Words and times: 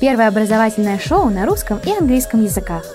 Первое 0.00 0.28
образовательное 0.28 0.98
шоу 0.98 1.28
на 1.28 1.44
русском 1.44 1.78
и 1.84 1.90
английском 1.90 2.42
языках. 2.42 2.86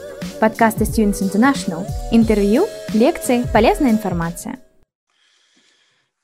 Подкасты 0.42 0.86
Students 0.86 1.22
International. 1.22 1.86
Интервью, 2.12 2.66
лекции, 2.96 3.46
полезная 3.54 3.92
информация. 3.92 4.60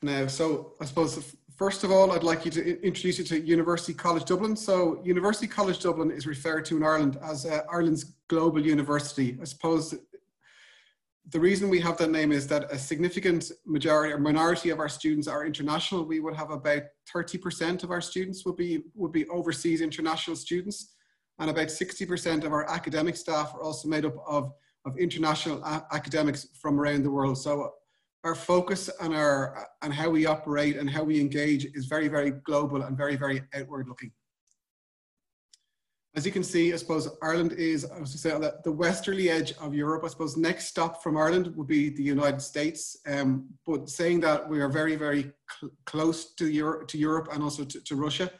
Now, 0.02 0.26
so 0.26 0.74
I 0.80 0.86
suppose 0.86 1.22
first 1.56 1.84
of 1.84 1.92
all, 1.92 2.10
I'd 2.10 2.24
like 2.24 2.44
you 2.44 2.50
to 2.50 2.82
introduce 2.82 3.20
you 3.20 3.24
to 3.26 3.38
University 3.38 3.94
College 3.94 4.24
Dublin. 4.24 4.56
So, 4.56 5.00
University 5.04 5.46
College 5.46 5.78
Dublin 5.78 6.10
is 6.10 6.26
referred 6.26 6.64
to 6.64 6.76
in 6.76 6.82
Ireland 6.82 7.16
as 7.22 7.46
uh, 7.46 7.60
Ireland's 7.72 8.16
global 8.26 8.60
university. 8.60 9.38
I 9.40 9.44
suppose 9.44 9.94
the 11.30 11.40
reason 11.40 11.68
we 11.68 11.80
have 11.80 11.96
that 11.98 12.10
name 12.10 12.32
is 12.32 12.46
that 12.48 12.70
a 12.72 12.78
significant 12.78 13.52
majority 13.64 14.12
or 14.12 14.18
minority 14.18 14.70
of 14.70 14.80
our 14.80 14.88
students 14.88 15.28
are 15.28 15.46
international. 15.46 16.04
We 16.04 16.20
would 16.20 16.34
have 16.34 16.50
about 16.50 16.82
30% 17.14 17.84
of 17.84 17.90
our 17.90 18.00
students 18.00 18.44
would 18.44 18.56
be, 18.56 18.82
would 18.94 19.12
be 19.12 19.28
overseas 19.28 19.80
international 19.80 20.36
students. 20.36 20.94
And 21.38 21.48
about 21.48 21.68
60% 21.68 22.44
of 22.44 22.52
our 22.52 22.68
academic 22.68 23.16
staff 23.16 23.54
are 23.54 23.62
also 23.62 23.88
made 23.88 24.04
up 24.04 24.14
of, 24.26 24.52
of 24.84 24.98
international 24.98 25.64
academics 25.92 26.48
from 26.60 26.78
around 26.78 27.04
the 27.04 27.10
world. 27.10 27.38
So 27.38 27.72
our 28.24 28.34
focus 28.34 28.90
and 29.00 29.14
our 29.14 29.66
and 29.82 29.92
how 29.92 30.10
we 30.10 30.26
operate 30.26 30.76
and 30.76 30.88
how 30.88 31.02
we 31.02 31.20
engage 31.20 31.64
is 31.74 31.86
very, 31.86 32.08
very 32.08 32.30
global 32.30 32.82
and 32.82 32.96
very, 32.96 33.16
very 33.16 33.42
outward 33.54 33.88
looking. 33.88 34.12
As 36.14 36.26
you 36.26 36.32
can 36.32 36.42
see, 36.42 36.74
I 36.74 36.76
suppose 36.76 37.08
Ireland 37.22 37.52
is, 37.52 37.86
I 37.90 37.98
was 37.98 38.12
to 38.12 38.18
say, 38.18 38.30
the, 38.64 38.72
westerly 38.72 39.30
edge 39.30 39.52
of 39.52 39.74
Europe. 39.74 40.04
I 40.04 40.08
suppose 40.08 40.36
next 40.36 40.66
stop 40.66 41.02
from 41.02 41.16
Ireland 41.16 41.56
would 41.56 41.66
be 41.66 41.88
the 41.88 42.02
United 42.02 42.42
States. 42.42 42.98
Um, 43.06 43.48
but 43.66 43.88
saying 43.88 44.20
that 44.20 44.46
we 44.46 44.60
are 44.60 44.68
very, 44.68 44.94
very 44.94 45.32
cl 45.58 45.70
close 45.86 46.34
to 46.34 46.46
Europe, 46.48 46.88
to 46.88 46.98
Europe 46.98 47.28
and 47.32 47.42
also 47.42 47.64
to, 47.64 47.80
to 47.80 47.96
Russia. 47.96 48.30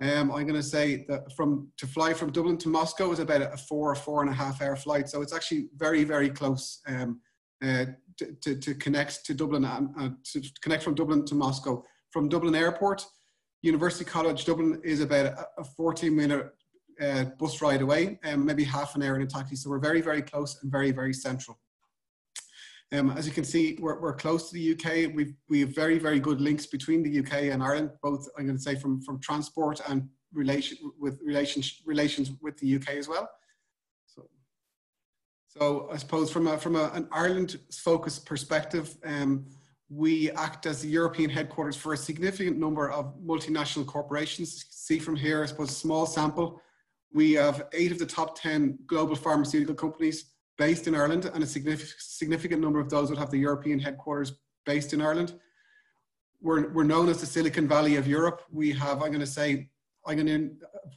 Um, 0.00 0.30
I'm 0.32 0.46
going 0.46 0.54
to 0.54 0.72
say 0.76 1.04
that 1.08 1.30
from 1.36 1.68
to 1.76 1.86
fly 1.86 2.14
from 2.14 2.32
Dublin 2.32 2.56
to 2.58 2.70
Moscow 2.70 3.12
is 3.12 3.18
about 3.18 3.42
a 3.42 3.56
four 3.68 3.90
or 3.92 3.94
four 3.94 4.22
and 4.22 4.30
a 4.30 4.34
half 4.42 4.62
hour 4.62 4.76
flight. 4.76 5.10
So 5.10 5.20
it's 5.20 5.34
actually 5.34 5.68
very, 5.76 6.04
very 6.04 6.30
close 6.30 6.80
um, 6.86 7.20
uh, 7.62 7.84
to, 8.16 8.32
to, 8.42 8.54
to, 8.56 8.74
connect 8.74 9.26
to 9.26 9.34
Dublin 9.34 9.66
and 9.66 9.90
uh, 9.98 10.08
to 10.32 10.40
connect 10.62 10.82
from 10.82 10.94
Dublin 10.94 11.26
to 11.26 11.34
Moscow. 11.34 11.84
From 12.12 12.30
Dublin 12.30 12.54
Airport, 12.54 13.04
University 13.60 14.06
College 14.06 14.46
Dublin 14.46 14.80
is 14.82 15.00
about 15.02 15.26
a, 15.26 15.46
a 15.58 15.64
14 15.64 16.16
minute 16.16 16.50
uh, 17.00 17.24
bus 17.38 17.62
ride 17.62 17.82
away, 17.82 18.18
um, 18.24 18.44
maybe 18.44 18.64
half 18.64 18.94
an 18.94 19.02
hour 19.02 19.16
in 19.16 19.22
a 19.22 19.26
taxi. 19.26 19.56
So 19.56 19.70
we're 19.70 19.78
very, 19.78 20.00
very 20.00 20.22
close 20.22 20.62
and 20.62 20.70
very, 20.70 20.90
very 20.90 21.14
central. 21.14 21.58
Um, 22.92 23.10
as 23.12 23.26
you 23.26 23.32
can 23.32 23.44
see, 23.44 23.78
we're, 23.80 24.00
we're 24.00 24.14
close 24.14 24.50
to 24.50 24.54
the 24.54 24.72
UK. 24.72 25.14
We've, 25.14 25.34
we 25.48 25.60
have 25.60 25.74
very, 25.74 25.98
very 25.98 26.18
good 26.18 26.40
links 26.40 26.66
between 26.66 27.02
the 27.02 27.20
UK 27.20 27.52
and 27.52 27.62
Ireland, 27.62 27.90
both 28.02 28.28
I'm 28.36 28.46
going 28.46 28.56
to 28.56 28.62
say 28.62 28.74
from, 28.74 29.00
from 29.02 29.20
transport 29.20 29.80
and 29.88 30.08
relation 30.32 30.76
with 30.98 31.20
relations, 31.24 31.80
relations 31.86 32.32
with 32.42 32.58
the 32.58 32.76
UK 32.76 32.90
as 32.90 33.08
well. 33.08 33.30
So, 34.06 34.28
so 35.46 35.88
I 35.92 35.96
suppose 35.98 36.32
from, 36.32 36.48
a, 36.48 36.58
from 36.58 36.74
a, 36.74 36.90
an 36.94 37.08
Ireland 37.12 37.60
focused 37.72 38.26
perspective, 38.26 38.96
um, 39.04 39.46
we 39.88 40.30
act 40.32 40.66
as 40.66 40.82
the 40.82 40.88
European 40.88 41.30
headquarters 41.30 41.76
for 41.76 41.92
a 41.92 41.96
significant 41.96 42.58
number 42.58 42.90
of 42.90 43.14
multinational 43.24 43.86
corporations. 43.86 44.66
See 44.70 44.98
from 44.98 45.14
here, 45.14 45.42
I 45.42 45.46
suppose, 45.46 45.70
a 45.70 45.74
small 45.74 46.06
sample 46.06 46.60
we 47.12 47.32
have 47.32 47.66
eight 47.72 47.92
of 47.92 47.98
the 47.98 48.06
top 48.06 48.40
10 48.40 48.78
global 48.86 49.16
pharmaceutical 49.16 49.74
companies 49.74 50.32
based 50.58 50.86
in 50.86 50.94
Ireland, 50.94 51.30
and 51.32 51.42
a 51.42 51.46
significant, 51.46 52.60
number 52.60 52.80
of 52.80 52.90
those 52.90 53.08
would 53.08 53.18
have 53.18 53.30
the 53.30 53.38
European 53.38 53.78
headquarters 53.78 54.32
based 54.66 54.92
in 54.92 55.00
Ireland. 55.00 55.34
We're, 56.42 56.70
we're 56.72 56.84
known 56.84 57.08
as 57.08 57.20
the 57.20 57.26
Silicon 57.26 57.66
Valley 57.66 57.96
of 57.96 58.06
Europe. 58.06 58.42
We 58.50 58.70
have, 58.72 59.02
I'm 59.02 59.08
going 59.08 59.20
to 59.20 59.26
say, 59.26 59.70
I'm 60.06 60.16
going 60.16 60.26
to, 60.26 60.50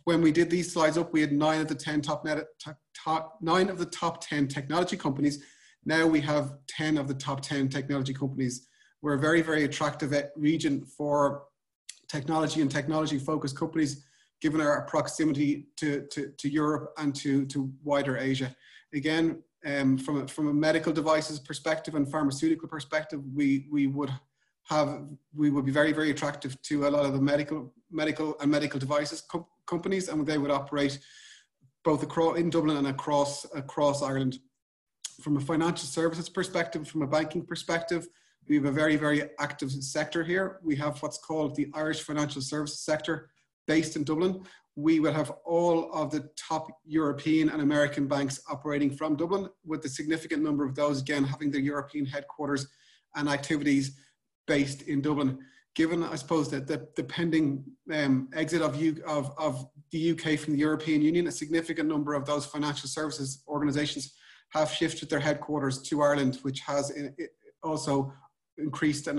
when 0.03 0.22
we 0.22 0.31
did 0.31 0.50
these 0.50 0.72
slides 0.72 0.97
up, 0.97 1.14
we 1.14 1.22
had 1.22 1.31
nine 1.31 1.61
of 1.61 1.67
the 1.67 1.75
10 1.75 2.02
top, 2.02 2.25
net, 2.25 2.45
top, 2.94 3.38
nine 3.42 3.70
of 3.70 3.77
the 3.77 3.86
top 3.86 4.25
10 4.25 4.48
technology 4.48 4.98
companies. 4.98 5.44
Now 5.86 6.08
we 6.08 6.22
have 6.22 6.55
10 6.67 6.98
of 6.98 7.08
the 7.08 7.14
top 7.14 7.42
10 7.42 7.70
technology 7.70 8.14
companies. 8.14 8.67
We're 9.02 9.16
a 9.16 9.20
very, 9.20 9.42
very 9.42 9.64
attractive 9.64 10.14
region 10.36 10.86
for 10.86 11.43
technology 12.10 12.61
and 12.61 12.70
technology 12.70 13.17
focused 13.17 13.58
companies 13.58 14.04
given 14.43 14.59
our 14.59 14.81
proximity 14.81 15.67
to, 15.77 16.05
to, 16.11 16.27
to 16.37 16.49
Europe 16.49 16.93
and 16.98 17.15
to, 17.15 17.45
to 17.45 17.71
wider 17.81 18.17
Asia. 18.17 18.54
Again, 18.93 19.42
um, 19.65 19.98
from, 19.98 20.21
a, 20.21 20.27
from 20.27 20.49
a 20.49 20.54
medical 20.54 20.92
devices 20.92 21.39
perspective 21.39 21.95
and 21.95 22.11
pharmaceutical 22.11 22.67
perspective, 22.67 23.21
we, 23.33 23.67
we 23.71 23.87
would 23.87 24.11
have, 24.67 25.08
we 25.33 25.49
would 25.49 25.64
be 25.64 25.71
very, 25.71 25.93
very 25.93 26.11
attractive 26.11 26.61
to 26.64 26.87
a 26.87 26.89
lot 26.89 27.05
of 27.05 27.14
the 27.14 27.21
medical, 27.21 27.73
medical 27.89 28.36
and 28.42 28.52
medical 28.52 28.81
devices 28.81 29.21
co 29.21 29.48
companies 29.65 30.09
and 30.09 30.27
they 30.27 30.37
would 30.37 30.52
operate 30.52 30.99
both 31.86 32.04
across, 32.04 32.37
in 32.37 32.49
Dublin 32.49 32.75
and 32.75 32.87
across, 32.87 33.45
across 33.55 34.04
Ireland. 34.04 34.39
From 35.21 35.37
a 35.37 35.39
financial 35.39 35.87
services 35.87 36.27
perspective, 36.27 36.86
from 36.86 37.02
a 37.02 37.08
banking 37.08 37.45
perspective, 37.45 38.10
we 38.49 38.55
have 38.55 38.65
a 38.65 38.71
very, 38.71 38.98
very 38.98 39.30
active 39.39 39.71
sector 39.71 40.21
here. 40.21 40.60
We 40.61 40.75
have 40.75 41.02
what's 41.02 41.17
called 41.17 41.55
the 41.55 41.70
Irish 41.73 42.02
financial 42.02 42.42
services 42.42 42.81
sector, 42.81 43.30
based 43.67 43.95
in 43.95 44.03
Dublin. 44.03 44.43
We 44.75 44.99
will 44.99 45.13
have 45.13 45.31
all 45.45 45.93
of 45.93 46.11
the 46.11 46.29
top 46.35 46.67
European 46.85 47.49
and 47.49 47.61
American 47.61 48.07
banks 48.07 48.41
operating 48.49 48.89
from 48.89 49.15
Dublin, 49.15 49.49
with 49.65 49.85
a 49.85 49.89
significant 49.89 50.41
number 50.41 50.65
of 50.65 50.75
those, 50.75 51.01
again, 51.01 51.23
having 51.23 51.51
their 51.51 51.61
European 51.61 52.05
headquarters 52.05 52.67
and 53.15 53.29
activities 53.29 53.97
based 54.47 54.83
in 54.83 55.01
Dublin. 55.01 55.37
Given, 55.75 56.03
I 56.03 56.15
suppose, 56.15 56.49
that 56.51 56.67
the, 56.67 56.87
the 56.95 57.03
pending 57.03 57.63
um, 57.91 58.29
exit 58.33 58.61
of, 58.61 58.75
U, 58.75 59.01
of, 59.07 59.31
of 59.37 59.65
the 59.91 60.11
UK 60.11 60.39
from 60.39 60.53
the 60.53 60.59
European 60.59 61.01
Union, 61.01 61.27
a 61.27 61.31
significant 61.31 61.89
number 61.89 62.13
of 62.13 62.25
those 62.25 62.45
financial 62.45 62.87
services 62.87 63.43
organisations 63.47 64.13
have 64.49 64.71
shifted 64.71 65.09
their 65.09 65.19
headquarters 65.19 65.81
to 65.81 66.01
Ireland, 66.01 66.39
which 66.43 66.59
has 66.59 66.91
also 67.63 68.13
increased 68.58 69.08
uh, 69.08 69.14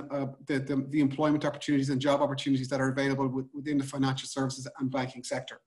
the, 0.47 0.59
the, 0.59 0.87
the, 0.91 1.00
employment 1.00 1.45
opportunities 1.45 1.91
and 1.91 2.00
job 2.00 2.21
opportunities 2.22 2.69
that 2.69 2.81
are 2.81 2.89
available 2.89 3.27
with, 3.27 3.47
within 3.53 3.78
the 3.78 3.84
financial 3.84 4.28
services 4.28 4.69
and 4.78 4.91
banking 4.91 5.25
sector. 5.25 5.61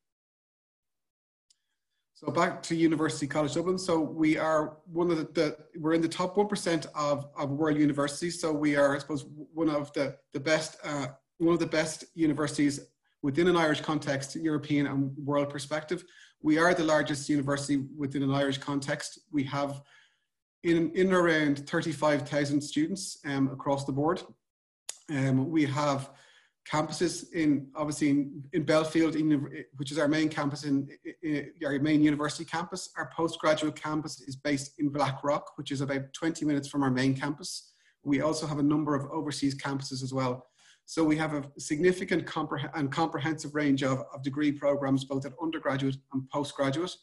So 2.14 2.32
back 2.32 2.64
to 2.64 2.76
University 2.76 3.28
College 3.28 3.54
Dublin. 3.54 3.78
So 3.78 4.00
we 4.00 4.38
are 4.40 4.78
one 4.92 5.12
of 5.12 5.18
the, 5.18 5.26
the 5.34 5.58
we're 5.80 5.94
in 5.94 6.02
the 6.02 6.08
top 6.08 6.36
1% 6.36 6.88
of, 6.96 7.28
of 7.38 7.52
world 7.52 7.78
universities. 7.78 8.42
So 8.42 8.52
we 8.52 8.76
are, 8.76 8.96
I 8.96 9.00
suppose, 9.00 9.26
one 9.54 9.70
of 9.70 9.94
the, 9.94 10.16
the 10.34 10.40
best, 10.40 10.78
uh, 10.84 11.08
one 11.38 11.54
of 11.54 11.60
the 11.60 11.68
best 11.68 12.06
universities 12.16 12.80
within 13.22 13.48
an 13.48 13.56
Irish 13.56 13.82
context, 13.82 14.36
European 14.36 14.88
and 14.88 15.16
world 15.18 15.50
perspective. 15.50 16.04
We 16.42 16.58
are 16.58 16.74
the 16.74 16.84
largest 16.84 17.30
university 17.30 17.84
within 17.96 18.24
an 18.24 18.34
Irish 18.34 18.58
context. 18.58 19.20
We 19.32 19.44
have 19.44 19.82
in, 20.64 20.92
in 20.92 21.14
around 21.14 21.68
35,000 21.68 22.62
students 22.62 23.18
um, 23.26 23.50
across 23.52 23.86
the 23.86 23.92
board. 23.92 24.22
Um, 25.10 25.50
we 25.50 25.66
have 25.66 26.10
campuses 26.70 27.32
in 27.32 27.68
obviously 27.76 28.10
in, 28.10 28.44
in 28.54 28.64
Belfield, 28.64 29.16
in, 29.16 29.66
which 29.78 29.92
is 29.92 29.98
our 29.98 30.08
main 30.08 30.30
campus 30.30 30.66
in, 30.66 30.88
in, 31.24 31.52
our 31.66 31.80
main 31.80 32.02
university 32.02 32.44
campus. 32.44 32.90
Our 32.98 33.10
postgraduate 33.16 33.76
campus 33.76 34.22
is 34.22 34.36
based 34.36 34.74
in 34.80 34.90
Blackrock, 34.90 35.58
which 35.58 35.72
is 35.72 35.82
about 35.82 36.12
20 36.14 36.46
minutes 36.46 36.68
from 36.68 36.84
our 36.84 36.92
main 36.92 37.16
campus. 37.16 37.72
We 38.04 38.22
also 38.22 38.48
have 38.48 38.60
a 38.60 38.64
number 38.64 38.96
of 38.96 39.10
overseas 39.12 39.56
campuses 39.56 40.04
as 40.04 40.14
well. 40.14 40.48
So 40.86 41.04
we 41.04 41.18
have 41.18 41.34
a 41.34 41.44
significant 41.58 42.26
compreh 42.26 42.70
and 42.74 42.90
comprehensive 42.90 43.56
range 43.56 43.84
of, 43.84 44.04
of 44.14 44.24
degree 44.24 44.54
programs, 44.54 45.04
both 45.04 45.26
at 45.26 45.34
undergraduate 45.42 45.98
and 46.14 46.30
postgraduate. 46.30 46.96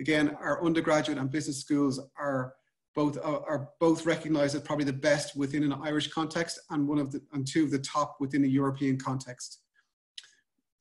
Again, 0.00 0.36
our 0.40 0.64
undergraduate 0.64 1.18
and 1.18 1.30
business 1.30 1.58
schools 1.58 2.00
are 2.16 2.54
both 2.94 3.18
are, 3.18 3.44
are 3.48 3.68
both 3.80 4.06
recognized 4.06 4.54
as 4.54 4.62
probably 4.62 4.84
the 4.84 4.92
best 4.92 5.36
within 5.36 5.64
an 5.64 5.72
Irish 5.72 6.08
context 6.08 6.60
and 6.70 6.86
one 6.86 6.98
of 6.98 7.10
the 7.10 7.20
and 7.32 7.46
two 7.46 7.64
of 7.64 7.70
the 7.70 7.78
top 7.78 8.16
within 8.20 8.44
a 8.44 8.48
European 8.48 8.98
context. 8.98 9.60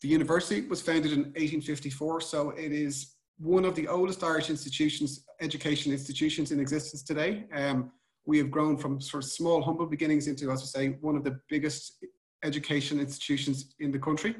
The 0.02 0.10
university 0.10 0.68
was 0.68 0.82
founded 0.82 1.14
in 1.14 1.20
1854, 1.20 2.22
so 2.22 2.50
it 2.52 2.72
is 2.72 3.16
one 3.38 3.66
of 3.66 3.74
the 3.76 3.88
oldest 3.88 4.24
Irish 4.24 4.50
institutions, 4.50 5.26
education 5.42 5.92
institutions 5.92 6.52
in 6.52 6.60
existence 6.60 7.04
today. 7.04 7.46
Um, 7.54 7.92
we 8.26 8.38
have 8.38 8.52
grown 8.52 8.78
from 8.78 9.02
sort 9.02 9.24
of 9.24 9.30
small, 9.30 9.62
humble 9.62 9.86
beginnings 9.86 10.28
into, 10.28 10.52
as 10.52 10.62
I 10.62 10.66
say, 10.66 10.88
one 11.02 11.16
of 11.16 11.24
the 11.24 11.40
biggest 11.50 12.04
education 12.44 13.00
institutions 13.00 13.76
in 13.80 13.92
the 13.92 14.00
country. 14.00 14.36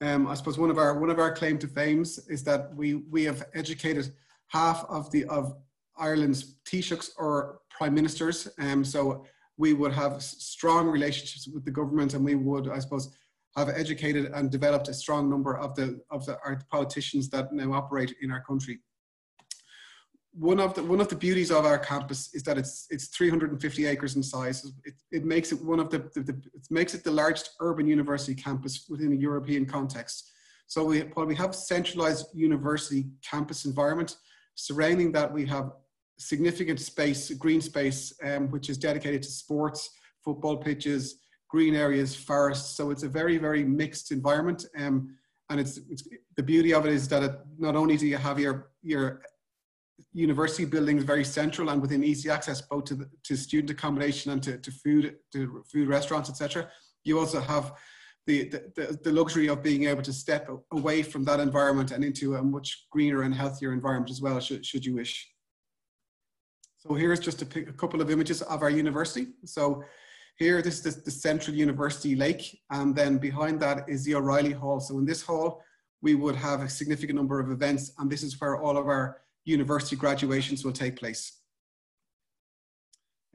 Um, 0.00 0.28
I 0.28 0.34
suppose 0.34 0.58
one 0.58 0.70
of 0.70 0.78
our 0.78 0.98
one 0.98 1.10
of 1.10 1.18
our 1.18 1.32
claim 1.32 1.58
to 1.58 1.66
fames 1.66 2.18
is 2.28 2.44
that 2.44 2.74
we 2.76 2.94
we 2.94 3.24
have 3.24 3.44
educated 3.54 4.12
half 4.48 4.84
of 4.88 5.10
the 5.10 5.24
of 5.24 5.56
Ireland's 5.98 6.56
Taoiseachs 6.64 7.10
or 7.18 7.60
prime 7.70 7.94
ministers. 7.94 8.48
Um, 8.58 8.84
so 8.84 9.24
we 9.56 9.72
would 9.72 9.92
have 9.92 10.22
strong 10.22 10.88
relationships 10.88 11.48
with 11.48 11.64
the 11.64 11.70
government 11.70 12.14
and 12.14 12.24
we 12.24 12.34
would, 12.34 12.68
I 12.68 12.78
suppose, 12.78 13.14
have 13.56 13.68
educated 13.68 14.30
and 14.34 14.50
developed 14.50 14.88
a 14.88 14.94
strong 14.94 15.28
number 15.28 15.58
of 15.58 15.74
the 15.74 16.00
of 16.10 16.24
the 16.26 16.38
our 16.44 16.60
politicians 16.70 17.28
that 17.30 17.52
now 17.52 17.72
operate 17.72 18.14
in 18.22 18.30
our 18.30 18.42
country. 18.42 18.78
One 20.32 20.60
of 20.60 20.74
the 20.74 20.84
one 20.84 21.00
of 21.00 21.08
the 21.08 21.16
beauties 21.16 21.50
of 21.50 21.66
our 21.66 21.78
campus 21.78 22.32
is 22.34 22.42
that 22.44 22.56
it's 22.56 22.86
it's 22.90 23.08
350 23.08 23.86
acres 23.86 24.14
in 24.14 24.22
size. 24.22 24.64
It, 24.84 24.94
it 25.10 25.24
makes 25.24 25.50
it 25.50 25.60
one 25.64 25.80
of 25.80 25.90
the, 25.90 25.98
the, 26.14 26.20
the 26.20 26.32
it 26.54 26.66
makes 26.70 26.94
it 26.94 27.02
the 27.02 27.10
largest 27.10 27.50
urban 27.60 27.86
university 27.88 28.34
campus 28.34 28.86
within 28.88 29.12
a 29.12 29.16
European 29.16 29.66
context. 29.66 30.30
So 30.68 30.84
we, 30.84 31.00
while 31.14 31.26
we 31.26 31.34
have 31.36 31.54
centralized 31.54 32.26
university 32.34 33.06
campus 33.22 33.64
environment, 33.64 34.16
surrounding 34.54 35.12
that 35.12 35.32
we 35.32 35.46
have 35.46 35.72
significant 36.18 36.80
space, 36.80 37.30
green 37.30 37.60
space, 37.60 38.12
um, 38.22 38.50
which 38.50 38.68
is 38.68 38.76
dedicated 38.76 39.22
to 39.22 39.30
sports, 39.30 39.90
football 40.24 40.56
pitches, 40.56 41.20
green 41.48 41.74
areas, 41.74 42.14
forests. 42.14 42.76
So 42.76 42.90
it's 42.90 43.04
a 43.04 43.08
very, 43.08 43.38
very 43.38 43.64
mixed 43.64 44.12
environment. 44.12 44.66
Um, 44.76 45.16
and 45.50 45.58
it's, 45.58 45.78
it's 45.88 46.06
the 46.36 46.42
beauty 46.42 46.74
of 46.74 46.84
it 46.84 46.92
is 46.92 47.08
that 47.08 47.22
it, 47.22 47.32
not 47.58 47.74
only 47.74 47.96
do 47.96 48.06
you 48.06 48.18
have 48.18 48.38
your, 48.38 48.70
your 48.82 49.22
university 50.12 50.64
buildings 50.64 51.04
very 51.04 51.24
central 51.24 51.70
and 51.70 51.80
within 51.80 52.04
easy 52.04 52.28
access 52.28 52.60
both 52.60 52.84
to, 52.84 52.94
the, 52.94 53.08
to 53.24 53.36
student 53.36 53.70
accommodation 53.70 54.32
and 54.32 54.42
to, 54.42 54.58
to 54.58 54.70
food, 54.70 55.16
to 55.32 55.64
food 55.72 55.88
restaurants, 55.88 56.28
etc. 56.28 56.68
You 57.04 57.18
also 57.18 57.40
have 57.40 57.72
the, 58.26 58.50
the, 58.76 58.98
the 59.02 59.12
luxury 59.12 59.48
of 59.48 59.62
being 59.62 59.84
able 59.84 60.02
to 60.02 60.12
step 60.12 60.50
away 60.72 61.02
from 61.02 61.24
that 61.24 61.40
environment 61.40 61.92
and 61.92 62.04
into 62.04 62.34
a 62.34 62.42
much 62.42 62.86
greener 62.90 63.22
and 63.22 63.34
healthier 63.34 63.72
environment 63.72 64.10
as 64.10 64.20
well, 64.20 64.38
should, 64.38 64.66
should 64.66 64.84
you 64.84 64.94
wish. 64.94 65.26
So 66.88 66.94
here's 66.94 67.20
just 67.20 67.42
a, 67.42 67.60
a 67.68 67.72
couple 67.72 68.00
of 68.00 68.10
images 68.10 68.40
of 68.40 68.62
our 68.62 68.70
university. 68.70 69.26
So 69.44 69.84
here, 70.36 70.62
this 70.62 70.86
is 70.86 71.02
the 71.02 71.10
Central 71.10 71.54
University 71.54 72.16
Lake, 72.16 72.60
and 72.70 72.96
then 72.96 73.18
behind 73.18 73.60
that 73.60 73.88
is 73.88 74.04
the 74.04 74.14
O'Reilly 74.14 74.52
Hall. 74.52 74.80
So 74.80 74.98
in 74.98 75.04
this 75.04 75.20
hall, 75.20 75.62
we 76.00 76.14
would 76.14 76.36
have 76.36 76.62
a 76.62 76.68
significant 76.68 77.16
number 77.16 77.40
of 77.40 77.50
events, 77.50 77.92
and 77.98 78.10
this 78.10 78.22
is 78.22 78.40
where 78.40 78.56
all 78.56 78.78
of 78.78 78.86
our 78.86 79.20
university 79.44 79.96
graduations 79.96 80.64
will 80.64 80.72
take 80.72 80.96
place. 80.96 81.40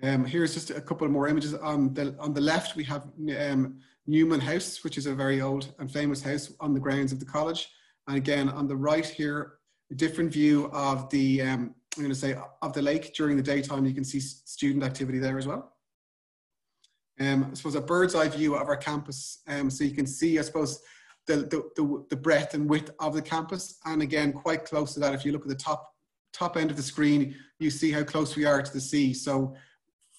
Um, 0.02 0.26
here's 0.26 0.56
just 0.56 0.72
a 0.72 0.82
couple 0.82 1.08
more 1.10 1.28
images. 1.28 1.54
On 1.54 1.94
the, 1.94 2.16
on 2.20 2.34
the 2.34 2.42
left, 2.42 2.76
we 2.76 2.84
have 2.86 3.04
um, 3.40 3.80
Newman 4.08 4.40
House, 4.40 4.84
which 4.84 4.98
is 4.98 5.06
a 5.06 5.14
very 5.14 5.42
old 5.42 5.74
and 5.78 5.92
famous 5.92 6.24
house 6.24 6.52
on 6.60 6.74
the 6.74 6.80
grounds 6.80 7.12
of 7.12 7.20
the 7.20 7.26
college. 7.26 7.70
And 8.08 8.18
again, 8.18 8.50
on 8.50 8.68
the 8.68 8.76
right 8.76 9.06
here, 9.06 9.54
a 9.92 9.96
different 9.96 10.32
view 10.32 10.72
of 10.74 11.10
the, 11.12 11.42
um, 11.44 11.76
I'm 11.95 12.04
going 12.04 12.13
to 12.13 12.19
say, 12.19 12.36
of 12.62 12.74
the 12.74 12.81
lake 12.81 13.13
during 13.13 13.38
the 13.38 13.44
daytime. 13.44 13.86
You 13.86 13.94
can 13.94 14.04
see 14.04 14.19
student 14.19 14.84
activity 14.84 15.19
there 15.19 15.38
as 15.38 15.48
well. 15.48 15.74
Um, 17.19 17.50
I 17.51 17.54
suppose 17.54 17.75
a 17.75 17.81
bird's 17.81 18.16
eye 18.16 18.28
view 18.28 18.56
of 18.56 18.68
our 18.68 18.78
campus. 18.78 19.42
Um, 19.48 19.69
so 19.69 19.84
you 19.84 19.94
can 19.94 20.07
see, 20.07 20.40
I 20.40 20.42
suppose, 20.42 20.81
the, 21.28 21.38
the, 21.38 21.69
the, 21.75 22.06
the 22.10 22.16
breadth 22.16 22.54
and 22.56 22.69
width 22.69 22.92
of 23.00 23.13
the 23.13 23.22
campus. 23.22 23.80
And 23.86 24.01
again, 24.01 24.34
quite 24.34 24.66
close 24.66 24.94
to 24.95 25.00
that, 25.01 25.13
if 25.13 25.24
you 25.24 25.31
look 25.31 25.44
at 25.44 25.50
the 25.50 25.56
top 25.56 25.90
top 26.34 26.57
end 26.57 26.72
of 26.72 26.78
the 26.78 26.84
screen, 26.84 27.36
you 27.60 27.69
see 27.69 27.92
how 27.92 28.04
close 28.04 28.36
we 28.36 28.44
are 28.44 28.62
to 28.62 28.74
the 28.74 28.81
sea. 28.81 29.13
So 29.13 29.56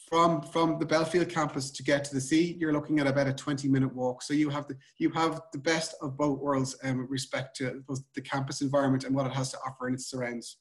from, 0.08 0.42
from 0.42 0.78
the 0.78 0.86
Belfield 0.86 1.28
campus 1.28 1.72
to 1.72 1.82
get 1.82 2.04
to 2.04 2.14
the 2.14 2.20
sea, 2.20 2.56
you're 2.58 2.72
looking 2.72 3.00
at 3.00 3.08
about 3.08 3.26
a 3.26 3.32
20 3.32 3.68
minute 3.68 3.92
walk. 3.92 4.22
So 4.22 4.32
you 4.32 4.48
have 4.48 4.68
the, 4.68 4.76
you 4.98 5.10
have 5.10 5.40
the 5.52 5.58
best 5.58 5.96
of 6.00 6.16
both 6.16 6.38
worlds 6.38 6.76
um, 6.84 6.98
with 6.98 7.10
respect 7.10 7.56
to 7.56 7.82
the 8.14 8.20
campus 8.20 8.60
environment 8.60 9.04
and 9.04 9.14
what 9.14 9.26
it 9.26 9.32
has 9.32 9.50
to 9.50 9.58
offer 9.66 9.88
in 9.88 9.94
its 9.94 10.06
surrounds. 10.06 10.58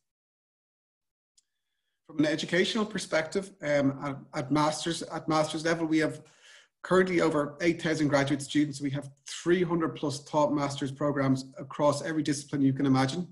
From 2.14 2.26
an 2.26 2.32
educational 2.32 2.86
perspective, 2.86 3.54
um, 3.64 3.98
at, 4.36 4.40
at, 4.40 4.52
masters, 4.52 5.02
at 5.02 5.28
master's 5.28 5.66
level, 5.66 5.88
we 5.88 5.98
have 5.98 6.22
currently 6.84 7.22
over 7.22 7.58
8,000 7.60 8.08
graduate 8.08 8.40
students. 8.44 8.80
We 8.80 8.92
have 8.92 9.10
300 9.28 9.96
plus 9.96 10.24
top 10.24 10.52
master's 10.52 10.92
programs 10.92 11.46
across 11.58 12.04
every 12.04 12.22
discipline 12.22 12.62
you 12.62 12.72
can 12.72 12.86
imagine. 12.86 13.28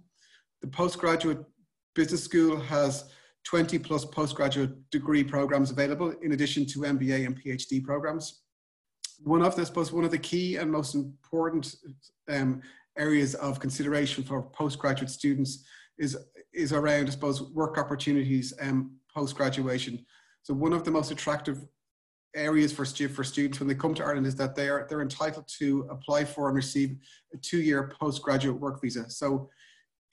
The 0.62 0.68
postgraduate 0.68 1.46
Business 1.94 2.24
School 2.24 2.60
has 2.60 3.12
20 3.44 3.78
plus 3.78 4.04
postgraduate 4.04 4.90
degree 4.90 5.24
programs 5.24 5.70
available 5.70 6.16
in 6.24 6.32
addition 6.32 6.66
to 6.66 6.80
MBA 6.80 7.28
and 7.28 7.40
PhD 7.40 7.84
programs. 7.84 8.42
One 9.20 9.44
of 9.44 9.56
the, 9.56 9.62
I 9.62 9.66
suppose, 9.66 9.92
one 9.92 10.06
of 10.06 10.12
the 10.12 10.18
key 10.18 10.56
and 10.56 10.72
most 10.72 10.96
important 10.96 11.76
um, 12.30 12.64
areas 12.98 13.36
of 13.36 13.60
consideration 13.60 14.24
for 14.24 14.42
postgraduate 14.42 15.12
students 15.12 15.66
is, 16.00 16.18
is 16.54 16.74
around, 16.74 17.08
I 17.08 17.12
suppose, 17.12 17.42
work 17.42 17.78
opportunities 17.78 18.54
um, 18.62 18.92
post-graduation. 19.14 20.06
So 20.44 20.54
one 20.54 20.74
of 20.74 20.84
the 20.84 20.92
most 20.92 21.12
attractive 21.12 21.66
areas 22.36 22.72
for, 22.72 22.86
stu 22.86 23.08
for 23.08 23.24
students 23.24 23.60
when 23.60 23.68
they 23.68 23.76
come 23.76 23.94
to 23.96 24.04
Ireland 24.04 24.26
is 24.26 24.36
that 24.36 24.56
they 24.56 24.70
are, 24.70 24.88
they're 24.90 25.02
entitled 25.02 25.48
to 25.60 25.88
apply 25.90 26.26
for 26.26 26.48
and 26.48 26.56
receive 26.56 26.98
a 27.34 27.38
two-year 27.38 27.94
postgraduate 28.00 28.60
work 28.60 28.82
visa. 28.82 29.10
So 29.10 29.50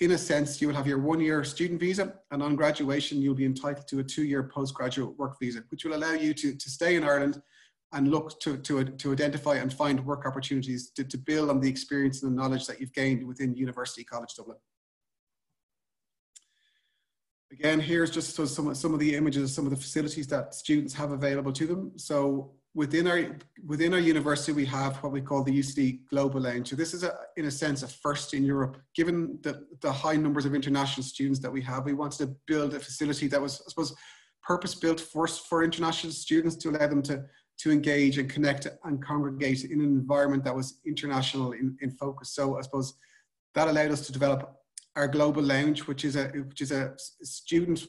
in 0.00 0.12
a 0.12 0.19
sense, 0.19 0.61
you 0.61 0.69
will 0.69 0.75
have 0.75 0.87
your 0.87 0.99
one 0.99 1.20
year 1.20 1.43
student 1.43 1.81
visa, 1.81 2.14
and 2.31 2.43
on 2.43 2.55
graduation, 2.55 3.20
you'll 3.20 3.35
be 3.35 3.44
entitled 3.44 3.88
to 3.88 3.99
a 3.99 4.05
two 4.05 4.25
year 4.25 4.44
postgraduate 4.44 5.17
work 5.19 5.38
visa, 5.40 5.64
which 5.70 5.85
will 5.85 5.94
allow 5.94 6.12
you 6.12 6.35
to, 6.35 6.55
to 6.55 6.70
stay 6.70 6.94
in 6.94 7.05
Ireland 7.05 7.43
and 7.93 8.08
look 8.11 8.38
to, 8.40 8.58
to, 8.58 8.85
to 8.85 9.12
identify 9.12 9.55
and 9.55 9.73
find 9.73 10.05
work 10.05 10.26
opportunities 10.26 10.90
to, 10.90 11.05
to 11.05 11.17
build 11.17 11.50
on 11.50 11.58
the 11.61 11.69
experience 11.69 12.23
and 12.23 12.31
the 12.31 12.37
knowledge 12.40 12.67
that 12.67 12.81
you've 12.81 12.93
gained 12.93 13.26
within 13.26 13.56
University 13.56 14.05
College 14.05 14.35
Dublin. 14.37 14.58
Again, 17.50 17.81
here's 17.81 18.11
just 18.11 18.37
so 18.37 18.45
some, 18.45 18.75
some 18.75 18.93
of 18.93 19.00
the 19.00 19.15
images, 19.15 19.43
of 19.43 19.50
some 19.50 19.65
of 19.65 19.71
the 19.71 19.77
facilities 19.77 20.27
that 20.27 20.55
students 20.55 20.93
have 20.95 21.12
available 21.12 21.53
to 21.53 21.67
them. 21.67 21.93
So 21.97 22.53
within 22.75 23.09
our 23.09 23.37
within 23.67 23.95
our 23.95 23.99
university 23.99 24.53
we 24.53 24.67
have 24.67 24.97
what 24.99 25.11
we 25.11 25.21
call 25.21 25.43
the 25.43 25.59
UCD 25.59 26.00
Global 26.11 26.41
Lounge. 26.43 26.69
So 26.69 26.77
this 26.77 26.93
is 26.95 27.03
a, 27.03 27.12
in 27.37 27.47
a 27.47 27.50
sense 27.50 27.83
a 27.83 27.89
first 27.89 28.35
in 28.35 28.45
Europe. 28.45 28.77
Given 28.95 29.39
the, 29.43 29.67
the 29.81 29.91
high 29.91 30.17
numbers 30.17 30.45
of 30.45 30.55
international 30.55 31.05
students 31.05 31.41
that 31.41 31.50
we 31.50 31.62
have, 31.62 31.85
we 31.85 31.95
wanted 31.95 32.19
to 32.19 32.37
build 32.47 32.75
a 32.75 32.81
facility 32.81 33.27
that 33.29 33.41
was, 33.41 33.62
I 33.67 33.71
suppose, 33.71 33.95
purpose 34.43 34.75
built 34.75 35.00
first 35.00 35.47
for 35.47 35.65
international 35.65 36.12
students 36.12 36.56
to 36.56 36.71
allow 36.71 36.87
them 36.87 37.03
to 37.03 37.25
to 37.59 37.73
engage 37.73 38.19
and 38.19 38.31
connect 38.31 38.69
and 38.85 39.05
congregate 39.05 39.65
in 39.65 39.81
an 39.81 39.87
environment 39.87 40.45
that 40.45 40.55
was 40.55 40.81
international 40.87 41.53
in, 41.53 41.77
in 41.81 41.91
focus. 41.91 42.31
So 42.35 42.59
I 42.59 42.61
suppose 42.61 42.95
that 43.55 43.67
allowed 43.67 43.91
us 43.91 44.06
to 44.06 44.12
develop 44.12 44.58
our 44.99 45.09
global 45.09 45.43
lounge, 45.43 45.87
which 45.87 46.05
is 46.05 46.17
a 46.17 46.27
which 46.50 46.61
is 46.61 46.73
a 46.73 46.95
student 47.23 47.87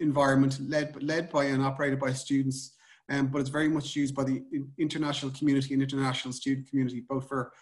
environment 0.00 0.58
led 0.68 1.02
led 1.02 1.30
by 1.30 1.44
and 1.44 1.62
operated 1.62 1.98
by 1.98 2.12
students 2.12 2.78
um, 3.10 3.28
but 3.28 3.38
it's 3.38 3.48
very 3.48 3.68
much 3.68 3.96
used 3.96 4.14
by 4.14 4.24
the 4.24 4.42
international 4.78 5.32
community 5.32 5.72
and 5.72 5.82
international 5.82 6.32
student 6.32 6.68
community, 6.68 7.00
both 7.00 7.26
for 7.26 7.52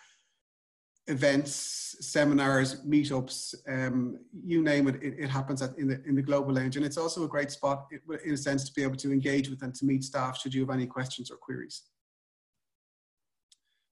events, 1.07 1.97
seminars, 2.01 2.85
meetups, 2.85 3.55
um, 3.69 4.19
you 4.45 4.61
name 4.63 4.89
it, 4.89 4.97
it, 4.97 5.15
it 5.19 5.31
happens 5.31 5.63
at, 5.63 5.79
in, 5.79 5.87
the, 5.87 6.03
in 6.05 6.17
the 6.17 6.23
global 6.23 6.53
lounge. 6.53 6.77
And 6.77 6.85
it's 6.85 6.97
also 6.97 7.23
a 7.23 7.29
great 7.29 7.53
spot, 7.53 7.87
in 8.25 8.35
a 8.35 8.37
sense, 8.37 8.65
to 8.65 8.73
be 8.73 8.83
able 8.83 8.97
to 8.97 9.13
engage 9.13 9.49
with 9.49 9.63
and 9.63 9.73
to 9.77 9.85
meet 9.85 10.03
staff 10.03 10.41
should 10.41 10.53
you 10.53 10.63
have 10.63 10.75
any 10.75 10.87
questions 10.87 11.31
or 11.31 11.37
queries. 11.37 11.83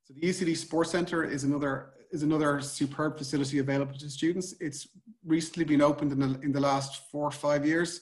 So 0.06 0.14
the 0.14 0.22
UCD 0.22 0.56
Sports 0.56 0.90
Centre 0.90 1.22
is 1.22 1.44
another 1.44 1.90
is 2.14 2.22
another 2.22 2.60
superb 2.60 3.18
facility 3.18 3.58
available 3.58 3.98
to 3.98 4.08
students. 4.08 4.54
It's 4.60 4.86
recently 5.26 5.64
been 5.64 5.82
opened 5.82 6.12
in 6.12 6.20
the, 6.20 6.40
in 6.42 6.52
the 6.52 6.60
last 6.60 7.10
four 7.10 7.26
or 7.26 7.32
five 7.32 7.66
years. 7.66 8.00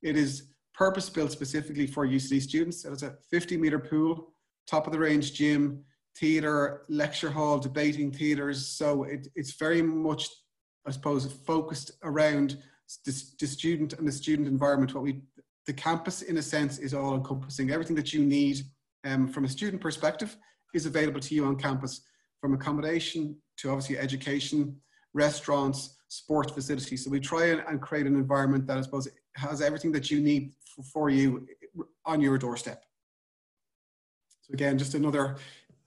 It 0.00 0.16
is 0.16 0.52
purpose 0.74 1.10
built 1.10 1.32
specifically 1.32 1.88
for 1.88 2.06
UCD 2.06 2.40
students. 2.40 2.84
It 2.84 2.90
has 2.90 3.02
a 3.02 3.16
50 3.30 3.56
meter 3.56 3.80
pool, 3.80 4.32
top 4.68 4.86
of 4.86 4.92
the 4.92 4.98
range 4.98 5.34
gym, 5.34 5.82
theatre, 6.16 6.82
lecture 6.88 7.30
hall, 7.30 7.58
debating 7.58 8.12
theatres. 8.12 8.68
So 8.68 9.02
it, 9.02 9.26
it's 9.34 9.54
very 9.54 9.82
much, 9.82 10.28
I 10.86 10.92
suppose, 10.92 11.26
focused 11.44 11.90
around 12.04 12.58
the, 13.04 13.22
the 13.40 13.46
student 13.46 13.94
and 13.94 14.06
the 14.06 14.12
student 14.12 14.46
environment. 14.46 14.94
What 14.94 15.02
we, 15.02 15.22
the 15.66 15.72
campus, 15.72 16.22
in 16.22 16.38
a 16.38 16.42
sense, 16.42 16.78
is 16.78 16.94
all 16.94 17.16
encompassing. 17.16 17.72
Everything 17.72 17.96
that 17.96 18.12
you 18.12 18.24
need 18.24 18.60
um, 19.04 19.26
from 19.26 19.44
a 19.44 19.48
student 19.48 19.82
perspective 19.82 20.36
is 20.74 20.86
available 20.86 21.20
to 21.20 21.34
you 21.34 21.44
on 21.44 21.56
campus, 21.56 22.02
from 22.40 22.54
accommodation 22.54 23.36
to 23.58 23.70
obviously 23.70 23.98
education, 23.98 24.76
restaurants, 25.14 25.96
sports 26.08 26.52
facilities. 26.52 27.04
So 27.04 27.10
we 27.10 27.20
try 27.20 27.46
and, 27.46 27.80
create 27.80 28.06
an 28.06 28.14
environment 28.14 28.66
that 28.66 28.78
I 28.78 28.82
suppose 28.82 29.08
has 29.34 29.60
everything 29.60 29.92
that 29.92 30.10
you 30.10 30.20
need 30.20 30.54
for 30.92 31.10
you 31.10 31.46
on 32.04 32.20
your 32.20 32.38
doorstep. 32.38 32.84
So 34.42 34.54
again, 34.54 34.78
just 34.78 34.94
another 34.94 35.36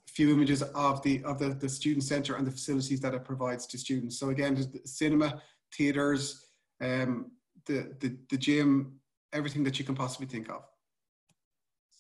few 0.08 0.32
images 0.32 0.62
of 0.62 1.02
the 1.04 1.24
of 1.24 1.40
the, 1.40 1.50
the 1.50 1.70
student 1.70 2.04
center 2.04 2.36
and 2.36 2.46
the 2.46 2.52
facilities 2.52 3.00
that 3.00 3.14
it 3.14 3.24
provides 3.24 3.66
to 3.68 3.78
students. 3.78 4.20
So 4.20 4.30
again, 4.30 4.56
the 4.56 4.82
cinema, 4.86 5.42
theaters, 5.76 6.48
um, 6.82 7.32
the, 7.66 7.96
the 8.00 8.18
the 8.30 8.38
gym, 8.38 9.00
everything 9.34 9.64
that 9.64 9.80
you 9.80 9.86
can 9.86 9.96
possibly 9.96 10.28
think 10.28 10.50
of. 10.50 10.64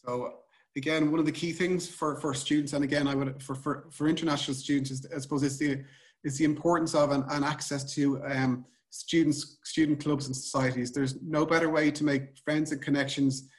So 0.06 0.40
again, 0.75 1.12
one 1.12 1.20
of 1.20 1.25
the 1.25 1.32
key 1.32 1.51
things 1.51 1.88
for 1.88 2.16
for 2.16 2.34
students, 2.34 2.74
and 2.74 2.84
again, 2.84 3.08
I 3.08 3.16
would 3.16 3.42
for 3.42 3.56
for, 3.56 3.88
for 3.92 4.08
international 4.08 4.56
students, 4.56 4.92
is 4.92 5.08
I 5.16 5.20
suppose 5.20 5.44
is 5.44 5.58
the 5.58 5.84
is 6.24 6.38
the 6.38 6.46
importance 6.46 6.94
of 6.94 7.12
and, 7.12 7.24
and 7.30 7.44
access 7.44 7.94
to 7.96 8.24
um, 8.25 8.66
students, 8.92 9.58
student 9.63 10.00
clubs 10.04 10.28
and 10.28 10.36
societies. 10.36 10.92
There's 10.92 11.22
no 11.22 11.46
better 11.46 11.70
way 11.70 11.90
to 11.92 12.04
make 12.04 12.38
friends 12.38 12.72
and 12.72 12.82
connections 12.82 13.50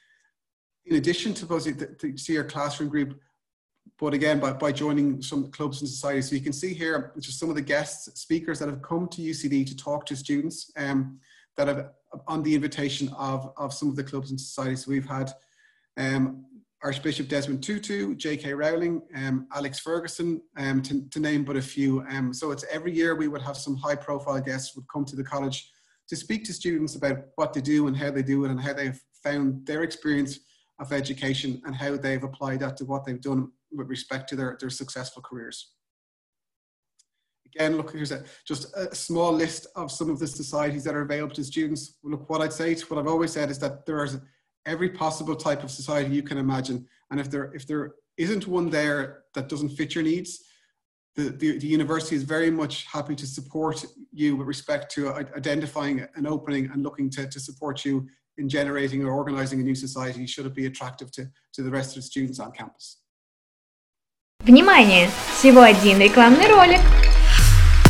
in 0.87 0.97
addition 0.97 1.33
to, 1.35 1.47
to 1.99 2.17
see 2.17 2.33
your 2.33 2.45
classroom 2.45 2.89
group, 2.89 3.19
but 3.99 4.15
again, 4.15 4.41
by, 4.41 4.53
by 4.53 4.73
joining 4.73 5.23
some 5.23 5.51
clubs 5.51 5.81
and 5.81 5.89
societies. 5.89 6.29
So 6.29 6.35
you 6.35 6.41
can 6.41 6.53
see 6.53 6.75
here, 6.75 7.13
is 7.17 7.39
some 7.39 7.49
of 7.49 7.55
the 7.55 7.63
guests, 7.63 8.21
speakers 8.21 8.59
that 8.59 8.69
have 8.69 8.83
come 8.83 9.09
to 9.09 9.23
UCD 9.23 9.67
to 9.67 9.77
talk 9.77 10.07
to 10.07 10.17
students 10.17 10.71
um, 10.77 11.19
that 11.57 11.69
have 11.69 11.91
on 12.27 12.43
the 12.43 12.55
invitation 12.55 13.09
of, 13.17 13.53
of 13.57 13.73
some 13.73 13.89
of 13.89 13.97
the 13.97 14.05
clubs 14.05 14.31
and 14.31 14.41
societies 14.41 14.87
we've 14.87 15.07
had. 15.07 15.33
Um, 15.97 16.45
Archbishop 16.85 17.29
Desmond 17.29 17.63
Tutu, 17.63 18.15
J.K. 18.17 18.55
Rowling, 18.55 19.03
um, 19.15 19.47
Alex 19.55 19.79
Ferguson, 19.79 20.43
um, 20.57 20.83
to, 20.83 21.09
to, 21.11 21.21
name 21.21 21.45
but 21.45 21.57
a 21.57 21.63
few. 21.63 22.05
Um, 22.11 22.35
so 22.35 22.51
it's 22.51 22.65
every 22.71 22.93
year 22.93 23.15
we 23.15 23.29
would 23.29 23.43
have 23.43 23.57
some 23.57 23.77
high 23.77 23.95
profile 23.95 24.41
guests 24.41 24.75
would 24.75 24.89
come 24.93 25.05
to 25.05 25.15
the 25.15 25.23
college 25.23 25.71
to 26.09 26.17
speak 26.17 26.45
to 26.45 26.53
students 26.53 26.97
about 26.97 27.19
what 27.37 27.53
they 27.53 27.61
do 27.61 27.87
and 27.87 27.97
how 27.97 28.11
they 28.11 28.23
do 28.23 28.45
it 28.45 28.51
and 28.51 28.61
how 28.61 28.73
they've 28.73 29.01
found 29.23 29.65
their 29.65 29.85
experience 29.85 30.41
of 30.81 30.93
education 30.93 31.63
and 31.65 31.77
how 31.77 31.97
they've 31.97 32.25
applied 32.25 32.61
that 32.61 32.77
to 32.79 32.85
what 32.85 33.05
they've 33.05 33.21
done 33.21 33.51
with 33.71 33.89
respect 33.89 34.29
to 34.29 34.37
their, 34.37 34.57
their 34.61 34.71
successful 34.71 35.23
careers. 35.23 35.75
Again, 37.55 37.77
look, 37.77 37.93
here's 37.93 38.11
a, 38.11 38.25
just 38.47 38.75
a 38.77 38.93
small 38.95 39.33
list 39.33 39.69
of 39.77 39.93
some 39.93 40.11
of 40.11 40.19
the 40.19 40.27
societies 40.27 40.83
that 40.85 40.95
are 40.95 41.03
available 41.03 41.35
to 41.37 41.45
students. 41.45 41.99
Look, 42.03 42.29
what 42.29 42.41
I'd 42.41 42.53
say, 42.53 42.75
to 42.75 42.87
what 42.87 42.99
I've 42.99 43.07
always 43.07 43.31
said 43.31 43.51
is 43.51 43.59
that 43.61 43.87
there 43.87 44.03
is 44.03 44.19
every 44.66 44.90
possible 44.90 45.36
type 45.36 45.64
of 45.64 45.72
society 45.72 46.14
you 46.14 46.24
can 46.24 46.38
imagine. 46.38 46.86
And 47.10 47.20
if 47.20 47.32
there, 47.32 47.52
if 47.54 47.66
there 47.66 47.94
isn't 48.18 48.48
one 48.48 48.70
there 48.70 49.24
that 49.34 49.50
doesn't 49.50 49.70
fit 49.70 49.96
your 49.96 50.04
needs, 50.04 50.44
the, 51.16 51.30
the, 51.30 51.58
the, 51.58 51.68
university 51.68 52.16
is 52.16 52.22
very 52.22 52.52
much 52.52 52.86
happy 52.86 53.16
to 53.16 53.26
support 53.26 53.84
you 54.14 54.36
with 54.36 54.48
respect 54.48 54.92
to 54.94 55.14
identifying 55.36 56.06
an 56.16 56.28
opening 56.28 56.70
and 56.72 56.84
looking 56.84 57.10
to, 57.10 57.28
to 57.28 57.40
support 57.40 57.84
you 57.84 58.08
in 58.38 58.48
generating 58.48 59.04
or 59.04 59.12
organizing 59.14 59.60
a 59.60 59.64
new 59.64 59.74
society 59.74 60.28
should 60.28 60.46
it 60.46 60.54
be 60.54 60.68
attractive 60.68 61.12
to, 61.12 61.28
to 61.54 61.64
the 61.64 61.72
rest 61.72 61.90
of 61.92 61.96
the 61.96 62.02
students 62.04 62.40
on 62.40 62.52
campus. 62.52 62.98
Внимание! 64.44 65.10
Всего 65.34 65.64
один 65.64 66.00
рекламный 66.00 66.48
ролик. 66.48 67.01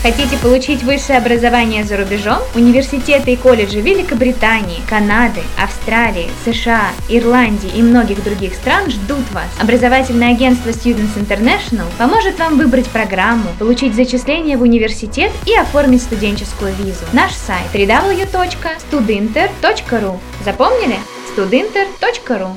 Хотите 0.02 0.37
получить 0.38 0.82
высшее 0.82 1.18
образование 1.18 1.85
за 1.85 1.97
рубежом? 1.97 2.40
Университеты 2.56 3.35
и 3.35 3.37
колледжи 3.37 3.80
Великобритании, 3.80 4.80
Канады, 4.88 5.42
Австралии, 5.56 6.28
США, 6.44 6.90
Ирландии 7.09 7.71
и 7.73 7.82
многих 7.82 8.25
других 8.25 8.54
стран 8.54 8.90
ждут 8.90 9.30
вас. 9.30 9.47
Образовательное 9.61 10.32
агентство 10.32 10.71
Students 10.71 11.16
International 11.16 11.87
поможет 11.99 12.40
вам 12.40 12.59
выбрать 12.59 12.88
программу, 12.88 13.50
получить 13.61 13.94
зачисление 13.94 14.56
в 14.56 14.62
университет 14.62 15.30
и 15.47 15.54
оформить 15.54 16.02
студенческую 16.02 16.75
визу. 16.75 17.04
Наш 17.12 17.35
сайт 17.35 17.73
www.studinter.ru 17.73 20.18
Запомнили? 20.44 20.99
studinter.ru 21.32 22.56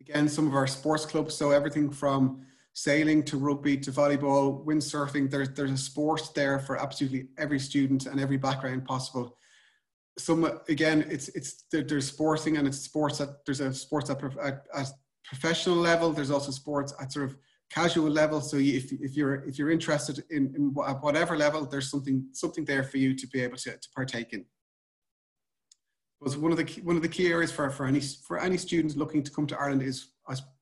Again, 0.00 0.28
some 0.28 0.46
of 0.46 0.54
our 0.54 0.68
sports 0.68 1.04
clubs, 1.04 1.34
so 1.34 1.50
everything 1.50 1.90
from 1.90 2.46
sailing 2.78 3.24
to 3.24 3.36
rugby 3.36 3.76
to 3.76 3.90
volleyball, 3.90 4.64
windsurfing. 4.64 5.28
There's 5.28 5.50
there's 5.50 5.72
a 5.72 5.76
sport 5.76 6.22
there 6.36 6.60
for 6.60 6.76
absolutely 6.76 7.28
every 7.36 7.58
student 7.58 8.06
and 8.06 8.20
every 8.20 8.36
background 8.36 8.84
possible. 8.84 9.36
Some 10.16 10.44
again, 10.68 11.04
it's 11.10 11.28
it's 11.30 11.64
there's 11.72 12.06
sporting 12.06 12.56
and 12.56 12.68
it's 12.68 12.78
sports 12.78 13.18
that 13.18 13.30
there's 13.44 13.60
a 13.60 13.72
sports 13.72 14.10
at, 14.10 14.22
at, 14.22 14.62
at 14.74 14.88
professional 15.24 15.76
level. 15.76 16.12
There's 16.12 16.30
also 16.30 16.52
sports 16.52 16.94
at 17.00 17.12
sort 17.12 17.30
of 17.30 17.36
casual 17.68 18.10
level. 18.10 18.40
So 18.40 18.56
if, 18.58 18.92
if 18.92 19.16
you're 19.16 19.44
if 19.48 19.58
you're 19.58 19.72
interested 19.72 20.24
in, 20.30 20.54
in 20.56 20.72
whatever 20.72 21.36
level, 21.36 21.66
there's 21.66 21.90
something 21.90 22.28
something 22.32 22.64
there 22.64 22.84
for 22.84 22.98
you 22.98 23.12
to 23.16 23.26
be 23.26 23.40
able 23.40 23.56
to, 23.56 23.70
to 23.72 23.88
partake 23.92 24.32
in. 24.32 24.44
Was 26.20 26.36
one 26.36 26.52
of 26.52 26.58
the 26.58 26.64
key, 26.64 26.80
one 26.82 26.96
of 26.96 27.02
the 27.02 27.08
key 27.08 27.28
areas 27.28 27.50
for, 27.50 27.70
for 27.70 27.86
any 27.86 28.00
for 28.00 28.38
any 28.38 28.56
students 28.56 28.94
looking 28.94 29.24
to 29.24 29.32
come 29.32 29.48
to 29.48 29.58
Ireland 29.58 29.82
is 29.82 30.10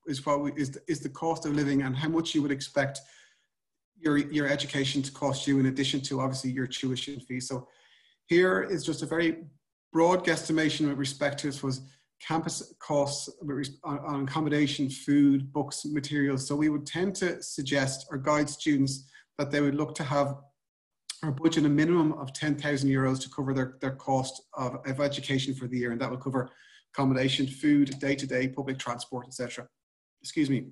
is 0.07 0.25
we, 0.25 0.51
is, 0.53 0.71
the, 0.71 0.81
is 0.87 0.99
the 0.99 1.09
cost 1.09 1.45
of 1.45 1.53
living 1.53 1.83
and 1.83 1.95
how 1.95 2.09
much 2.09 2.33
you 2.33 2.41
would 2.41 2.51
expect 2.51 2.99
your, 3.99 4.17
your 4.17 4.47
education 4.47 5.01
to 5.01 5.11
cost 5.11 5.47
you 5.47 5.59
in 5.59 5.67
addition 5.67 6.01
to 6.01 6.21
obviously 6.21 6.51
your 6.51 6.67
tuition 6.67 7.19
fee. 7.19 7.39
So 7.39 7.67
here 8.27 8.61
is 8.61 8.85
just 8.85 9.01
a 9.01 9.05
very 9.05 9.43
broad 9.91 10.25
guesstimation 10.25 10.87
with 10.87 10.97
respect 10.97 11.39
to, 11.39 11.65
was 11.65 11.81
campus 12.25 12.73
costs 12.79 13.29
on, 13.83 13.99
on 13.99 14.23
accommodation, 14.23 14.89
food, 14.89 15.51
books, 15.51 15.85
materials. 15.85 16.47
So 16.47 16.55
we 16.55 16.69
would 16.69 16.85
tend 16.85 17.15
to 17.15 17.41
suggest 17.41 18.07
or 18.11 18.17
guide 18.17 18.49
students 18.49 19.09
that 19.37 19.51
they 19.51 19.61
would 19.61 19.75
look 19.75 19.95
to 19.95 20.03
have 20.03 20.37
or 21.23 21.31
budget 21.31 21.65
a 21.65 21.69
minimum 21.69 22.13
of 22.13 22.31
10,000 22.33 22.89
euros 22.89 23.19
to 23.21 23.29
cover 23.29 23.53
their, 23.53 23.77
their 23.81 23.95
cost 23.95 24.43
of, 24.53 24.77
of 24.85 25.01
education 25.01 25.55
for 25.55 25.67
the 25.67 25.77
year. 25.77 25.91
And 25.91 25.99
that 25.99 26.11
will 26.11 26.17
cover 26.17 26.49
accommodation, 26.93 27.47
food, 27.47 27.97
day-to-day, 27.99 28.49
public 28.49 28.77
transport, 28.77 29.25
etc. 29.27 29.67
Excuse 30.27 30.49
me. 30.49 30.65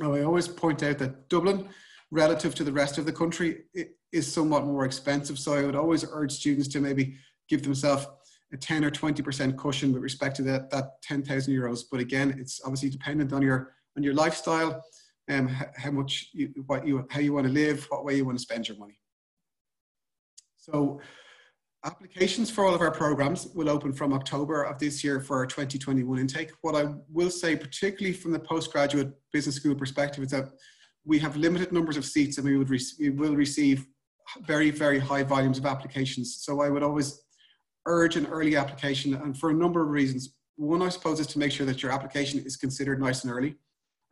Now, 0.00 0.14
I 0.14 0.24
always 0.24 0.48
point 0.48 0.82
out 0.82 0.98
that 0.98 1.28
Dublin, 1.28 1.68
relative 2.10 2.56
to 2.56 2.64
the 2.64 2.72
rest 2.72 2.98
of 2.98 3.06
the 3.06 3.12
country, 3.12 3.66
is 4.10 4.32
somewhat 4.32 4.66
more 4.66 4.84
expensive. 4.84 5.38
So 5.38 5.54
I 5.54 5.62
would 5.64 5.76
always 5.76 6.04
urge 6.10 6.32
students 6.32 6.66
to 6.70 6.80
maybe 6.80 7.14
give 7.48 7.62
themselves 7.62 8.08
a 8.52 8.56
10 8.56 8.84
or 8.84 8.90
20% 8.90 9.56
cushion 9.56 9.92
with 9.92 10.02
respect 10.02 10.34
to 10.36 10.42
that, 10.42 10.70
that 10.70 11.00
10,000 11.04 11.54
euros. 11.54 11.84
But 11.88 12.00
again, 12.00 12.34
it's 12.36 12.60
obviously 12.64 12.90
dependent 12.90 13.32
on 13.32 13.42
your 13.42 13.74
on 13.96 14.02
your 14.02 14.14
lifestyle 14.14 14.82
and 15.28 15.48
um, 15.48 15.56
how 15.76 15.92
much 15.92 16.30
you, 16.32 16.52
what 16.66 16.84
you 16.84 17.06
how 17.10 17.20
you 17.20 17.32
want 17.32 17.46
to 17.46 17.52
live, 17.52 17.86
what 17.90 18.04
way 18.04 18.16
you 18.16 18.24
want 18.24 18.38
to 18.38 18.42
spend 18.42 18.66
your 18.66 18.76
money. 18.76 18.98
So 20.56 21.00
Applications 21.82 22.50
for 22.50 22.66
all 22.66 22.74
of 22.74 22.82
our 22.82 22.90
programs 22.90 23.48
will 23.54 23.70
open 23.70 23.90
from 23.90 24.12
October 24.12 24.64
of 24.64 24.78
this 24.78 25.02
year 25.02 25.18
for 25.18 25.38
our 25.38 25.46
2021 25.46 26.18
intake. 26.18 26.50
What 26.60 26.74
I 26.74 26.92
will 27.10 27.30
say, 27.30 27.56
particularly 27.56 28.14
from 28.14 28.32
the 28.32 28.38
postgraduate 28.38 29.14
business 29.32 29.56
school 29.56 29.74
perspective, 29.74 30.22
is 30.22 30.30
that 30.30 30.50
we 31.06 31.18
have 31.20 31.38
limited 31.38 31.72
numbers 31.72 31.96
of 31.96 32.04
seats 32.04 32.36
and 32.36 32.46
we, 32.46 32.58
would 32.58 32.68
we 32.68 33.08
will 33.08 33.34
receive 33.34 33.86
very, 34.42 34.70
very 34.70 34.98
high 34.98 35.22
volumes 35.22 35.56
of 35.56 35.64
applications. 35.64 36.36
So 36.42 36.60
I 36.60 36.68
would 36.68 36.82
always 36.82 37.22
urge 37.86 38.16
an 38.16 38.26
early 38.26 38.56
application 38.56 39.14
and 39.14 39.36
for 39.36 39.48
a 39.48 39.54
number 39.54 39.82
of 39.82 39.88
reasons. 39.88 40.34
One, 40.56 40.82
I 40.82 40.90
suppose, 40.90 41.18
is 41.18 41.28
to 41.28 41.38
make 41.38 41.50
sure 41.50 41.64
that 41.64 41.82
your 41.82 41.92
application 41.92 42.40
is 42.40 42.58
considered 42.58 43.00
nice 43.00 43.24
and 43.24 43.32
early. 43.32 43.56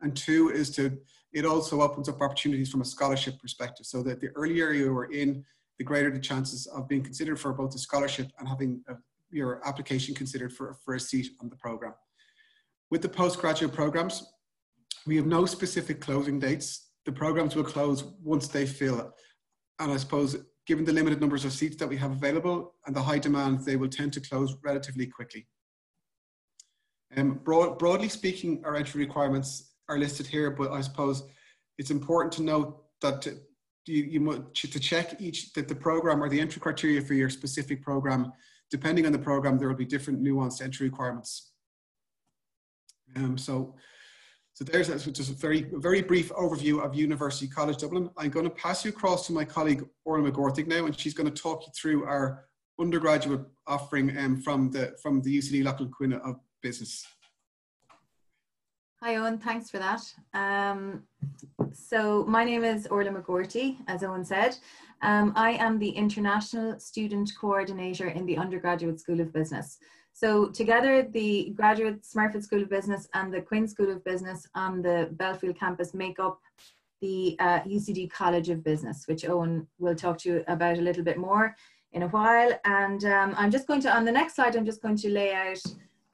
And 0.01 0.17
two 0.17 0.49
is 0.49 0.71
to, 0.71 0.97
it 1.33 1.45
also 1.45 1.83
opens 1.83 2.09
up 2.09 2.19
opportunities 2.19 2.71
from 2.71 2.81
a 2.81 2.85
scholarship 2.85 3.39
perspective 3.39 3.85
so 3.85 4.01
that 4.01 4.19
the 4.21 4.29
earlier 4.29 4.71
you 4.71 4.91
are 4.97 5.11
in 5.11 5.45
the 5.79 5.85
greater 5.85 6.11
the 6.11 6.19
chances 6.19 6.67
of 6.67 6.87
being 6.87 7.01
considered 7.01 7.39
for 7.39 7.53
both 7.53 7.73
a 7.73 7.79
scholarship 7.79 8.27
and 8.37 8.47
having 8.47 8.83
a, 8.89 8.95
your 9.31 9.65
application 9.67 10.13
considered 10.13 10.53
for, 10.53 10.75
for 10.83 10.95
a 10.95 10.99
seat 10.99 11.31
on 11.41 11.49
the 11.49 11.55
program. 11.55 11.93
With 12.91 13.01
the 13.01 13.09
postgraduate 13.09 13.73
programs, 13.73 14.33
we 15.07 15.15
have 15.15 15.25
no 15.25 15.45
specific 15.45 16.01
closing 16.01 16.37
dates. 16.37 16.89
The 17.05 17.11
programs 17.13 17.55
will 17.55 17.63
close 17.63 18.03
once 18.21 18.47
they 18.49 18.65
fill. 18.65 19.13
And 19.79 19.91
I 19.91 19.97
suppose, 19.97 20.35
given 20.67 20.83
the 20.83 20.91
limited 20.91 21.21
numbers 21.21 21.45
of 21.45 21.53
seats 21.53 21.77
that 21.77 21.87
we 21.87 21.95
have 21.97 22.11
available 22.11 22.75
and 22.85 22.95
the 22.95 23.01
high 23.01 23.19
demand, 23.19 23.63
they 23.63 23.77
will 23.77 23.87
tend 23.87 24.11
to 24.13 24.21
close 24.21 24.55
relatively 24.63 25.07
quickly. 25.07 25.47
Um, 27.15 27.39
broad, 27.43 27.79
broadly 27.79 28.09
speaking, 28.09 28.61
our 28.65 28.75
entry 28.75 28.99
requirements 28.99 29.71
are 29.87 29.97
listed 29.97 30.27
here, 30.27 30.51
but 30.51 30.71
I 30.71 30.81
suppose 30.81 31.23
it's 31.77 31.89
important 31.89 32.33
to 32.33 32.43
note 32.43 32.83
that 33.01 33.27
you, 33.89 34.03
you 34.03 34.51
to 34.53 34.79
check 34.79 35.19
each 35.19 35.53
that 35.53 35.67
the 35.67 35.75
program 35.75 36.21
or 36.23 36.29
the 36.29 36.39
entry 36.39 36.61
criteria 36.61 37.01
for 37.01 37.13
your 37.13 37.29
specific 37.29 37.83
program 37.83 38.31
depending 38.71 39.05
on 39.05 39.11
the 39.11 39.19
program 39.19 39.57
there 39.57 39.67
will 39.67 39.75
be 39.75 39.85
different 39.85 40.23
nuanced 40.23 40.61
entry 40.61 40.87
requirements 40.87 41.51
um, 43.15 43.37
so 43.37 43.75
so 44.59 44.65
there's 44.65 44.89
just 44.89 45.31
a 45.31 45.35
very 45.35 45.67
very 45.75 46.01
brief 46.01 46.31
overview 46.33 46.83
of 46.83 46.93
University 46.93 47.47
College 47.47 47.77
Dublin. 47.77 48.09
I'm 48.17 48.29
going 48.29 48.43
to 48.43 48.49
pass 48.49 48.83
you 48.83 48.91
across 48.91 49.25
to 49.27 49.31
my 49.31 49.45
colleague 49.45 49.85
Orla 50.03 50.29
McGorty 50.29 50.67
now, 50.67 50.85
and 50.85 50.99
she's 50.99 51.13
going 51.13 51.33
to 51.33 51.41
talk 51.41 51.65
you 51.65 51.71
through 51.73 52.03
our 52.03 52.43
undergraduate 52.77 53.45
offering 53.67 54.17
um, 54.17 54.41
from 54.41 54.69
the 54.69 54.97
from 55.01 55.21
the 55.21 55.37
UCD 55.37 55.63
Lochlann 55.63 55.91
Quinn 55.91 56.11
of 56.11 56.35
Business. 56.61 57.05
Hi 59.01 59.15
Owen, 59.15 59.37
thanks 59.37 59.69
for 59.69 59.79
that. 59.79 60.01
Um, 60.33 61.03
so 61.71 62.25
my 62.27 62.43
name 62.43 62.65
is 62.65 62.85
Orla 62.87 63.11
McGorty, 63.11 63.77
as 63.87 64.03
Owen 64.03 64.25
said. 64.25 64.57
Um, 65.01 65.31
I 65.37 65.51
am 65.51 65.79
the 65.79 65.87
International 65.87 66.77
Student 66.81 67.31
Coordinator 67.39 68.09
in 68.09 68.25
the 68.25 68.35
Undergraduate 68.35 68.99
School 68.99 69.21
of 69.21 69.31
Business. 69.31 69.77
So 70.11 70.49
together, 70.49 71.07
the 71.13 71.53
Graduate 71.55 72.01
Smurfit 72.03 72.43
School 72.43 72.61
of 72.61 72.69
Business 72.69 73.07
and 73.13 73.33
the 73.33 73.39
Quinn 73.39 73.69
School 73.69 73.89
of 73.89 74.03
Business 74.03 74.45
on 74.53 74.81
the 74.81 75.07
Belfield 75.13 75.57
campus 75.57 75.93
make 75.93 76.19
up 76.19 76.41
the 76.99 77.37
uh, 77.39 77.61
UCD 77.61 78.11
College 78.11 78.49
of 78.49 78.65
Business, 78.65 79.07
which 79.07 79.23
Owen 79.23 79.65
will 79.77 79.95
talk 79.95 80.17
to 80.19 80.29
you 80.29 80.43
about 80.49 80.77
a 80.77 80.81
little 80.81 81.05
bit 81.05 81.17
more 81.17 81.55
in 81.93 82.03
a 82.03 82.09
while. 82.09 82.51
And 82.65 83.05
um, 83.05 83.33
I'm 83.37 83.49
just 83.49 83.65
going 83.65 83.79
to, 83.79 83.95
on 83.95 84.03
the 84.03 84.11
next 84.11 84.35
slide, 84.35 84.57
I'm 84.57 84.65
just 84.65 84.81
going 84.81 84.97
to 84.97 85.09
lay 85.09 85.33
out 85.33 85.61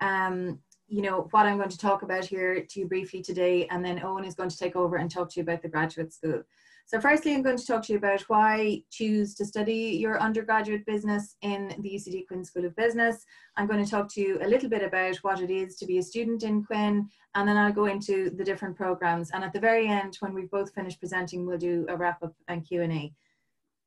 um, 0.02 0.60
you 0.88 1.02
know 1.02 1.28
what 1.32 1.46
I'm 1.46 1.58
going 1.58 1.70
to 1.70 1.78
talk 1.78 2.04
about 2.04 2.26
here 2.26 2.64
to 2.64 2.80
you 2.80 2.88
briefly 2.88 3.22
today, 3.22 3.68
and 3.68 3.84
then 3.84 4.04
Owen 4.04 4.26
is 4.26 4.36
going 4.36 4.50
to 4.50 4.58
take 4.58 4.76
over 4.76 4.98
and 4.98 5.10
talk 5.10 5.30
to 5.32 5.40
you 5.40 5.44
about 5.44 5.62
the 5.62 5.70
graduate 5.70 6.14
school. 6.14 6.44
So 6.88 7.02
firstly, 7.02 7.34
I'm 7.34 7.42
going 7.42 7.58
to 7.58 7.66
talk 7.66 7.82
to 7.86 7.94
you 7.94 7.98
about 7.98 8.22
why 8.28 8.84
choose 8.92 9.34
to 9.36 9.46
study 9.46 9.98
your 10.00 10.22
undergraduate 10.22 10.86
business 10.86 11.36
in 11.42 11.70
the 11.80 11.90
UCD 11.90 12.28
Quinn 12.28 12.46
School 12.46 12.66
of 12.66 12.76
Business. 12.76 13.26
I'm 13.58 13.66
going 13.66 13.84
to 13.84 13.90
talk 13.90 14.08
to 14.14 14.22
you 14.22 14.38
a 14.44 14.48
little 14.48 14.70
bit 14.70 14.84
about 14.84 15.16
what 15.18 15.42
it 15.42 15.50
is 15.50 15.78
to 15.78 15.88
be 15.88 15.98
a 15.98 16.04
student 16.04 16.44
in 16.44 16.64
Quinn, 16.64 17.10
and 17.34 17.48
then 17.48 17.58
I'll 17.58 17.74
go 17.74 17.86
into 17.86 18.30
the 18.30 18.44
different 18.44 18.78
programs. 18.78 19.32
And 19.32 19.44
at 19.44 19.52
the 19.52 19.60
very 19.60 19.88
end, 19.88 20.18
when 20.20 20.36
we've 20.36 20.52
both 20.52 20.76
finished 20.76 21.00
presenting, 21.00 21.48
we'll 21.48 21.58
do 21.58 21.88
a 21.90 21.98
wrap 21.98 22.22
up 22.22 22.36
and 22.48 22.64
Q&A. 22.64 23.12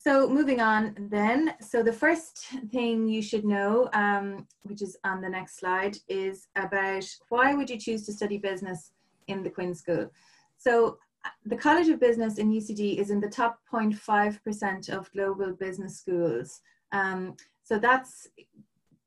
So 0.00 0.28
moving 0.28 0.60
on 0.60 0.94
then, 1.10 1.54
so 1.60 1.82
the 1.82 1.92
first 1.92 2.46
thing 2.70 3.08
you 3.08 3.20
should 3.20 3.44
know, 3.44 3.90
um, 3.92 4.46
which 4.62 4.80
is 4.80 4.96
on 5.04 5.20
the 5.20 5.28
next 5.28 5.58
slide, 5.58 5.96
is 6.08 6.46
about 6.54 7.04
why 7.30 7.54
would 7.54 7.68
you 7.68 7.78
choose 7.78 8.06
to 8.06 8.12
study 8.12 8.38
business 8.38 8.92
in 9.26 9.42
the 9.42 9.50
Quinn 9.50 9.74
School? 9.74 10.08
So 10.56 10.98
the 11.46 11.56
College 11.56 11.88
of 11.88 11.98
Business 11.98 12.38
in 12.38 12.52
UCD 12.52 12.98
is 12.98 13.10
in 13.10 13.20
the 13.20 13.28
top 13.28 13.58
0.5% 13.72 14.88
of 14.88 15.12
global 15.12 15.52
business 15.52 15.98
schools. 15.98 16.60
Um, 16.92 17.36
so 17.64 17.78
that's 17.78 18.28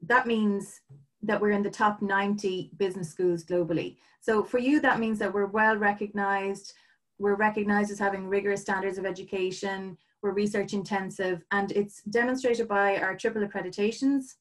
that 0.04 0.28
means 0.28 0.82
that 1.24 1.40
we're 1.40 1.52
in 1.52 1.64
the 1.64 1.70
top 1.70 2.02
90 2.02 2.72
business 2.78 3.10
schools 3.10 3.44
globally. 3.44 3.98
So 4.20 4.44
for 4.44 4.58
you, 4.58 4.80
that 4.82 5.00
means 5.00 5.20
that 5.20 5.34
we're 5.34 5.46
well 5.46 5.78
recognized. 5.78 6.74
We're 7.20 7.36
recognized 7.36 7.92
as 7.92 8.00
having 8.00 8.28
rigorous 8.28 8.62
standards 8.62 8.98
of 8.98 9.06
education. 9.06 9.98
We're 10.22 10.32
research 10.32 10.74
intensive, 10.74 11.44
and 11.52 11.72
it's 11.72 12.04
demonstrated 12.04 12.68
by 12.68 12.98
our 12.98 13.16
triple 13.16 13.42
accreditations, 13.42 14.36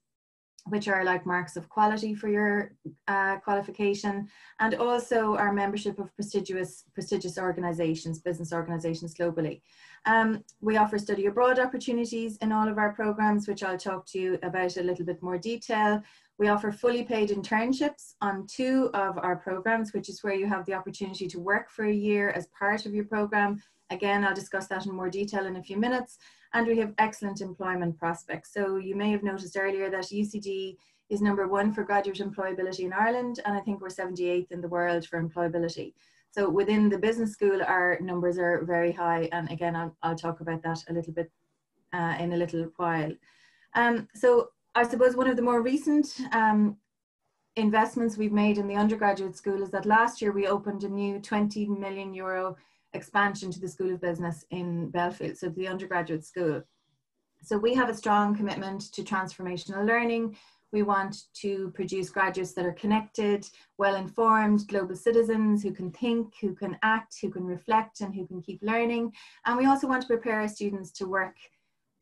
which 0.67 0.89
are 0.89 1.05
like 1.05 1.25
marks 1.25 1.57
of 1.57 1.71
quality 1.71 2.15
for 2.15 2.29
your 2.29 2.73
uh, 3.09 3.39
qualification, 3.39 4.29
and 4.59 4.75
also 4.75 5.37
our 5.37 5.53
membership 5.53 5.99
of 5.99 6.15
prestigious 6.15 6.85
prestigious 6.93 7.39
organizations, 7.39 8.21
business 8.21 8.53
organizations 8.53 9.15
globally. 9.15 9.63
Um, 10.05 10.45
we 10.61 10.77
offer 10.77 10.99
study 10.99 11.27
abroad 11.27 11.59
opportunities 11.59 12.37
in 12.39 12.53
all 12.53 12.69
of 12.69 12.77
our 12.77 12.93
programs, 12.93 13.49
which 13.49 13.63
I'll 13.63 13.79
talk 13.79 14.07
to 14.09 14.19
you 14.19 14.39
about 14.43 14.77
a 14.77 14.83
little 14.83 15.07
bit 15.07 15.23
more 15.23 15.39
detail. 15.39 16.03
We 16.39 16.49
offer 16.49 16.73
fully 16.73 17.05
paid 17.05 17.31
internships 17.31 18.15
on 18.21 18.47
two 18.47 18.91
of 18.95 19.19
our 19.19 19.37
programs, 19.37 19.93
which 19.93 20.09
is 20.09 20.23
where 20.23 20.35
you 20.35 20.47
have 20.47 20.65
the 20.67 20.75
opportunity 20.75 21.27
to 21.29 21.41
work 21.41 21.71
for 21.71 21.85
a 21.85 21.93
year 21.93 22.31
as 22.31 22.47
part 22.49 22.87
of 22.87 22.95
your 22.95 23.05
program. 23.05 23.63
Again, 23.91 24.25
I'll 24.25 24.35
discuss 24.35 24.67
that 24.69 24.87
in 24.87 24.95
more 24.95 25.11
detail 25.11 25.47
in 25.47 25.57
a 25.57 25.63
few 25.63 25.77
minutes. 25.77 26.19
And 26.53 26.67
we 26.67 26.79
have 26.79 26.95
excellent 26.99 27.41
employment 27.41 27.99
prospects. 27.99 28.53
So 28.53 28.77
you 28.77 28.95
may 28.95 29.11
have 29.11 29.23
noticed 29.23 29.57
earlier 29.57 29.91
that 29.91 30.05
UCD 30.05 30.77
is 31.09 31.21
number 31.21 31.49
one 31.49 31.73
for 31.73 31.83
graduate 31.83 32.19
employability 32.19 32.81
in 32.81 32.93
Ireland, 32.93 33.41
and 33.45 33.57
I 33.57 33.61
think 33.61 33.81
we're 33.81 33.89
78th 33.89 34.53
in 34.53 34.61
the 34.61 34.69
world 34.69 35.05
for 35.07 35.21
employability. 35.21 35.93
So 36.31 36.49
within 36.49 36.89
the 36.89 36.99
business 36.99 37.33
school, 37.33 37.61
our 37.67 37.99
numbers 38.01 38.39
are 38.39 38.65
very 38.65 38.93
high. 38.93 39.29
And 39.33 39.51
again, 39.51 39.75
I'll, 39.75 39.97
I'll 40.03 40.15
talk 40.15 40.41
about 40.41 40.63
that 40.63 40.79
a 40.89 40.93
little 40.93 41.13
bit 41.13 41.31
uh, 41.93 42.17
in 42.21 42.33
a 42.33 42.37
little 42.37 42.71
while. 42.77 43.13
Um, 43.75 44.09
so 44.15 44.51
I 44.77 44.85
suppose 44.85 45.17
one 45.17 45.29
of 45.29 45.35
the 45.35 45.43
more 45.43 45.63
recent 45.63 46.21
um, 46.33 46.77
investments 47.57 48.17
we've 48.17 48.33
made 48.33 48.59
in 48.59 48.69
the 48.69 48.77
undergraduate 48.77 49.37
school 49.37 49.63
is 49.63 49.71
that 49.71 49.87
last 49.87 50.23
year 50.23 50.31
we 50.31 50.47
opened 50.47 50.85
a 50.85 50.89
new 50.89 51.19
20 51.19 51.67
million 51.67 52.15
euro 52.15 52.57
expansion 52.93 53.51
to 53.51 53.61
the 53.61 53.69
School 53.69 53.93
of 53.93 54.01
Business 54.01 54.45
in 54.51 54.91
Belfield, 54.91 55.37
so 55.37 55.49
the 55.49 55.69
undergraduate 55.69 56.25
school. 56.25 56.63
So 57.43 57.57
we 57.57 57.75
have 57.75 57.89
a 57.89 57.95
strong 57.95 58.37
commitment 58.37 58.93
to 58.93 59.03
transformational 59.03 59.87
learning. 59.87 60.37
We 60.73 60.83
want 60.83 61.17
to 61.35 61.73
produce 61.75 62.11
graduates 62.11 62.53
that 62.53 62.67
are 62.67 62.73
connected, 62.73 63.49
well 63.79 63.97
informed, 63.97 64.69
global 64.69 64.95
citizens 64.95 65.63
who 65.63 65.73
can 65.73 65.91
think, 65.91 66.35
who 66.41 66.55
can 66.55 66.79
act, 66.83 67.17
who 67.21 67.31
can 67.31 67.45
reflect, 67.45 68.03
and 68.03 68.15
who 68.15 68.27
can 68.27 68.41
keep 68.41 68.61
learning. 68.63 69.13
And 69.47 69.57
we 69.57 69.67
also 69.67 69.89
want 69.89 70.03
to 70.03 70.09
prepare 70.09 70.41
our 70.41 70.49
students 70.49 70.93
to 70.93 71.07
work 71.07 71.35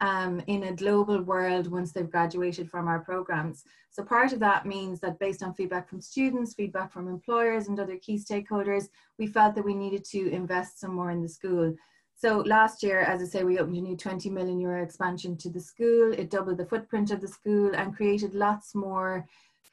um, 0.00 0.40
in 0.47 0.64
a 0.64 0.73
global 0.73 1.21
world 1.23 1.71
once 1.71 1.93
they've 1.93 2.11
graduated 2.11 2.71
from 2.71 2.87
our 2.88 3.00
programs. 3.00 3.64
So 3.90 4.02
part 4.02 4.33
of 4.33 4.40
that 4.40 4.67
means 4.67 5.00
that 5.00 5.19
based 5.19 5.43
on 5.43 5.55
feedback 5.55 5.88
from 5.88 6.00
students, 6.00 6.55
feedback 6.55 6.93
from 6.93 7.09
employers 7.09 7.69
and 7.69 7.81
other 7.81 7.97
key 7.97 8.17
stakeholders, 8.17 8.88
we 9.19 9.26
felt 9.26 9.55
that 9.55 9.64
we 9.64 9.75
needed 9.75 10.05
to 10.07 10.31
invest 10.31 10.81
some 10.81 10.95
more 10.95 11.11
in 11.11 11.23
the 11.23 11.28
school. 11.28 11.75
So 12.14 12.38
last 12.38 12.83
year, 12.83 13.00
as 13.00 13.23
I 13.23 13.26
say, 13.26 13.45
we 13.45 13.59
opened 13.59 13.76
a 13.76 13.81
new 13.81 13.97
20 13.97 14.28
million 14.31 14.59
euro 14.61 14.83
expansion 14.83 15.37
to 15.37 15.50
the 15.50 15.61
school. 15.61 16.12
It 16.12 16.31
doubled 16.31 16.59
the 16.59 16.67
footprint 16.67 17.12
of 17.12 17.21
the 17.21 17.28
school 17.28 17.75
and 17.75 17.95
created 17.95 18.35
lots 18.35 18.75
more 18.75 19.25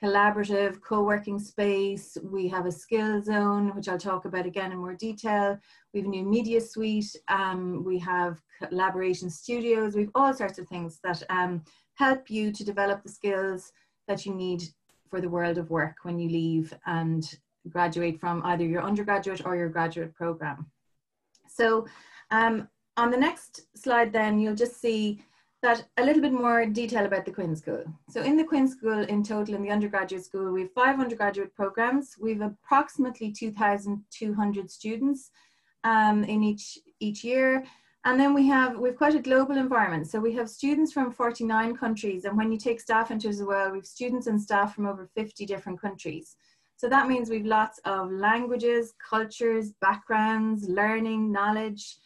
collaborative 0.04 0.82
co-working 0.82 1.40
space. 1.40 2.18
We 2.24 2.48
have 2.50 2.66
a 2.66 2.72
skill 2.72 3.22
zone, 3.22 3.74
which 3.76 3.88
I'll 3.88 3.98
talk 3.98 4.26
about 4.26 4.46
again 4.46 4.72
in 4.72 4.78
more 4.78 4.96
detail. 4.96 5.58
We 5.94 6.02
have 6.02 6.08
a 6.08 6.10
new 6.10 6.24
media 6.24 6.60
suite. 6.60 7.16
Um, 7.28 7.84
we 7.84 7.98
have 8.00 8.42
collaboration 8.62 9.30
studios. 9.30 9.96
We 9.96 10.04
have 10.04 10.12
all 10.16 10.34
sorts 10.34 10.60
of 10.60 10.68
things 10.68 11.00
that 11.04 11.24
um, 11.30 11.64
help 11.96 12.30
you 12.30 12.52
to 12.52 12.64
develop 12.64 13.04
the 13.04 13.10
skills 13.10 13.72
that 14.08 14.26
you 14.26 14.34
need 14.34 14.64
for 15.10 15.22
the 15.22 15.30
world 15.30 15.58
of 15.58 15.70
work 15.70 15.98
when 16.04 16.20
you 16.20 16.30
leave 16.30 16.74
and 16.86 17.38
graduate 17.70 18.20
from 18.20 18.44
either 18.46 18.66
your 18.66 18.84
undergraduate 18.84 19.46
or 19.46 19.56
your 19.56 19.70
graduate 19.70 20.14
program. 20.14 20.70
So 21.48 21.88
um, 22.32 22.68
on 22.98 23.12
the 23.12 23.18
next 23.18 23.68
slide 23.76 24.12
then, 24.12 24.40
you'll 24.40 24.56
just 24.56 24.80
see 24.80 25.24
that 25.66 25.84
a 25.98 26.06
little 26.06 26.22
bit 26.22 26.32
more 26.32 26.68
detail 26.68 27.06
about 27.06 27.26
the 27.26 27.32
Quinn 27.32 27.56
School. 27.56 27.84
So 28.08 28.22
in 28.22 28.38
the 28.38 28.44
Quinn 28.44 28.68
School 28.68 29.00
in 29.14 29.24
total 29.24 29.56
in 29.56 29.64
the 29.64 29.72
undergraduate 29.72 30.24
school, 30.24 30.52
we 30.52 30.62
have 30.62 30.74
five 30.74 31.00
undergraduate 31.00 31.56
programs. 31.56 32.16
We 32.22 32.34
have 32.34 32.42
approximately 32.42 33.32
2,200 33.32 34.70
students 34.70 35.32
um, 35.84 36.24
in 36.24 36.44
each, 36.44 36.78
each 37.00 37.24
year. 37.24 37.66
And 38.04 38.20
then 38.20 38.36
we 38.36 38.48
have, 38.48 38.78
we've 38.78 38.96
quite 38.96 39.16
a 39.16 39.20
global 39.20 39.58
environment. 39.58 40.08
So 40.08 40.20
we 40.20 40.34
have 40.34 40.52
students 40.52 40.94
from 40.94 41.12
49 41.12 41.76
countries. 41.76 42.26
And 42.26 42.38
when 42.38 42.52
you 42.52 42.60
take 42.60 42.80
staff 42.80 43.10
into 43.10 43.28
as 43.28 43.42
well, 43.42 43.72
we 43.72 43.80
have 43.80 43.88
students 43.88 44.28
and 44.28 44.40
staff 44.40 44.76
from 44.76 44.86
over 44.86 45.10
50 45.16 45.48
different 45.48 45.82
countries. 45.82 46.36
So 46.78 46.88
that 46.90 47.08
means 47.08 47.32
we've 47.32 47.46
lots 47.60 47.80
of 47.86 48.12
languages, 48.12 48.94
cultures, 49.10 49.72
backgrounds, 49.82 50.70
learning, 50.70 51.32
knowledge, 51.32 51.98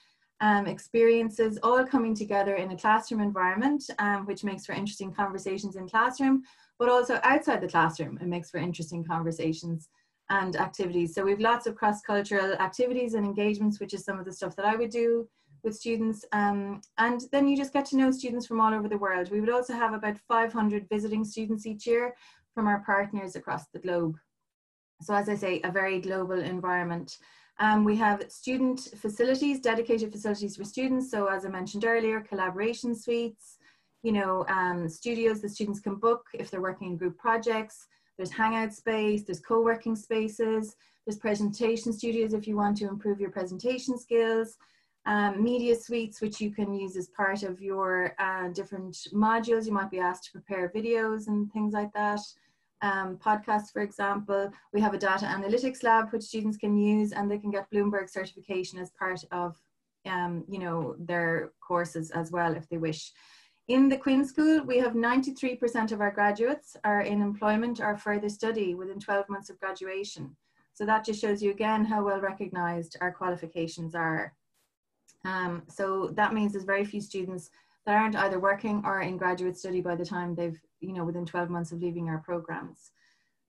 um, 0.41 0.67
experiences 0.67 1.59
all 1.63 1.83
coming 1.85 2.15
together 2.15 2.55
in 2.55 2.71
a 2.71 2.77
classroom 2.77 3.21
environment, 3.21 3.83
um, 3.99 4.25
which 4.25 4.43
makes 4.43 4.65
for 4.65 4.73
interesting 4.73 5.11
conversations 5.11 5.75
in 5.75 5.87
classroom, 5.87 6.43
but 6.77 6.89
also 6.89 7.19
outside 7.23 7.61
the 7.61 7.67
classroom, 7.67 8.17
it 8.21 8.27
makes 8.27 8.49
for 8.49 8.57
interesting 8.57 9.03
conversations 9.03 9.89
and 10.29 10.55
activities. 10.55 11.13
So 11.13 11.23
we've 11.23 11.39
lots 11.39 11.65
of 11.65 11.75
cross-cultural 11.75 12.53
activities 12.53 13.15
and 13.15 13.25
engagements, 13.25 13.79
which 13.79 13.93
is 13.93 14.05
some 14.05 14.19
of 14.19 14.25
the 14.25 14.33
stuff 14.33 14.55
that 14.55 14.65
I 14.65 14.75
would 14.75 14.91
do 14.91 15.27
with 15.63 15.75
students. 15.75 16.23
Um, 16.31 16.81
and 16.97 17.21
then 17.31 17.47
you 17.47 17.57
just 17.57 17.73
get 17.73 17.85
to 17.85 17.97
know 17.97 18.11
students 18.11 18.45
from 18.45 18.61
all 18.61 18.73
over 18.73 18.87
the 18.87 18.97
world. 18.97 19.31
We 19.31 19.41
would 19.41 19.49
also 19.49 19.73
have 19.73 19.93
about 19.93 20.17
500 20.27 20.87
visiting 20.89 21.25
students 21.25 21.65
each 21.65 21.85
year 21.85 22.15
from 22.53 22.67
our 22.67 22.81
partners 22.85 23.35
across 23.35 23.65
the 23.73 23.79
globe. 23.79 24.17
So 25.01 25.13
as 25.13 25.29
I 25.29 25.35
say, 25.35 25.61
a 25.63 25.71
very 25.71 25.99
global 25.99 26.39
environment. 26.39 27.17
Um, 27.59 27.83
we 27.83 27.97
have 27.97 28.31
student 28.31 28.79
facilities, 28.95 29.59
dedicated 29.59 30.11
facilities 30.11 30.55
for 30.55 30.63
students. 30.63 31.11
So 31.11 31.27
as 31.27 31.45
I 31.45 31.49
mentioned 31.49 31.83
earlier, 31.83 32.21
collaboration 32.21 32.95
suites, 32.95 33.57
you 34.01 34.13
know, 34.13 34.45
um, 34.47 34.87
studios 34.87 35.41
that 35.41 35.49
students 35.49 35.81
can 35.81 35.95
book 35.95 36.25
if 36.33 36.49
they're 36.49 36.61
working 36.61 36.91
in 36.91 36.97
group 36.97 37.17
projects. 37.17 37.87
There's 38.17 38.31
hangout 38.31 38.73
space, 38.73 39.23
there's 39.23 39.41
co-working 39.41 39.95
spaces, 39.95 40.75
there's 41.05 41.17
presentation 41.17 41.91
studios 41.91 42.33
if 42.33 42.47
you 42.47 42.55
want 42.55 42.77
to 42.77 42.87
improve 42.87 43.19
your 43.19 43.31
presentation 43.31 43.97
skills. 43.97 44.57
Um, 45.05 45.43
media 45.43 45.75
suites, 45.75 46.21
which 46.21 46.39
you 46.39 46.51
can 46.51 46.73
use 46.73 46.95
as 46.95 47.07
part 47.07 47.43
of 47.43 47.61
your 47.61 48.13
uh, 48.19 48.49
different 48.49 48.95
modules. 49.13 49.65
You 49.65 49.71
might 49.73 49.91
be 49.91 49.99
asked 49.99 50.25
to 50.25 50.31
prepare 50.31 50.71
videos 50.73 51.27
and 51.27 51.51
things 51.51 51.73
like 51.73 51.91
that 51.93 52.19
um, 52.81 53.17
podcasts, 53.17 53.71
for 53.71 53.81
example. 53.81 54.51
We 54.73 54.81
have 54.81 54.93
a 54.93 54.97
data 54.97 55.25
analytics 55.25 55.83
lab 55.83 56.11
which 56.11 56.23
students 56.23 56.57
can 56.57 56.77
use 56.77 57.11
and 57.11 57.29
they 57.29 57.37
can 57.37 57.51
get 57.51 57.69
Bloomberg 57.71 58.09
certification 58.09 58.79
as 58.79 58.91
part 58.91 59.23
of 59.31 59.57
um, 60.05 60.45
you 60.49 60.59
know, 60.59 60.95
their 60.99 61.51
courses 61.59 62.11
as 62.11 62.31
well 62.31 62.55
if 62.55 62.67
they 62.69 62.77
wish. 62.77 63.11
In 63.67 63.87
the 63.87 63.97
Quinn 63.97 64.25
School, 64.25 64.63
we 64.63 64.79
have 64.79 64.93
93% 64.93 65.91
of 65.91 66.01
our 66.01 66.11
graduates 66.11 66.75
are 66.83 67.01
in 67.01 67.21
employment 67.21 67.79
or 67.79 67.95
further 67.95 68.29
study 68.29 68.73
within 68.73 68.99
12 68.99 69.29
months 69.29 69.49
of 69.49 69.59
graduation. 69.59 70.35
So 70.73 70.85
that 70.85 71.05
just 71.05 71.21
shows 71.21 71.43
you 71.43 71.51
again 71.51 71.85
how 71.85 72.03
well 72.03 72.19
recognized 72.19 72.97
our 73.01 73.11
qualifications 73.11 73.93
are. 73.93 74.33
Um, 75.25 75.63
so 75.67 76.07
that 76.15 76.33
means 76.33 76.53
there's 76.53 76.63
very 76.63 76.85
few 76.85 77.01
students 77.01 77.49
that 77.89 77.97
aren't 77.97 78.15
either 78.15 78.39
working 78.39 78.83
or 78.85 79.01
in 79.01 79.17
graduate 79.17 79.57
study 79.57 79.81
by 79.81 79.95
the 79.95 80.05
time 80.05 80.35
they've 80.35 80.61
you 80.79 80.93
know, 80.93 81.03
within 81.03 81.25
12 81.25 81.49
months 81.49 81.71
of 81.71 81.81
leaving 81.81 82.07
our 82.07 82.19
programs. 82.19 82.91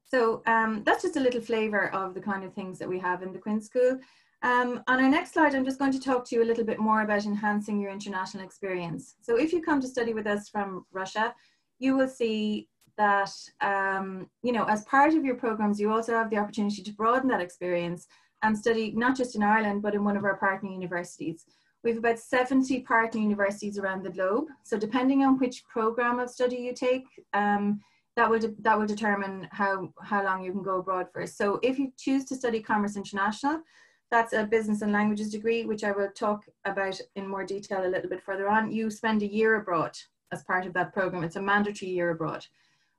So 0.07 0.42
um, 0.46 0.83
that's 0.85 1.03
just 1.03 1.16
a 1.16 1.20
little 1.20 1.42
flavor 1.42 1.92
of 1.94 2.14
the 2.14 2.22
kind 2.22 2.42
of 2.42 2.55
things 2.55 2.79
that 2.79 2.88
we 2.88 2.98
have 2.98 3.22
in 3.22 3.35
the 3.35 3.38
Quinn 3.38 3.61
School. 3.61 3.98
Um, 4.42 4.83
on 4.88 5.05
our 5.05 5.11
next 5.11 5.35
slide, 5.35 5.55
I'm 5.55 5.66
just 5.66 5.79
going 5.79 5.92
to 5.92 6.00
talk 6.00 6.24
to 6.26 6.35
you 6.35 6.42
a 6.42 6.48
little 6.50 6.64
bit 6.64 6.79
more 6.79 7.03
about 7.03 7.26
enhancing 7.26 7.79
your 7.79 7.90
international 7.90 8.42
experience. 8.42 9.16
So 9.20 9.38
if 9.38 9.53
you 9.53 9.61
come 9.61 9.81
to 9.83 9.87
study 9.87 10.14
with 10.14 10.26
us 10.26 10.48
from 10.48 10.87
Russia, 10.90 11.35
you 11.79 11.94
will 11.94 12.09
see 12.09 12.66
that, 12.96 13.31
um, 13.61 14.29
you 14.42 14.53
know, 14.53 14.64
as 14.64 14.85
part 14.85 15.12
of 15.12 15.22
your 15.22 15.37
programs, 15.37 15.79
you 15.79 15.92
also 15.92 16.14
have 16.14 16.31
the 16.31 16.38
opportunity 16.38 16.83
to 16.83 16.92
broaden 16.94 17.29
that 17.29 17.42
experience 17.42 18.07
and 18.42 18.57
study 18.57 18.92
not 18.96 19.16
just 19.18 19.37
in 19.37 19.42
Ireland, 19.42 19.83
but 19.83 19.94
in 19.94 20.03
one 20.03 20.16
of 20.16 20.24
our 20.24 20.38
partner 20.38 20.70
universities. 20.70 21.44
We 21.82 21.90
have 21.90 21.98
about 21.98 22.18
70 22.18 22.80
partner 22.80 23.20
universities 23.20 23.78
around 23.78 24.02
the 24.02 24.10
globe. 24.10 24.46
So 24.64 24.78
depending 24.78 25.24
on 25.24 25.38
which 25.38 25.64
program 25.64 26.18
of 26.18 26.28
study 26.28 26.56
you 26.56 26.74
take, 26.74 27.06
um, 27.32 27.80
that 28.16 28.28
will 28.28 28.40
that 28.60 28.78
will 28.78 28.86
determine 28.86 29.48
how 29.52 29.92
how 30.02 30.24
long 30.24 30.42
you 30.44 30.52
can 30.52 30.62
go 30.62 30.78
abroad 30.78 31.06
for. 31.12 31.26
So 31.26 31.58
if 31.62 31.78
you 31.78 31.92
choose 31.96 32.24
to 32.26 32.36
study 32.36 32.60
Commerce 32.60 32.96
International, 32.96 33.62
that's 34.10 34.32
a 34.32 34.44
business 34.44 34.82
and 34.82 34.92
languages 34.92 35.30
degree, 35.30 35.64
which 35.64 35.84
I 35.84 35.92
will 35.92 36.10
talk 36.10 36.44
about 36.64 37.00
in 37.14 37.26
more 37.26 37.44
detail 37.44 37.86
a 37.86 37.88
little 37.88 38.10
bit 38.10 38.22
further 38.22 38.48
on. 38.48 38.72
You 38.72 38.90
spend 38.90 39.22
a 39.22 39.32
year 39.32 39.56
abroad 39.56 39.96
as 40.32 40.42
part 40.42 40.66
of 40.66 40.74
that 40.74 40.92
program. 40.92 41.24
It's 41.24 41.36
a 41.36 41.42
mandatory 41.42 41.92
year 41.92 42.10
abroad. 42.10 42.46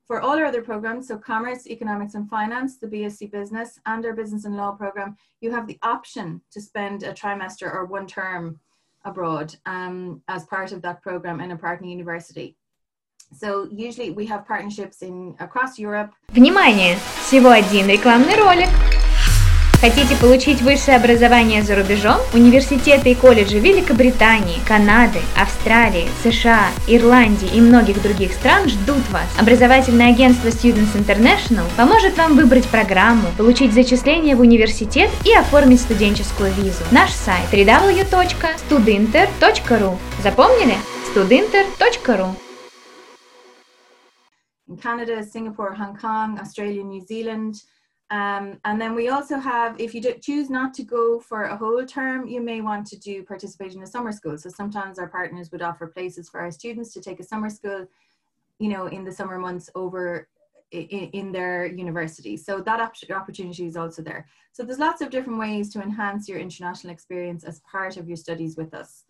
For 0.06 0.20
all 0.20 0.38
our 0.38 0.46
other 0.46 0.62
programs, 0.62 1.08
so 1.08 1.17
commerce, 1.17 1.67
economics 1.67 2.15
and 2.15 2.30
finance, 2.30 2.78
the 2.78 2.88
BSc 2.88 3.32
business 3.32 3.80
and 3.86 4.06
our 4.06 4.13
business 4.13 4.46
and 4.46 4.58
law 4.58 4.72
program, 4.72 5.15
you 5.39 5.52
have 5.52 5.67
the 5.67 5.80
option 5.84 6.41
to 6.52 6.60
spend 6.60 7.04
a 7.04 7.13
trimester 7.13 7.72
or 7.74 7.86
one 7.86 8.08
term 8.08 8.60
abroad 9.05 9.55
um, 9.67 10.23
as 10.29 10.45
part 10.45 10.73
of 10.73 10.83
that 10.83 11.03
program 11.03 11.41
in 11.41 11.53
a 11.53 11.57
partner 11.57 11.87
university. 11.87 12.57
So 13.33 13.69
usually 13.73 14.11
we 14.11 14.27
have 14.27 14.47
partnerships 14.47 15.03
in 15.03 15.35
across 15.41 15.79
Europe. 15.79 16.12
Внимание! 16.29 16.97
Всего 17.23 17.51
один 17.51 17.89
рекламный 17.89 18.37
ролик. 18.37 18.69
Хотите 19.82 20.15
получить 20.15 20.62
высшее 20.62 20.96
образование 20.98 21.63
за 21.63 21.76
рубежом? 21.76 22.17
Университеты 22.36 23.13
и 23.13 23.15
колледжи 23.15 23.58
Великобритании, 23.58 24.60
Канады, 24.67 25.17
Австралии, 25.36 26.08
США, 26.24 26.67
Ирландии 26.86 27.50
и 27.52 27.60
многих 27.60 28.00
других 28.04 28.34
стран 28.34 28.70
ждут 28.70 29.02
вас. 29.10 29.26
Образовательное 29.39 30.12
агентство 30.12 30.50
Students 30.50 30.96
International 30.96 31.65
поможет 31.78 32.15
вам 32.15 32.36
выбрать 32.36 32.67
программу, 32.67 33.30
получить 33.39 33.74
зачисление 33.74 34.36
в 34.36 34.41
университет 34.41 35.10
и 35.26 35.34
оформить 35.34 35.82
студенческую 35.82 36.54
визу. 36.54 36.84
Наш 36.91 37.10
сайт 37.10 37.52
www.studinter.ru 37.52 39.98
Запомнили? 40.22 40.76
studinter.ru 41.12 42.36
In 44.70 44.78
Canada, 44.78 45.24
Singapore, 45.24 45.74
Hong 45.76 45.98
Kong, 46.00 46.38
Australia, 46.39 46.84
New 46.84 47.02
Zealand, 47.02 47.56
Um, 48.12 48.60
and 48.65 48.80
then 48.80 48.93
we 48.93 49.08
also 49.08 49.38
have, 49.38 49.80
if 49.80 49.95
you 49.95 50.02
choose 50.21 50.50
not 50.50 50.74
to 50.74 50.84
go 50.84 51.17
for 51.17 51.43
a 51.43 51.56
whole 51.56 51.86
term, 51.86 52.28
you 52.28 52.41
may 52.41 52.60
want 52.60 52.86
to 52.88 53.00
do 53.00 53.24
participate 53.24 53.74
in 53.74 53.82
a 53.84 53.88
summer 53.88 54.12
school. 54.12 54.38
So 54.38 54.50
sometimes 54.50 55.00
our 55.00 55.08
partners 55.08 55.50
would 55.52 55.62
offer 55.62 55.88
places 55.88 56.30
for 56.30 56.41
our 56.41 56.52
students 56.52 56.93
to 56.93 57.02
take 57.02 57.21
a 57.21 57.24
summer 57.24 57.50
school, 57.50 57.88
you 58.60 58.69
know, 58.69 58.88
in 58.88 59.06
the 59.06 59.13
summer 59.13 59.39
months 59.39 59.69
over 59.76 60.28
in, 60.71 61.10
in 61.13 61.32
their 61.32 61.65
university. 61.65 62.36
So 62.36 62.60
that 62.60 62.82
opportunity 63.15 63.65
is 63.65 63.78
also 63.78 64.02
there. 64.02 64.26
So 64.52 64.63
there's 64.63 64.80
lots 64.80 65.02
of 65.02 65.10
different 65.10 65.39
ways 65.39 65.71
to 65.71 65.82
enhance 65.82 66.28
your 66.28 66.39
international 66.39 66.91
experience 66.91 67.45
as 67.45 67.62
part 67.62 67.95
of 67.95 68.10
your 68.10 68.17
studies 68.17 68.58
with 68.58 68.74
us. 68.74 69.06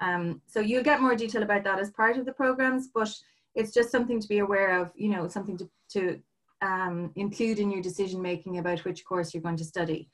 Um, 0.00 0.40
so 0.46 0.60
you'll 0.60 0.82
get 0.82 1.02
more 1.02 1.14
detail 1.14 1.42
about 1.42 1.64
that 1.64 1.78
as 1.78 1.90
part 1.90 2.16
of 2.16 2.24
the 2.24 2.32
programs, 2.32 2.88
but 2.88 3.14
it's 3.54 3.72
just 3.72 3.90
something 3.90 4.18
to 4.18 4.28
be 4.28 4.38
aware 4.38 4.80
of, 4.80 4.92
you 4.94 5.10
know, 5.10 5.28
something 5.28 5.58
to, 5.58 5.68
to 5.90 6.20
um, 6.66 7.12
include 7.14 7.58
in 7.60 7.70
your 7.70 7.80
decision 7.80 8.20
making 8.20 8.58
about 8.58 8.84
which 8.84 9.04
course 9.04 9.32
you're 9.32 9.42
going 9.42 9.56
to 9.56 9.64
study. 9.64 10.10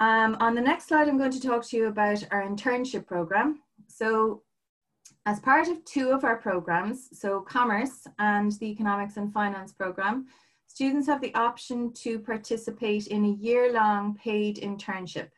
Um, 0.00 0.36
on 0.40 0.54
the 0.54 0.60
next 0.60 0.88
slide, 0.88 1.08
I'm 1.08 1.18
going 1.18 1.30
to 1.30 1.40
talk 1.40 1.64
to 1.68 1.76
you 1.76 1.86
about 1.86 2.22
our 2.30 2.42
internship 2.46 3.06
program. 3.06 3.60
So 3.86 4.42
as 5.24 5.40
part 5.40 5.68
of 5.68 5.84
two 5.84 6.10
of 6.10 6.24
our 6.24 6.36
programs, 6.36 7.08
so 7.18 7.40
commerce 7.40 8.06
and 8.18 8.52
the 8.52 8.66
economics 8.66 9.16
and 9.16 9.32
finance 9.32 9.72
program, 9.72 10.26
students 10.66 11.06
have 11.06 11.22
the 11.22 11.34
option 11.34 11.92
to 11.92 12.18
participate 12.18 13.06
in 13.06 13.24
a 13.24 13.28
year-long 13.28 14.14
paid 14.16 14.56
internship. 14.56 15.28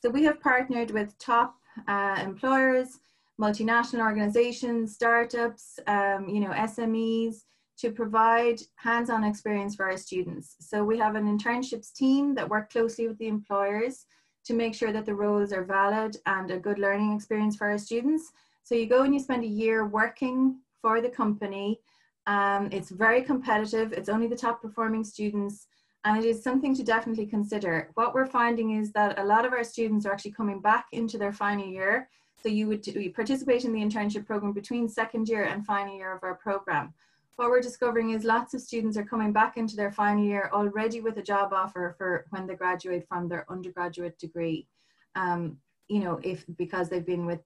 So 0.00 0.10
we 0.10 0.22
have 0.24 0.40
partnered 0.40 0.90
with 0.92 1.18
top 1.18 1.56
uh, 1.88 2.20
employers, 2.22 3.00
multinational 3.40 4.04
organizations, 4.04 4.94
startups, 4.94 5.80
um, 5.86 6.28
you 6.28 6.40
know, 6.40 6.50
SMEs, 6.50 7.44
to 7.78 7.90
provide 7.90 8.60
hands-on 8.76 9.24
experience 9.24 9.74
for 9.74 9.90
our 9.90 9.96
students. 9.96 10.56
So 10.60 10.84
we 10.84 10.98
have 10.98 11.16
an 11.16 11.26
internships 11.26 11.92
team 11.92 12.34
that 12.36 12.48
work 12.48 12.70
closely 12.70 13.08
with 13.08 13.18
the 13.18 13.28
employers 13.28 14.06
to 14.44 14.54
make 14.54 14.74
sure 14.74 14.92
that 14.92 15.06
the 15.06 15.14
roles 15.14 15.52
are 15.52 15.64
valid 15.64 16.16
and 16.26 16.50
a 16.50 16.58
good 16.58 16.78
learning 16.78 17.14
experience 17.14 17.56
for 17.56 17.68
our 17.68 17.78
students. 17.78 18.32
So 18.62 18.74
you 18.74 18.86
go 18.86 19.02
and 19.02 19.12
you 19.12 19.20
spend 19.20 19.42
a 19.42 19.48
year 19.48 19.86
working 19.86 20.58
for 20.80 21.00
the 21.00 21.08
company. 21.08 21.80
Um, 22.26 22.68
it's 22.70 22.90
very 22.90 23.22
competitive. 23.22 23.92
It's 23.92 24.08
only 24.08 24.28
the 24.28 24.36
top 24.36 24.62
performing 24.62 25.04
students 25.04 25.66
and 26.04 26.22
it 26.22 26.28
is 26.28 26.42
something 26.42 26.74
to 26.74 26.82
definitely 26.82 27.26
consider. 27.26 27.90
What 27.94 28.14
we're 28.14 28.26
finding 28.26 28.78
is 28.78 28.92
that 28.92 29.18
a 29.18 29.24
lot 29.24 29.46
of 29.46 29.52
our 29.52 29.64
students 29.64 30.04
are 30.04 30.12
actually 30.12 30.32
coming 30.32 30.60
back 30.60 30.86
into 30.92 31.16
their 31.16 31.32
final 31.32 31.66
year. 31.66 32.08
So 32.36 32.50
you 32.50 32.68
would 32.68 32.86
participate 33.14 33.64
in 33.64 33.72
the 33.72 33.80
internship 33.80 34.26
program 34.26 34.52
between 34.52 34.86
second 34.88 35.28
year 35.28 35.44
and 35.44 35.64
final 35.64 35.96
year 35.96 36.14
of 36.14 36.22
our 36.22 36.34
program 36.34 36.92
what 37.36 37.50
we're 37.50 37.60
discovering 37.60 38.10
is 38.10 38.24
lots 38.24 38.54
of 38.54 38.60
students 38.60 38.96
are 38.96 39.04
coming 39.04 39.32
back 39.32 39.56
into 39.56 39.76
their 39.76 39.90
final 39.90 40.24
year 40.24 40.50
already 40.52 41.00
with 41.00 41.18
a 41.18 41.22
job 41.22 41.52
offer 41.52 41.94
for 41.98 42.26
when 42.30 42.46
they 42.46 42.54
graduate 42.54 43.06
from 43.08 43.28
their 43.28 43.44
undergraduate 43.50 44.18
degree. 44.18 44.68
Um, 45.16 45.58
you 45.88 46.00
know, 46.00 46.20
if 46.22 46.44
because 46.56 46.88
they've 46.88 47.04
been 47.04 47.26
with 47.26 47.40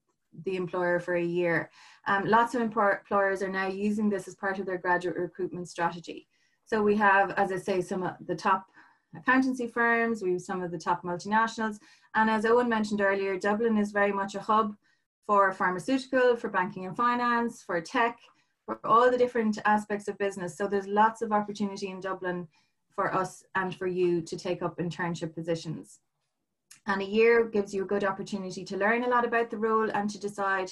the 0.45 0.57
employer 0.57 1.01
for 1.01 1.15
a 1.17 1.25
year. 1.25 1.71
Um, 2.07 2.27
lots 2.27 2.55
of 2.55 2.61
employers 2.61 3.43
are 3.43 3.49
now 3.49 3.67
using 3.67 4.09
this 4.09 4.29
as 4.29 4.35
part 4.35 4.59
of 4.59 4.67
their 4.67 4.79
graduate 4.79 5.17
recruitment 5.17 5.69
strategy. 5.69 6.29
So 6.65 6.83
we 6.83 6.97
have, 6.97 7.31
as 7.33 7.51
I 7.51 7.57
say, 7.57 7.81
some 7.81 8.03
of 8.03 8.15
the 8.27 8.37
top 8.37 8.67
accountancy 9.17 9.67
firms, 9.67 10.23
we 10.23 10.33
have 10.33 10.43
some 10.43 10.63
of 10.63 10.71
the 10.71 10.79
top 10.79 11.03
multinationals. 11.03 11.79
And 12.15 12.29
as 12.29 12.45
Owen 12.45 12.69
mentioned 12.69 13.01
earlier, 13.01 13.39
Dublin 13.39 13.79
is 13.79 13.91
very 13.91 14.13
much 14.13 14.35
a 14.35 14.41
hub 14.41 14.75
for 15.27 15.53
pharmaceutical, 15.53 16.37
for 16.37 16.49
banking 16.49 16.87
and 16.87 16.97
finance, 16.97 17.63
for 17.63 17.81
tech, 17.81 18.19
for 18.69 18.79
all 18.85 19.11
the 19.11 19.17
different 19.17 19.59
aspects 19.65 20.09
of 20.09 20.19
business. 20.19 20.55
So 20.55 20.69
there's 20.69 20.87
lots 20.87 21.23
of 21.23 21.33
opportunity 21.33 21.89
in 21.89 22.01
Dublin 22.01 22.47
for 22.95 23.15
us 23.15 23.43
and 23.55 23.75
for 23.75 23.87
you 23.87 24.21
to 24.21 24.37
take 24.37 24.61
up 24.61 24.77
internship 24.77 25.35
positions. 25.35 26.01
And 26.87 27.01
a 27.01 27.07
year 27.07 27.47
gives 27.47 27.73
you 27.73 27.85
a 27.85 27.87
good 27.87 28.05
opportunity 28.05 28.67
to 28.67 28.77
learn 28.77 29.05
a 29.05 29.09
lot 29.09 29.25
about 29.25 29.49
the 29.49 29.57
role 29.57 29.91
and 29.91 30.11
to 30.11 30.21
decide 30.21 30.71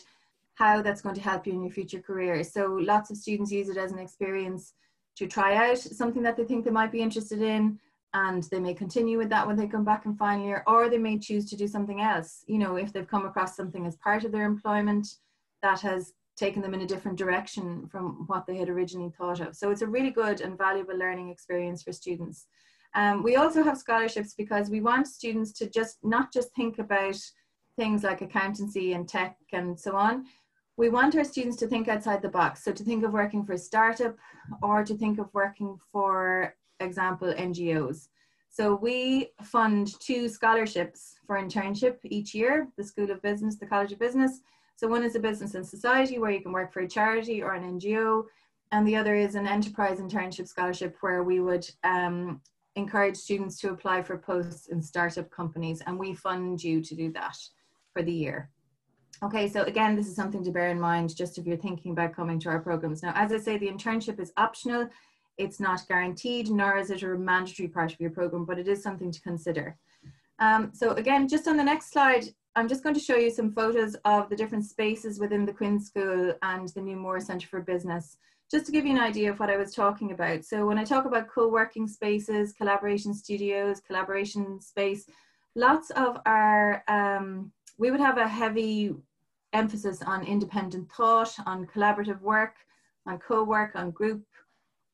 how 0.56 0.82
that's 0.82 1.00
going 1.00 1.14
to 1.14 1.22
help 1.22 1.46
you 1.46 1.54
in 1.54 1.62
your 1.62 1.70
future 1.70 2.00
career. 2.00 2.44
So 2.44 2.66
lots 2.66 3.10
of 3.10 3.16
students 3.16 3.50
use 3.50 3.70
it 3.70 3.78
as 3.78 3.92
an 3.92 3.98
experience 3.98 4.74
to 5.16 5.26
try 5.26 5.54
out 5.54 5.78
something 5.78 6.22
that 6.22 6.36
they 6.36 6.44
think 6.44 6.66
they 6.66 6.70
might 6.70 6.92
be 6.92 7.00
interested 7.00 7.40
in 7.40 7.78
and 8.12 8.42
they 8.44 8.60
may 8.60 8.74
continue 8.74 9.16
with 9.16 9.30
that 9.30 9.46
when 9.46 9.56
they 9.56 9.66
come 9.66 9.86
back 9.86 10.04
in 10.04 10.14
final 10.16 10.44
year 10.44 10.62
or 10.66 10.90
they 10.90 10.98
may 10.98 11.18
choose 11.18 11.48
to 11.48 11.56
do 11.56 11.66
something 11.66 12.00
else 12.00 12.44
you 12.46 12.56
know 12.56 12.76
if 12.76 12.92
they've 12.92 13.08
come 13.08 13.26
across 13.26 13.56
something 13.56 13.84
as 13.84 13.96
part 13.96 14.24
of 14.24 14.30
their 14.30 14.44
employment 14.44 15.16
that 15.62 15.80
has 15.80 16.12
taken 16.36 16.62
them 16.62 16.74
in 16.74 16.82
a 16.82 16.86
different 16.86 17.18
direction 17.18 17.88
from 17.88 18.24
what 18.26 18.46
they 18.46 18.56
had 18.56 18.68
originally 18.68 19.10
thought 19.10 19.40
of. 19.40 19.56
So 19.56 19.70
it's 19.70 19.82
a 19.82 19.86
really 19.86 20.10
good 20.10 20.40
and 20.40 20.58
valuable 20.58 20.96
learning 20.96 21.30
experience 21.30 21.82
for 21.82 21.92
students. 21.92 22.46
Um, 22.94 23.22
we 23.22 23.36
also 23.36 23.62
have 23.62 23.78
scholarships 23.78 24.34
because 24.34 24.70
we 24.70 24.80
want 24.80 25.06
students 25.06 25.52
to 25.54 25.68
just 25.68 25.98
not 26.02 26.32
just 26.32 26.54
think 26.54 26.78
about 26.78 27.16
things 27.76 28.02
like 28.02 28.22
accountancy 28.22 28.92
and 28.92 29.08
tech 29.08 29.36
and 29.52 29.78
so 29.78 29.96
on. 29.96 30.24
We 30.78 30.88
want 30.90 31.16
our 31.16 31.24
students 31.24 31.56
to 31.58 31.66
think 31.66 31.88
outside 31.88 32.22
the 32.22 32.28
box. 32.28 32.62
So 32.62 32.72
to 32.72 32.84
think 32.84 33.04
of 33.04 33.12
working 33.12 33.44
for 33.44 33.54
a 33.54 33.58
startup 33.58 34.16
or 34.62 34.84
to 34.84 34.94
think 34.96 35.18
of 35.18 35.28
working 35.32 35.78
for 35.92 36.54
example, 36.80 37.32
NGOs. 37.32 38.08
So 38.50 38.74
we 38.74 39.32
fund 39.42 39.98
two 40.00 40.28
scholarships 40.28 41.16
for 41.26 41.36
internship 41.36 41.96
each 42.04 42.34
year, 42.34 42.68
the 42.78 42.84
School 42.84 43.10
of 43.10 43.20
Business, 43.20 43.56
the 43.56 43.66
College 43.66 43.92
of 43.92 43.98
Business, 43.98 44.40
so 44.76 44.86
one 44.86 45.02
is 45.02 45.16
a 45.16 45.20
business 45.20 45.54
and 45.54 45.66
society 45.66 46.18
where 46.18 46.30
you 46.30 46.40
can 46.40 46.52
work 46.52 46.72
for 46.72 46.80
a 46.80 46.88
charity 46.88 47.42
or 47.42 47.54
an 47.54 47.80
NGO, 47.80 48.24
and 48.72 48.86
the 48.86 48.96
other 48.96 49.14
is 49.14 49.34
an 49.34 49.46
enterprise 49.46 49.98
internship 49.98 50.46
scholarship 50.46 50.96
where 51.00 51.22
we 51.22 51.40
would 51.40 51.68
um, 51.82 52.42
encourage 52.74 53.16
students 53.16 53.58
to 53.60 53.70
apply 53.70 54.02
for 54.02 54.18
posts 54.18 54.68
in 54.68 54.82
startup 54.82 55.30
companies, 55.30 55.82
and 55.86 55.98
we 55.98 56.14
fund 56.14 56.62
you 56.62 56.82
to 56.82 56.94
do 56.94 57.10
that 57.12 57.36
for 57.92 58.02
the 58.02 58.12
year. 58.12 58.50
Okay, 59.22 59.48
so 59.48 59.62
again, 59.62 59.96
this 59.96 60.08
is 60.08 60.14
something 60.14 60.44
to 60.44 60.50
bear 60.50 60.68
in 60.68 60.78
mind 60.78 61.16
just 61.16 61.38
if 61.38 61.46
you're 61.46 61.56
thinking 61.56 61.92
about 61.92 62.14
coming 62.14 62.38
to 62.40 62.50
our 62.50 62.60
programs. 62.60 63.02
Now, 63.02 63.12
as 63.14 63.32
I 63.32 63.38
say, 63.38 63.56
the 63.56 63.68
internship 63.68 64.20
is 64.20 64.32
optional. 64.36 64.90
It's 65.38 65.58
not 65.58 65.88
guaranteed, 65.88 66.50
nor 66.50 66.76
is 66.76 66.90
it 66.90 67.02
a 67.02 67.08
mandatory 67.08 67.68
part 67.68 67.94
of 67.94 68.00
your 68.00 68.10
program, 68.10 68.44
but 68.44 68.58
it 68.58 68.68
is 68.68 68.82
something 68.82 69.10
to 69.10 69.20
consider. 69.22 69.78
Um, 70.38 70.70
so 70.74 70.90
again, 70.92 71.28
just 71.28 71.48
on 71.48 71.56
the 71.56 71.64
next 71.64 71.92
slide, 71.92 72.26
I'm 72.56 72.68
just 72.68 72.82
going 72.82 72.94
to 72.94 73.00
show 73.00 73.16
you 73.16 73.30
some 73.30 73.52
photos 73.52 73.96
of 74.06 74.30
the 74.30 74.36
different 74.36 74.64
spaces 74.64 75.20
within 75.20 75.44
the 75.44 75.52
Quinn 75.52 75.78
School 75.78 76.32
and 76.40 76.66
the 76.68 76.80
New 76.80 76.96
Moore 76.96 77.20
Centre 77.20 77.46
for 77.46 77.60
Business, 77.60 78.16
just 78.50 78.64
to 78.64 78.72
give 78.72 78.86
you 78.86 78.92
an 78.92 78.98
idea 78.98 79.30
of 79.30 79.38
what 79.38 79.50
I 79.50 79.58
was 79.58 79.74
talking 79.74 80.12
about. 80.12 80.42
So 80.42 80.64
when 80.64 80.78
I 80.78 80.84
talk 80.84 81.04
about 81.04 81.28
co-working 81.28 81.86
spaces, 81.86 82.54
collaboration 82.54 83.12
studios, 83.12 83.82
collaboration 83.86 84.58
space, 84.62 85.04
lots 85.54 85.90
of 85.90 86.16
our, 86.24 86.82
um, 86.88 87.52
we 87.76 87.90
would 87.90 88.00
have 88.00 88.16
a 88.16 88.26
heavy 88.26 88.94
emphasis 89.52 90.02
on 90.02 90.24
independent 90.24 90.90
thought, 90.90 91.34
on 91.44 91.66
collaborative 91.66 92.22
work, 92.22 92.54
on 93.06 93.18
co-work, 93.18 93.72
on 93.74 93.90
group 93.90 94.22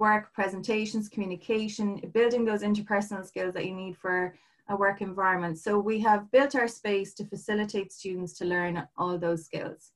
work, 0.01 0.35
presentations, 0.35 1.09
communication, 1.09 2.11
building 2.13 2.45
those 2.45 2.63
interpersonal 2.63 3.25
skills 3.25 3.55
that 3.55 3.67
you 3.67 3.73
need 3.73 3.97
for 3.97 4.35
a 4.69 4.77
work 4.77 5.01
environment. 5.01 5.59
So 5.59 5.79
we 5.79 5.99
have 6.01 6.31
built 6.31 6.55
our 6.55 6.69
space 6.69 7.15
to 7.15 7.27
facilitate 7.27 7.93
students 7.93 8.33
to 8.35 8.45
learn 8.45 8.87
all 8.97 9.19
those 9.19 9.45
skills. 9.45 9.93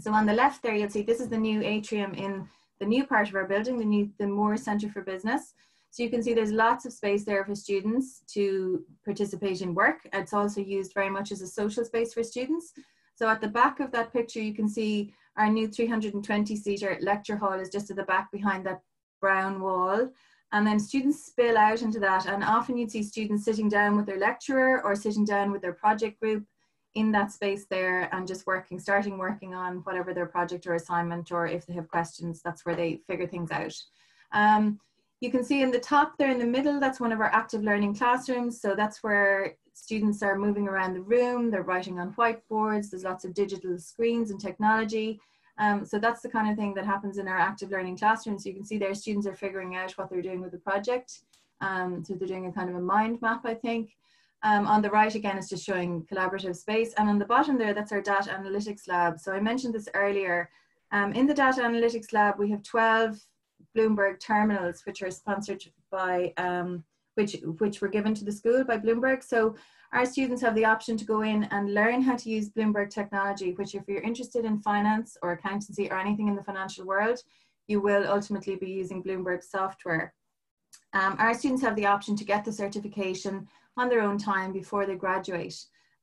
So 0.00 0.12
on 0.12 0.26
the 0.26 0.32
left 0.32 0.62
there, 0.62 0.74
you'll 0.74 0.90
see 0.90 1.02
this 1.02 1.20
is 1.20 1.28
the 1.28 1.38
new 1.38 1.62
atrium 1.62 2.14
in 2.14 2.48
the 2.78 2.86
new 2.86 3.04
part 3.04 3.28
of 3.28 3.34
our 3.34 3.46
building, 3.46 3.78
the 3.78 3.84
new 3.84 4.10
the 4.18 4.26
Moore 4.26 4.56
Centre 4.56 4.88
for 4.88 5.02
Business. 5.02 5.54
So 5.90 6.02
you 6.02 6.10
can 6.10 6.22
see 6.22 6.34
there's 6.34 6.52
lots 6.52 6.84
of 6.84 6.92
space 6.92 7.24
there 7.24 7.44
for 7.44 7.54
students 7.54 8.22
to 8.34 8.84
participate 9.04 9.62
in 9.62 9.74
work. 9.74 10.06
It's 10.12 10.32
also 10.32 10.60
used 10.60 10.94
very 10.94 11.10
much 11.10 11.32
as 11.32 11.40
a 11.40 11.46
social 11.46 11.84
space 11.84 12.14
for 12.14 12.22
students. 12.22 12.72
So 13.14 13.28
at 13.28 13.40
the 13.40 13.48
back 13.48 13.80
of 13.80 13.90
that 13.92 14.12
picture, 14.12 14.40
you 14.40 14.54
can 14.54 14.68
see 14.68 15.12
our 15.36 15.50
new 15.50 15.66
320 15.66 16.54
seater 16.56 16.98
lecture 17.00 17.36
hall 17.36 17.54
is 17.54 17.70
just 17.70 17.90
at 17.90 17.96
the 17.96 18.04
back 18.04 18.30
behind 18.30 18.66
that 18.66 18.82
brown 19.20 19.60
wall. 19.60 20.10
And 20.52 20.66
then 20.66 20.78
students 20.78 21.26
spill 21.26 21.58
out 21.58 21.82
into 21.82 22.00
that. 22.00 22.26
And 22.26 22.42
often 22.42 22.76
you'd 22.78 22.90
see 22.90 23.02
students 23.02 23.44
sitting 23.44 23.68
down 23.68 23.96
with 23.96 24.06
their 24.06 24.18
lecturer 24.18 24.82
or 24.82 24.94
sitting 24.94 25.24
down 25.24 25.52
with 25.52 25.60
their 25.60 25.74
project 25.74 26.20
group 26.20 26.44
in 26.94 27.12
that 27.12 27.30
space 27.30 27.66
there 27.70 28.12
and 28.14 28.26
just 28.26 28.46
working, 28.46 28.78
starting 28.78 29.18
working 29.18 29.54
on 29.54 29.78
whatever 29.78 30.14
their 30.14 30.26
project 30.26 30.66
or 30.66 30.74
assignment, 30.74 31.30
or 31.30 31.46
if 31.46 31.66
they 31.66 31.74
have 31.74 31.88
questions, 31.88 32.40
that's 32.42 32.64
where 32.64 32.74
they 32.74 33.00
figure 33.06 33.26
things 33.26 33.50
out. 33.50 33.74
Um, 34.32 34.80
you 35.20 35.30
can 35.30 35.44
see 35.44 35.62
in 35.62 35.70
the 35.70 35.80
top 35.80 36.16
there 36.16 36.30
in 36.30 36.38
the 36.38 36.46
middle, 36.46 36.80
that's 36.80 37.00
one 37.00 37.12
of 37.12 37.20
our 37.20 37.32
active 37.32 37.62
learning 37.62 37.94
classrooms. 37.96 38.60
So 38.60 38.74
that's 38.74 39.02
where 39.02 39.54
students 39.74 40.22
are 40.22 40.38
moving 40.38 40.66
around 40.66 40.94
the 40.94 41.02
room, 41.02 41.50
they're 41.50 41.62
writing 41.62 41.98
on 42.00 42.14
whiteboards, 42.14 42.90
there's 42.90 43.04
lots 43.04 43.24
of 43.24 43.34
digital 43.34 43.78
screens 43.78 44.30
and 44.30 44.40
technology. 44.40 45.20
Um, 45.58 45.84
so 45.84 45.98
that's 45.98 46.22
the 46.22 46.28
kind 46.28 46.50
of 46.50 46.56
thing 46.56 46.72
that 46.74 46.86
happens 46.86 47.18
in 47.18 47.26
our 47.26 47.36
active 47.36 47.70
learning 47.70 47.98
classrooms. 47.98 48.46
You 48.46 48.54
can 48.54 48.64
see 48.64 48.78
there 48.78 48.94
students 48.94 49.26
are 49.26 49.34
figuring 49.34 49.74
out 49.76 49.92
what 49.92 50.08
they're 50.08 50.22
doing 50.22 50.40
with 50.40 50.52
the 50.52 50.58
project. 50.58 51.20
Um, 51.60 52.04
so 52.04 52.14
they're 52.14 52.28
doing 52.28 52.46
a 52.46 52.52
kind 52.52 52.70
of 52.70 52.76
a 52.76 52.80
mind 52.80 53.20
map, 53.20 53.42
I 53.44 53.54
think. 53.54 53.96
Um, 54.44 54.68
on 54.68 54.82
the 54.82 54.90
right 54.90 55.12
again, 55.12 55.36
it's 55.36 55.48
just 55.48 55.66
showing 55.66 56.06
collaborative 56.10 56.56
space. 56.56 56.94
And 56.96 57.08
on 57.08 57.18
the 57.18 57.24
bottom 57.24 57.58
there, 57.58 57.74
that's 57.74 57.90
our 57.90 58.00
data 58.00 58.30
analytics 58.30 58.86
lab. 58.86 59.18
So 59.18 59.32
I 59.32 59.40
mentioned 59.40 59.74
this 59.74 59.88
earlier. 59.94 60.48
Um, 60.92 61.12
in 61.12 61.26
the 61.26 61.34
data 61.34 61.62
analytics 61.62 62.12
lab, 62.12 62.38
we 62.38 62.50
have 62.50 62.62
12 62.62 63.18
Bloomberg 63.76 64.20
terminals, 64.20 64.82
which 64.86 65.02
are 65.02 65.10
sponsored 65.10 65.64
by, 65.90 66.32
um, 66.36 66.84
which, 67.14 67.36
which 67.58 67.80
were 67.80 67.88
given 67.88 68.14
to 68.14 68.24
the 68.24 68.32
school 68.32 68.62
by 68.62 68.78
Bloomberg. 68.78 69.24
So 69.24 69.56
our 69.92 70.04
students 70.04 70.42
have 70.42 70.54
the 70.54 70.64
option 70.64 70.96
to 70.96 71.04
go 71.04 71.22
in 71.22 71.44
and 71.44 71.72
learn 71.72 72.02
how 72.02 72.16
to 72.16 72.28
use 72.28 72.50
Bloomberg 72.50 72.90
technology, 72.90 73.52
which 73.52 73.74
if 73.74 73.84
you're 73.88 74.02
interested 74.02 74.44
in 74.44 74.60
finance 74.60 75.16
or 75.22 75.32
accountancy 75.32 75.90
or 75.90 75.98
anything 75.98 76.28
in 76.28 76.36
the 76.36 76.42
financial 76.42 76.84
world, 76.84 77.18
you 77.68 77.80
will 77.80 78.06
ultimately 78.06 78.56
be 78.56 78.70
using 78.70 79.02
Bloomberg 79.02 79.42
software. 79.42 80.12
Um, 80.92 81.16
our 81.18 81.34
students 81.34 81.62
have 81.62 81.76
the 81.76 81.86
option 81.86 82.16
to 82.16 82.24
get 82.24 82.44
the 82.44 82.52
certification 82.52 83.48
on 83.76 83.88
their 83.88 84.02
own 84.02 84.18
time 84.18 84.52
before 84.52 84.84
they 84.86 84.94
graduate, 84.94 85.54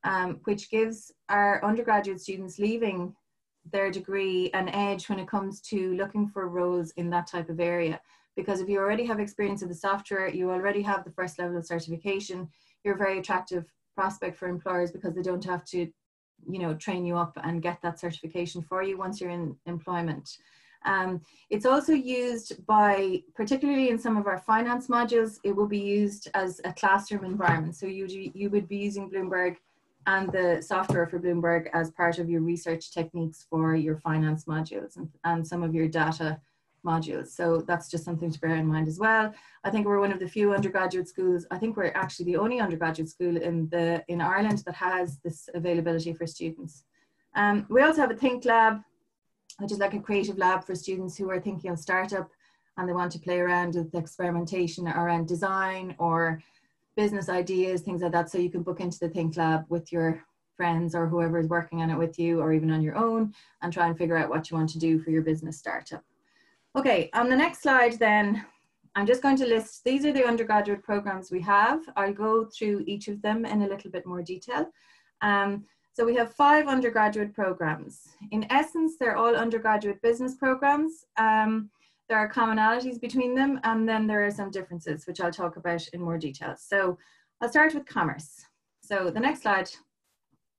um, 0.04 0.40
which 0.46 0.70
gives 0.70 1.12
our 1.30 1.64
undergraduate 1.64 2.22
students 2.22 2.58
leaving 2.58 3.16
their 3.72 3.92
degree 3.92 4.50
an 4.54 4.70
edge 4.70 5.10
when 5.10 5.20
it 5.20 5.28
comes 5.28 5.60
to 5.60 5.96
looking 5.96 6.28
for 6.28 6.48
roles 6.48 6.92
in 6.92 7.10
that 7.10 7.28
type 7.28 7.50
of 7.50 7.60
area. 7.60 8.00
Because 8.36 8.62
if 8.62 8.70
you 8.70 8.80
already 8.80 9.06
have 9.06 9.20
experience 9.20 9.62
in 9.62 9.70
the 9.70 9.76
software, 9.76 10.30
you 10.30 10.52
already 10.52 10.82
have 10.82 11.04
the 11.04 11.12
first 11.12 11.40
level 11.40 11.58
of 11.58 11.66
certification, 11.66 12.50
you're 12.86 12.96
a 12.96 12.98
very 12.98 13.20
attractive 13.20 13.66
prospect 13.96 14.38
for 14.38 14.48
employers 14.48 14.92
because 14.92 15.16
they 15.16 15.22
don't 15.22 15.44
have 15.44 15.66
to, 15.66 15.88
you 16.48 16.60
know, 16.60 16.76
train 16.76 17.06
you 17.06 17.18
up 17.18 17.38
and 17.44 17.62
get 17.62 17.82
that 17.82 18.00
certification 18.00 18.62
for 18.62 18.84
you 18.84 18.98
once 18.98 19.20
you're 19.20 19.32
in 19.32 19.56
employment. 19.66 20.38
Um, 20.86 21.22
it's 21.50 21.66
also 21.66 21.94
used 21.94 22.64
by, 22.68 23.24
particularly 23.34 23.90
in 23.90 23.98
some 23.98 24.18
of 24.18 24.28
our 24.28 24.38
finance 24.38 24.88
modules, 24.88 25.40
it 25.44 25.56
will 25.56 25.68
be 25.68 25.80
used 25.80 26.30
as 26.36 26.62
a 26.64 26.72
classroom 26.74 27.26
environment. 27.26 27.76
So 27.76 27.88
you, 27.88 28.06
you 28.36 28.52
would 28.52 28.68
be 28.68 28.78
using 28.78 29.10
Bloomberg 29.10 29.56
and 30.06 30.32
the 30.32 30.62
software 30.62 31.08
for 31.08 31.20
Bloomberg 31.20 31.68
as 31.74 31.90
part 31.90 32.20
of 32.20 32.30
your 32.30 32.42
research 32.42 32.92
techniques 32.92 33.48
for 33.50 33.76
your 33.76 33.98
finance 33.98 34.46
modules 34.46 34.98
and, 34.98 35.10
and 35.24 35.48
some 35.48 35.64
of 35.64 35.74
your 35.74 35.88
data 35.88 36.40
modules. 36.86 37.28
So 37.28 37.62
that's 37.68 37.90
just 37.90 38.06
something 38.06 38.32
to 38.32 38.40
bear 38.40 38.56
in 38.56 38.68
mind 38.68 38.88
as 38.88 39.00
well. 39.00 39.34
I 39.64 39.70
think 39.70 39.86
we're 39.86 40.00
one 40.00 40.12
of 40.14 40.20
the 40.20 40.28
few 40.28 40.54
undergraduate 40.54 41.10
schools, 41.10 41.46
I 41.52 41.58
think 41.58 41.76
we're 41.76 41.92
actually 41.96 42.26
the 42.28 42.38
only 42.38 42.60
undergraduate 42.60 43.10
school 43.10 43.36
in, 43.38 43.68
the, 43.70 44.04
in 44.08 44.22
Ireland 44.22 44.64
that 44.66 44.76
has 44.76 45.18
this 45.24 45.50
availability 45.54 46.14
for 46.14 46.28
students. 46.28 46.84
Um, 47.36 47.66
we 47.70 47.82
also 47.82 48.02
have 48.02 48.12
a 48.12 48.16
Think 48.16 48.46
Lab, 48.46 48.80
which 49.60 49.72
is 49.72 49.80
like 49.80 49.94
a 49.94 50.00
creative 50.00 50.38
lab 50.38 50.64
for 50.64 50.76
students 50.76 51.18
who 51.18 51.30
are 51.30 51.40
thinking 51.40 51.72
of 51.72 51.80
startup 51.80 52.30
and 52.78 52.88
they 52.88 52.94
want 52.94 53.12
to 53.14 53.20
play 53.20 53.40
around 53.40 53.76
with 53.76 53.96
experimentation 53.96 54.88
around 54.88 55.28
design 55.28 55.96
or 55.98 56.42
business 56.96 57.30
ideas, 57.30 57.82
things 57.82 58.02
like 58.02 58.12
that. 58.12 58.30
So 58.30 58.38
you 58.38 58.50
can 58.50 58.64
book 58.64 58.80
into 58.80 59.00
the 59.00 59.10
Think 59.10 59.38
Lab 59.38 59.66
with 59.70 59.92
your 59.92 60.24
friends 60.56 60.96
or 60.96 61.08
whoever 61.08 61.40
is 61.40 61.48
working 61.48 61.82
on 61.82 61.90
it 61.90 61.98
with 61.98 62.18
you 62.18 62.40
or 62.40 62.54
even 62.54 62.72
on 62.72 62.82
your 62.82 62.96
own 62.96 63.34
and 63.62 63.72
try 63.72 63.88
and 63.88 63.98
figure 63.98 64.18
out 64.18 64.30
what 64.30 64.50
you 64.50 64.58
want 64.58 64.70
to 64.70 64.80
do 64.80 65.00
for 65.00 65.12
your 65.12 65.22
business 65.22 65.58
startup. 65.58 66.04
Okay, 66.78 67.10
on 67.14 67.30
the 67.30 67.36
next 67.38 67.62
slide 67.62 67.94
then, 68.00 68.46
I'm 68.96 69.06
just 69.06 69.22
going 69.22 69.38
to 69.38 69.46
list, 69.46 69.86
these 69.86 70.06
are 70.06 70.12
the 70.12 70.26
undergraduate 70.26 70.84
programs 70.84 71.32
we 71.32 71.40
have. 71.42 71.80
I'll 71.96 72.14
go 72.14 72.46
through 72.46 72.84
each 72.86 73.08
of 73.08 73.22
them 73.22 73.46
in 73.46 73.62
a 73.62 73.68
little 73.68 73.90
bit 73.90 74.06
more 74.06 74.22
detail. 74.22 74.70
Um, 75.22 75.64
so 75.94 76.04
we 76.04 76.16
have 76.16 76.34
five 76.34 76.68
undergraduate 76.68 77.34
programs. 77.34 78.02
In 78.32 78.46
essence, 78.52 78.96
they're 79.00 79.16
all 79.16 79.38
undergraduate 79.38 80.02
business 80.02 80.36
programs. 80.36 81.06
Um, 81.16 81.70
there 82.10 82.18
are 82.18 82.30
commonalities 82.30 83.00
between 83.00 83.34
them, 83.34 83.62
and 83.64 83.88
then 83.88 84.06
there 84.06 84.26
are 84.26 84.32
some 84.32 84.52
differences, 84.52 85.08
which 85.08 85.22
I'll 85.22 85.32
talk 85.32 85.56
about 85.56 85.88
in 85.94 86.02
more 86.02 86.18
detail. 86.18 86.56
So 86.58 86.98
I'll 87.40 87.50
start 87.50 87.74
with 87.74 87.86
commerce. 87.86 88.44
So 88.82 89.10
the 89.10 89.22
next 89.22 89.44
slide 89.44 89.70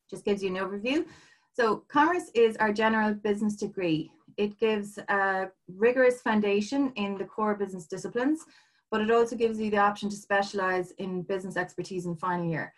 just 0.09 0.25
gives 0.25 0.43
you 0.43 0.49
an 0.49 0.63
overview. 0.63 1.05
So 1.53 1.85
commerce 1.89 2.31
is 2.35 2.57
our 2.57 2.73
general 2.73 3.13
business 3.13 3.57
degree. 3.57 4.11
It 4.37 4.59
gives 4.59 4.99
a 5.09 5.49
rigorous 5.69 6.21
foundation 6.21 6.93
in 6.97 7.17
the 7.17 7.25
core 7.25 7.55
business 7.55 7.87
disciplines, 7.87 8.45
but 8.91 9.01
it 9.01 9.11
also 9.11 9.37
gives 9.37 9.59
you 9.59 9.71
the 9.71 9.79
option 9.79 10.09
to 10.11 10.17
specialize 10.17 10.93
in 10.99 11.23
business 11.23 11.57
expertise 11.57 12.07
in 12.07 12.17
final 12.17 12.49
year. 12.49 12.73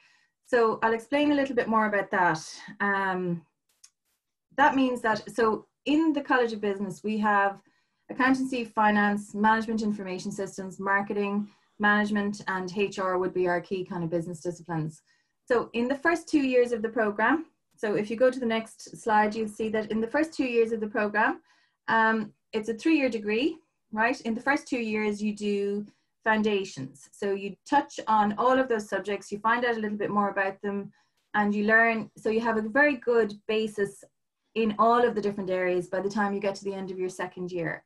So 0.47 0.79
I'll 0.83 0.95
explain 0.95 1.33
a 1.33 1.35
little 1.35 1.55
bit 1.55 1.69
more 1.69 1.87
about 1.87 2.11
that. 2.11 2.41
Um, 2.81 3.45
that 4.57 4.75
means 4.75 5.01
that, 5.03 5.23
so 5.35 5.67
in 5.85 6.13
the 6.13 6.23
College 6.23 6.53
of 6.53 6.61
Business, 6.61 7.03
we 7.05 7.19
have 7.19 7.61
accountancy, 8.11 8.65
finance, 8.65 9.35
management 9.35 9.83
information 9.83 10.33
systems, 10.33 10.81
marketing, 10.81 11.49
management, 11.79 12.43
and 12.49 12.73
HR 12.77 13.17
would 13.17 13.35
be 13.35 13.47
our 13.47 13.61
key 13.61 13.85
kind 13.85 14.03
of 14.03 14.11
business 14.11 14.41
disciplines. 14.41 15.03
So 15.45 15.71
in 15.75 15.89
the 15.89 15.95
first 15.97 16.29
two 16.29 16.41
years 16.43 16.73
of 16.73 16.83
the 16.83 16.89
program, 16.89 17.47
so 17.79 17.95
if 17.95 18.11
you 18.11 18.17
go 18.17 18.29
to 18.29 18.41
the 18.41 18.47
next 18.47 19.01
slide, 19.01 19.37
you'll 19.37 19.47
see 19.47 19.69
that 19.69 19.93
in 19.93 20.01
the 20.01 20.07
first 20.09 20.33
two 20.33 20.45
years 20.45 20.73
of 20.73 20.81
the 20.81 20.89
program, 20.89 21.41
um, 21.87 22.33
it's 22.53 22.69
a 22.69 22.75
three-year 22.75 23.09
degree, 23.09 23.57
right? 23.93 24.21
In 24.23 24.35
the 24.35 24.41
first 24.41 24.67
two 24.67 24.81
years, 24.81 25.23
you 25.23 25.33
do 25.33 25.87
foundations. 26.25 27.09
So 27.13 27.35
you 27.35 27.55
touch 27.71 28.01
on 28.09 28.35
all 28.37 28.59
of 28.59 28.69
those 28.69 28.89
subjects, 28.89 29.31
you 29.31 29.39
find 29.39 29.65
out 29.65 29.77
a 29.77 29.81
little 29.81 29.97
bit 29.97 30.11
more 30.11 30.31
about 30.31 30.61
them, 30.61 30.91
and 31.35 31.55
you 31.55 31.67
learn. 31.67 32.11
So 32.17 32.31
you 32.31 32.41
have 32.41 32.57
a 32.57 32.69
very 32.69 32.97
good 32.97 33.33
basis 33.47 34.03
in 34.57 34.75
all 34.81 35.07
of 35.07 35.15
the 35.15 35.23
different 35.23 35.51
areas 35.51 35.87
by 35.87 36.01
the 36.01 36.11
time 36.11 36.35
you 36.35 36.41
get 36.41 36.57
to 36.57 36.65
the 36.65 36.75
end 36.75 36.91
of 36.91 36.99
your 36.99 37.09
second 37.09 37.53
year. 37.53 37.85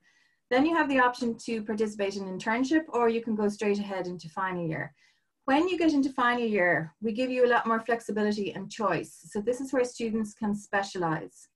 Then 0.51 0.65
you 0.65 0.75
have 0.75 0.89
the 0.89 1.01
option 1.01 1.37
to 1.45 1.63
participate 1.63 2.17
in 2.17 2.25
internship 2.25 2.85
or 2.89 3.11
you 3.11 3.21
can 3.21 3.35
go 3.35 3.49
straight 3.49 3.79
ahead 3.79 4.07
into 4.07 4.31
final 4.31 4.67
year. 4.67 4.95
When 5.45 5.69
you 5.69 5.77
get 5.77 5.93
into 5.93 6.11
final 6.11 6.47
year, 6.47 6.95
we 7.01 7.13
give 7.13 7.31
you 7.31 7.45
a 7.45 7.53
lot 7.53 7.67
more 7.67 7.81
flexibility 7.81 8.53
and 8.53 8.71
choice. 8.71 9.19
So 9.31 9.41
this 9.41 9.61
is 9.61 9.73
where 9.73 9.85
students 9.85 10.35
can 10.35 10.55
specialize. 10.55 11.49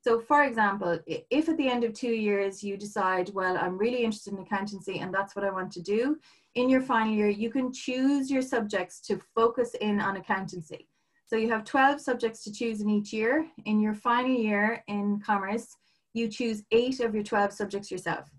So 0.00 0.20
for 0.20 0.44
example, 0.44 0.98
if 1.06 1.48
at 1.48 1.56
the 1.58 1.68
end 1.68 1.84
of 1.84 1.92
two 1.92 2.12
years 2.12 2.62
you 2.62 2.78
decide, 2.78 3.30
well, 3.34 3.58
I'm 3.58 3.76
really 3.76 4.02
interested 4.02 4.32
in 4.32 4.40
accountancy 4.40 5.00
and 5.00 5.12
that's 5.12 5.36
what 5.36 5.44
I 5.44 5.50
want 5.50 5.72
to 5.72 5.82
do, 5.82 6.16
in 6.54 6.70
your 6.70 6.80
final 6.80 7.12
year, 7.12 7.28
you 7.28 7.50
can 7.50 7.70
choose 7.72 8.30
your 8.30 8.42
subjects 8.42 9.00
to 9.08 9.20
focus 9.34 9.74
in 9.80 10.00
on 10.00 10.16
accountancy. 10.16 10.88
So 11.26 11.36
you 11.36 11.50
have 11.50 11.64
12 11.64 12.00
subjects 12.00 12.44
to 12.44 12.52
choose 12.52 12.80
in 12.80 12.88
each 12.88 13.12
year. 13.12 13.46
In 13.66 13.80
your 13.80 13.94
final 13.94 14.30
year 14.30 14.82
in 14.88 15.20
commerce, 15.20 15.76
you 16.12 16.28
choose 16.28 16.62
eight 16.70 17.00
of 17.00 17.14
your 17.14 17.24
12 17.24 17.52
subjects 17.52 17.90
yourself. 17.90 18.30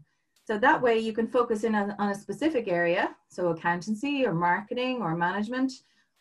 So 0.46 0.60
that 0.60 0.80
way 0.80 1.00
you 1.00 1.12
can 1.12 1.28
focus 1.28 1.64
in 1.64 1.74
on, 1.74 1.96
on 1.98 2.12
a 2.12 2.16
specific 2.16 2.68
area, 2.68 3.16
so 3.30 3.48
accountancy 3.48 4.26
or 4.26 4.34
marketing 4.34 5.02
or 5.02 5.16
management 5.16 5.72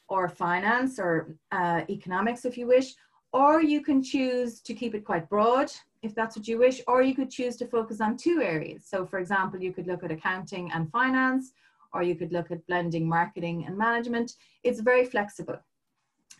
or 0.08 0.28
finance 0.28 0.98
or 0.98 1.34
uh, 1.52 1.82
economics 1.90 2.46
if 2.46 2.56
you 2.56 2.66
wish, 2.66 2.94
or 3.32 3.62
you 3.62 3.82
can 3.82 4.02
choose 4.02 4.60
to 4.62 4.72
keep 4.72 4.94
it 4.94 5.04
quite 5.04 5.28
broad 5.28 5.70
if 6.02 6.14
that's 6.14 6.36
what 6.36 6.48
you 6.48 6.58
wish, 6.58 6.80
or 6.86 7.02
you 7.02 7.14
could 7.14 7.30
choose 7.30 7.56
to 7.56 7.66
focus 7.66 8.00
on 8.00 8.16
two 8.16 8.40
areas. 8.42 8.84
So 8.86 9.04
for 9.04 9.18
example, 9.18 9.60
you 9.60 9.72
could 9.72 9.86
look 9.86 10.02
at 10.02 10.10
accounting 10.10 10.70
and 10.72 10.90
finance, 10.90 11.52
or 11.92 12.02
you 12.02 12.14
could 12.14 12.32
look 12.32 12.50
at 12.50 12.66
blending 12.66 13.06
marketing 13.06 13.66
and 13.66 13.76
management. 13.76 14.32
It's 14.62 14.80
very 14.80 15.04
flexible. 15.04 15.58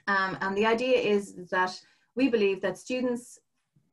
Um, 0.06 0.36
and 0.40 0.56
the 0.56 0.66
idea 0.66 0.98
is 0.98 1.34
that 1.50 1.78
we 2.14 2.28
believe 2.28 2.60
that 2.62 2.78
students 2.78 3.40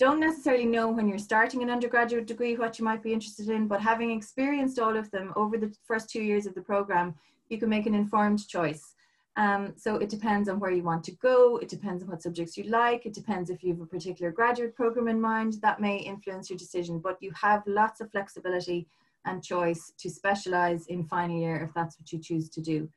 don't 0.02 0.20
necessarily 0.20 0.66
know 0.66 0.90
when 0.90 1.08
you're 1.08 1.20
starting 1.20 1.62
an 1.62 1.70
undergraduate 1.70 2.26
degree 2.26 2.56
what 2.56 2.80
you 2.80 2.84
might 2.84 3.04
be 3.04 3.14
interested 3.14 3.50
in, 3.50 3.68
but 3.68 3.80
having 3.80 4.10
experienced 4.10 4.80
all 4.80 4.98
of 4.98 5.12
them 5.12 5.32
over 5.36 5.60
the 5.60 5.72
first 5.86 6.10
two 6.10 6.24
years 6.24 6.48
of 6.48 6.56
the 6.56 6.62
program, 6.62 7.14
you 7.50 7.60
can 7.60 7.70
make 7.70 7.86
an 7.86 7.94
informed 7.94 8.48
choice. 8.48 8.96
Um, 9.38 9.74
so 9.78 9.98
it 9.98 10.10
depends 10.10 10.50
on 10.50 10.60
where 10.60 10.72
you 10.72 10.82
want 10.82 11.04
to 11.04 11.12
go. 11.18 11.58
It 11.58 11.70
depends 11.70 12.02
on 12.02 12.10
what 12.10 12.24
subjects 12.24 12.58
you 12.58 12.64
like. 12.64 13.06
It 13.06 13.14
depends 13.14 13.52
if 13.52 13.62
you 13.62 13.74
have 13.74 13.82
a 13.82 13.86
particular 13.86 14.32
graduate 14.32 14.74
program 14.74 15.08
in 15.08 15.22
mind 15.22 15.58
that 15.62 15.80
may 15.80 15.98
influence 15.98 16.50
your 16.50 16.58
decision, 16.58 16.98
but 16.98 17.22
you 17.22 17.32
have 17.40 17.62
lots 17.68 18.02
of 18.02 18.10
flexibility 18.10 18.88
and 19.26 19.44
choice 19.44 19.94
to 20.00 20.10
specialize 20.10 20.88
in 20.88 21.04
final 21.04 21.38
year 21.38 21.58
if 21.58 21.76
that's 21.76 22.00
what 22.00 22.12
you 22.12 22.18
choose 22.18 22.50
to 22.50 22.60
do. 22.60 22.90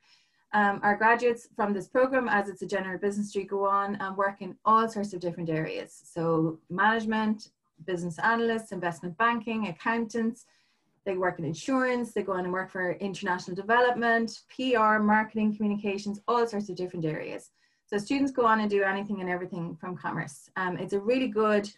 Um, 0.55 0.79
our 0.83 0.95
graduates 0.95 1.49
from 1.53 1.73
this 1.73 1.89
program, 1.89 2.29
as 2.29 2.47
it's 2.47 2.61
a 2.61 2.65
general 2.65 2.97
business 2.97 3.33
degree, 3.33 3.45
go 3.45 3.65
on 3.65 3.97
and 3.97 4.15
work 4.15 4.41
in 4.41 4.55
all 4.63 4.87
sorts 4.87 5.11
of 5.11 5.19
different 5.19 5.49
areas. 5.49 6.01
So 6.05 6.59
management, 6.69 7.49
business 7.85 8.17
analysts, 8.19 8.71
investment 8.71 9.17
banking, 9.17 9.67
accountants, 9.67 10.45
they 11.05 11.17
work 11.17 11.39
in 11.39 11.45
insurance, 11.45 12.13
they 12.13 12.23
go 12.23 12.31
on 12.31 12.45
and 12.45 12.53
work 12.53 12.71
for 12.71 12.93
international 12.93 13.53
development, 13.53 14.43
PR, 14.55 14.99
marketing, 14.99 15.53
communications, 15.57 16.21
all 16.25 16.47
sorts 16.47 16.69
of 16.69 16.77
different 16.77 17.03
areas. 17.03 17.51
So 17.87 17.97
students 17.97 18.31
go 18.31 18.45
on 18.45 18.61
and 18.61 18.69
do 18.69 18.81
anything 18.81 19.19
and 19.19 19.29
everything 19.29 19.75
from 19.75 19.97
commerce. 19.97 20.49
Um, 20.55 20.77
it's 20.77 20.93
a 20.93 20.99
really 21.01 21.27
good 21.27 21.69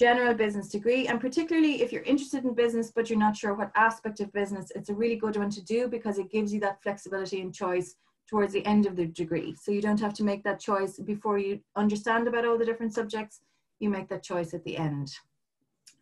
general 0.00 0.32
business 0.32 0.70
degree, 0.70 1.08
and 1.08 1.20
particularly 1.20 1.82
if 1.82 1.92
you're 1.92 2.10
interested 2.12 2.42
in 2.44 2.54
business 2.54 2.90
but 2.90 3.10
you're 3.10 3.18
not 3.18 3.36
sure 3.36 3.52
what 3.52 3.70
aspect 3.74 4.18
of 4.20 4.32
business, 4.32 4.72
it's 4.74 4.88
a 4.88 4.94
really 4.94 5.16
good 5.16 5.36
one 5.36 5.50
to 5.50 5.62
do 5.62 5.88
because 5.88 6.16
it 6.18 6.30
gives 6.30 6.54
you 6.54 6.60
that 6.60 6.82
flexibility 6.82 7.42
and 7.42 7.54
choice 7.54 7.96
towards 8.26 8.54
the 8.54 8.64
end 8.64 8.86
of 8.86 8.96
the 8.96 9.04
degree. 9.04 9.54
So 9.60 9.72
you 9.72 9.82
don't 9.82 10.00
have 10.00 10.14
to 10.14 10.24
make 10.24 10.42
that 10.44 10.58
choice 10.58 10.98
before 10.98 11.36
you 11.38 11.60
understand 11.76 12.26
about 12.26 12.46
all 12.46 12.56
the 12.56 12.64
different 12.64 12.94
subjects, 12.94 13.42
you 13.78 13.90
make 13.90 14.08
that 14.08 14.22
choice 14.22 14.54
at 14.54 14.64
the 14.64 14.78
end. 14.78 15.12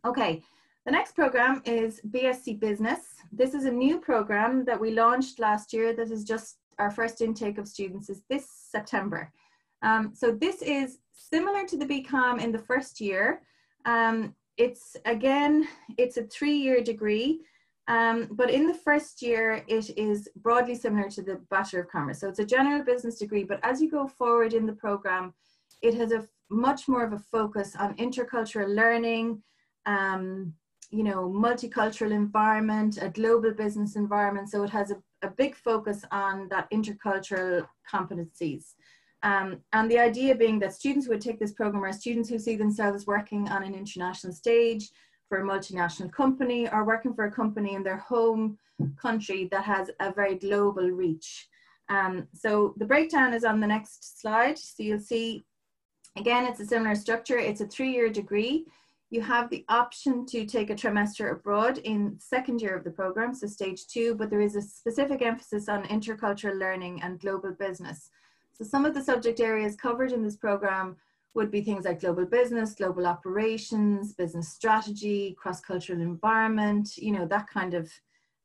Okay, 0.05 0.43
the 0.87 0.93
next 0.93 1.17
program 1.17 1.61
is 1.65 2.01
BSc 2.09 2.61
Business. 2.61 3.01
This 3.33 3.53
is 3.53 3.65
a 3.65 3.79
new 3.85 3.99
program 3.99 4.65
that 4.67 4.81
we 4.81 4.93
launched 4.93 5.41
last 5.41 5.73
year 5.73 5.93
This 5.93 6.13
is 6.13 6.23
just 6.23 6.59
our 6.79 6.93
first 6.93 7.21
intake 7.21 7.59
of 7.59 7.67
students 7.67 8.09
is 8.09 8.23
this 8.31 8.47
September. 8.71 9.33
Um, 9.83 10.13
so 10.15 10.31
this 10.31 10.63
is 10.63 10.99
similar 11.13 11.67
to 11.67 11.77
the 11.77 11.87
BCom 11.87 12.41
in 12.41 12.53
the 12.53 12.65
first 12.71 13.01
year. 13.01 13.43
Um, 13.85 14.35
it's 14.57 14.97
again, 15.05 15.69
it's 15.97 16.17
a 16.17 16.25
three-year 16.25 16.83
degree, 16.83 17.41
um, 17.88 18.29
but 18.33 18.51
in 18.51 18.67
the 18.67 18.75
first 18.75 19.23
year, 19.23 19.64
it 19.67 19.97
is 19.97 20.29
broadly 20.37 20.75
similar 20.75 21.09
to 21.11 21.23
the 21.23 21.37
Bachelor 21.51 21.81
of 21.81 21.88
Commerce. 21.88 22.21
So 22.21 22.29
it's 22.29 22.38
a 22.38 22.45
general 22.45 22.85
business 22.85 23.19
degree, 23.19 23.45
but 23.45 23.61
as 23.62 23.81
you 23.81 23.91
go 23.91 24.07
forward 24.07 24.53
in 24.53 24.67
the 24.67 24.75
program, 24.75 25.33
it 25.81 25.95
has 25.95 26.12
a 26.12 26.27
much 26.51 26.88
more 26.88 27.05
of 27.05 27.12
a 27.12 27.19
focus 27.19 27.77
on 27.77 27.97
intercultural 27.97 28.75
learning, 28.75 29.43
um, 29.87 30.53
you 30.91 31.03
know, 31.03 31.29
multicultural 31.29 32.11
environment, 32.11 32.99
a 33.01 33.09
global 33.09 33.53
business 33.53 33.97
environment. 33.97 34.51
So 34.51 34.62
it 34.62 34.71
has 34.71 34.91
a, 34.91 34.97
a 35.23 35.31
big 35.31 35.55
focus 35.55 36.05
on 36.11 36.49
that 36.49 36.71
intercultural 36.71 37.67
competencies. 37.91 38.75
Um, 39.22 39.59
and 39.72 39.90
the 39.90 39.98
idea 39.98 40.35
being 40.35 40.59
that 40.61 40.74
students 40.74 41.07
who 41.07 41.12
would 41.12 41.20
take 41.20 41.40
this 41.40 41.52
program 41.52 41.85
are 41.85 41.92
students 41.92 42.28
who 42.28 42.38
see 42.38 42.57
themselves 42.57 43.07
working 43.07 43.48
on 43.48 43.64
an 43.64 43.74
international 43.74 44.33
stage 44.33 44.90
for 45.28 45.38
a 45.38 45.44
multinational 45.44 46.12
company 46.12 46.68
or 46.68 46.85
working 46.85 47.14
for 47.14 47.24
a 47.24 47.33
company 47.33 47.74
in 47.74 47.83
their 47.83 47.98
home 47.98 48.59
country 49.00 49.48
that 49.50 49.64
has 49.64 49.90
a 50.00 50.12
very 50.12 50.37
global 50.37 50.88
reach. 50.90 51.48
Um, 51.88 52.28
so 52.33 52.74
the 52.76 52.85
breakdown 52.85 53.35
is 53.35 53.44
on 53.44 53.61
the 53.61 53.66
next 53.66 54.20
slide. 54.20 54.59
So 54.59 54.83
you'll 54.83 55.00
see, 55.00 55.44
again, 56.16 56.44
it's 56.44 56.61
a 56.61 56.66
similar 56.66 56.94
structure. 56.94 57.38
It's 57.38 57.61
a 57.61 57.66
three-year 57.66 58.11
degree 58.11 58.66
you 59.11 59.22
have 59.22 59.48
the 59.48 59.64
option 59.68 60.26
to 60.26 60.44
take 60.44 60.70
a 60.70 60.74
trimester 60.74 61.33
abroad 61.33 61.78
in 61.78 62.18
second 62.20 62.61
year 62.61 62.76
of 62.76 62.85
the 62.85 62.90
program, 62.90 63.35
so 63.35 63.46
stage 63.46 63.87
two, 63.87 64.14
but 64.14 64.28
there 64.28 64.40
is 64.40 64.54
a 64.54 64.62
specific 64.62 65.22
emphasis 65.22 65.68
on 65.68 65.85
intercultural 65.85 66.59
learning 66.59 67.00
and 67.02 67.20
global 67.20 67.52
business. 67.52 68.11
So 68.59 68.64
some 68.64 68.85
of 68.85 68.94
the 68.94 69.03
subject 69.03 69.40
areas 69.40 69.77
covered 69.77 70.12
in 70.12 70.23
this 70.23 70.37
program 70.37 70.97
would 71.35 71.51
be 71.51 71.61
things 71.61 71.85
like 71.85 72.01
global 72.01 72.25
business, 72.25 72.75
global 72.75 73.07
operations, 73.07 74.12
business 74.12 74.49
strategy, 74.49 75.37
cross-cultural 75.38 76.01
environment, 76.01 76.97
you 76.97 77.12
know, 77.12 77.27
that 77.27 77.49
kind 77.49 77.75
of, 77.75 77.90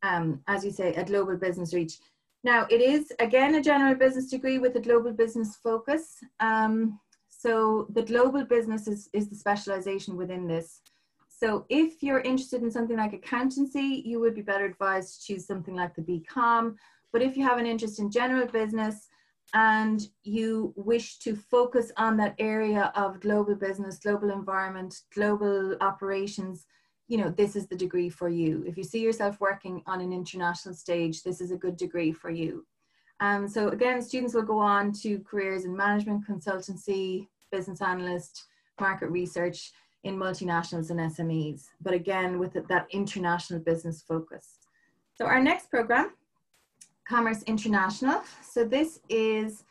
um, 0.04 0.41
as 0.47 0.63
you 0.63 0.71
say, 0.71 0.93
a 0.93 1.04
global 1.04 1.36
business 1.36 1.73
reach. 1.73 1.97
Now, 2.43 2.67
it 2.69 2.82
is, 2.82 3.12
again, 3.19 3.56
a 3.56 3.62
general 3.62 3.95
business 3.95 4.30
degree 4.30 4.60
with 4.60 4.76
a 4.76 4.80
global 4.80 5.12
business 5.12 5.56
focus. 5.56 6.19
Um, 6.39 6.99
so 7.30 7.88
the 7.89 8.04
global 8.04 8.43
business 8.43 8.88
is, 8.88 9.10
is 9.13 9.30
the 9.30 9.36
specialization 9.36 10.15
within 10.15 10.47
this. 10.47 10.82
So 11.28 11.65
if 11.69 12.04
you're 12.04 12.19
interested 12.19 12.62
in 12.62 12.69
something 12.69 12.97
like 12.97 13.13
accountancy, 13.13 14.04
you 14.06 14.19
would 14.19 14.36
be 14.36 14.41
better 14.41 14.65
advised 14.65 15.21
to 15.21 15.26
choose 15.26 15.47
something 15.47 15.76
like 15.76 15.95
the 15.95 16.02
BCom. 16.02 16.76
But 17.12 17.21
if 17.21 17.36
you 17.36 17.43
have 17.43 17.58
an 17.58 17.65
interest 17.65 17.99
in 17.99 18.12
general 18.12 18.47
business 18.47 19.08
and 19.54 20.08
you 20.24 20.74
wish 20.76 21.20
to 21.20 21.36
focus 21.36 21.92
on 21.98 22.18
that 22.18 22.36
area 22.39 22.92
of 22.96 23.20
global 23.20 23.56
business, 23.56 24.00
global 24.00 24.32
environment, 24.32 25.02
global 25.13 25.76
operations, 25.80 26.66
you 27.08 27.18
know, 27.18 27.30
this 27.30 27.56
is 27.56 27.68
the 27.68 27.76
degree 27.76 28.10
for 28.10 28.30
you. 28.30 28.63
If 28.66 28.78
you 28.78 28.84
see 28.84 29.00
yourself 29.00 29.39
working 29.39 29.84
on 29.86 30.02
an 30.02 30.12
international 30.12 30.74
stage, 30.74 31.22
this 31.22 31.42
is 31.42 31.52
a 31.52 31.58
good 31.58 31.78
degree 31.78 32.12
for 32.12 32.32
you. 32.32 32.66
Um, 33.20 33.48
so 33.48 33.70
again, 33.70 34.02
students 34.02 34.34
will 34.34 34.42
go 34.44 34.58
on 34.58 34.92
to 35.04 35.20
careers 35.20 35.66
in 35.66 35.76
management, 35.76 36.28
consultancy, 36.28 37.28
business 37.52 37.82
analyst, 37.82 38.46
market 38.80 39.10
research 39.10 39.72
in 40.04 40.18
multinationals 40.18 40.89
and 40.89 41.00
SMEs, 41.00 41.68
but 41.82 41.94
again, 41.94 42.39
with 42.39 42.54
that 42.68 42.88
international 42.92 43.60
business 43.60 44.04
focus. 44.06 44.58
So 45.16 45.26
our 45.26 45.42
next 45.42 45.70
program, 45.70 46.12
Commerce 47.08 47.44
International. 47.44 48.22
So 48.42 48.66
this 48.66 49.00
is 49.10 49.63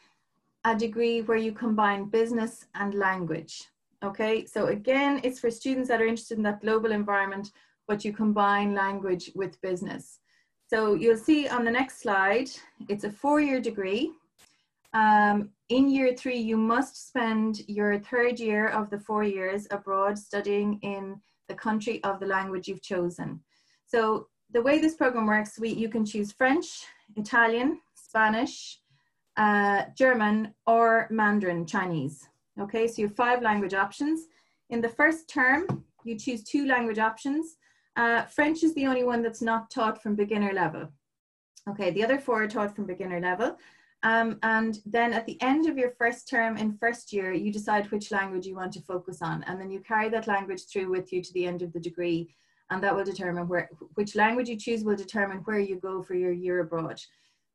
a 0.65 0.77
degree 0.77 1.23
where 1.23 1.39
you 1.39 1.53
combine 1.53 2.05
business 2.05 2.67
and 2.75 2.95
language. 2.95 3.65
Okay, 4.05 4.45
so 4.47 4.67
again, 4.67 5.21
it's 5.23 5.41
for 5.41 5.51
students 5.51 5.89
that 5.89 6.01
are 6.01 6.07
interested 6.07 6.37
in 6.37 6.45
that 6.45 6.61
global 6.61 6.93
environment, 6.93 7.53
but 7.89 8.05
you 8.05 8.13
combine 8.13 8.75
language 8.75 9.31
with 9.35 9.61
business. 9.61 10.19
So 10.69 10.95
you'll 10.95 11.17
see 11.17 11.49
on 11.49 11.65
the 11.65 11.71
next 11.71 12.01
slide, 12.01 12.49
it's 12.89 13.05
a 13.05 13.11
four-year 13.11 13.61
degree. 13.61 14.13
Um, 14.95 15.51
in 15.69 15.89
year 15.89 16.15
three, 16.15 16.39
you 16.39 16.57
must 16.57 17.09
spend 17.09 17.61
your 17.69 17.99
third 17.99 18.39
year 18.39 18.69
of 18.69 18.91
the 18.91 18.99
four 18.99 19.25
years 19.25 19.67
abroad 19.71 20.19
studying 20.19 20.79
in 20.83 21.21
the 21.49 21.55
country 21.55 22.03
of 22.05 22.21
the 22.21 22.27
language 22.27 22.69
you've 22.69 22.83
chosen. 22.83 23.41
So 23.87 24.29
the 24.53 24.63
way 24.63 24.79
this 24.79 24.95
program 24.95 25.27
works, 25.27 25.59
we, 25.59 25.71
you 25.71 25.89
can 25.89 26.05
choose 26.05 26.33
French, 26.33 26.85
Italian, 27.17 27.81
Spanish, 27.95 28.79
uh, 29.37 29.85
German, 29.97 30.55
or 30.67 31.09
Mandarin 31.11 31.67
Chinese. 31.67 32.29
Okay, 32.61 32.87
so 32.87 33.01
you 33.01 33.09
have 33.09 33.17
five 33.17 33.43
language 33.43 33.75
options. 33.75 34.27
In 34.71 34.81
the 34.81 34.89
first 34.89 35.29
term, 35.29 35.85
you 36.05 36.19
choose 36.19 36.45
two 36.45 36.67
language 36.67 36.99
options. 36.99 37.57
Uh, 37.97 38.23
French 38.25 38.63
is 38.63 38.75
the 38.75 38.87
only 38.87 39.05
one 39.05 39.23
that's 39.23 39.43
not 39.43 39.71
taught 39.71 40.03
from 40.03 40.15
beginner 40.15 40.53
level. 40.53 40.89
Okay, 41.69 41.91
the 41.91 42.05
other 42.05 42.19
four 42.19 42.43
are 42.43 42.49
taught 42.49 42.75
from 42.75 42.87
beginner 42.87 43.21
level. 43.21 43.57
Um, 44.03 44.39
and 44.43 44.81
then 44.85 45.13
at 45.13 45.27
the 45.27 45.41
end 45.41 45.69
of 45.69 45.79
your 45.79 45.93
first 45.93 46.29
term 46.29 46.57
in 46.57 46.77
first 46.77 47.13
year, 47.13 47.33
you 47.33 47.53
decide 47.53 47.91
which 47.91 48.11
language 48.11 48.47
you 48.47 48.57
want 48.57 48.73
to 48.73 48.81
focus 48.81 49.23
on. 49.23 49.45
And 49.45 49.61
then 49.61 49.71
you 49.71 49.81
carry 49.81 50.09
that 50.09 50.27
language 50.27 50.67
through 50.67 50.91
with 50.91 51.13
you 51.13 51.23
to 51.23 51.33
the 51.33 51.47
end 51.47 51.63
of 51.63 51.73
the 51.73 51.81
degree. 51.81 52.35
And 52.71 52.83
that 52.83 52.95
will 52.95 53.05
determine 53.05 53.49
where, 53.49 53.69
which 53.95 54.15
language 54.17 54.49
you 54.49 54.57
choose 54.57 54.85
will 54.85 54.97
determine 54.97 55.39
where 55.39 55.59
you 55.59 55.77
go 55.77 56.03
for 56.03 56.15
your 56.15 56.33
year 56.33 56.61
abroad. 56.61 57.01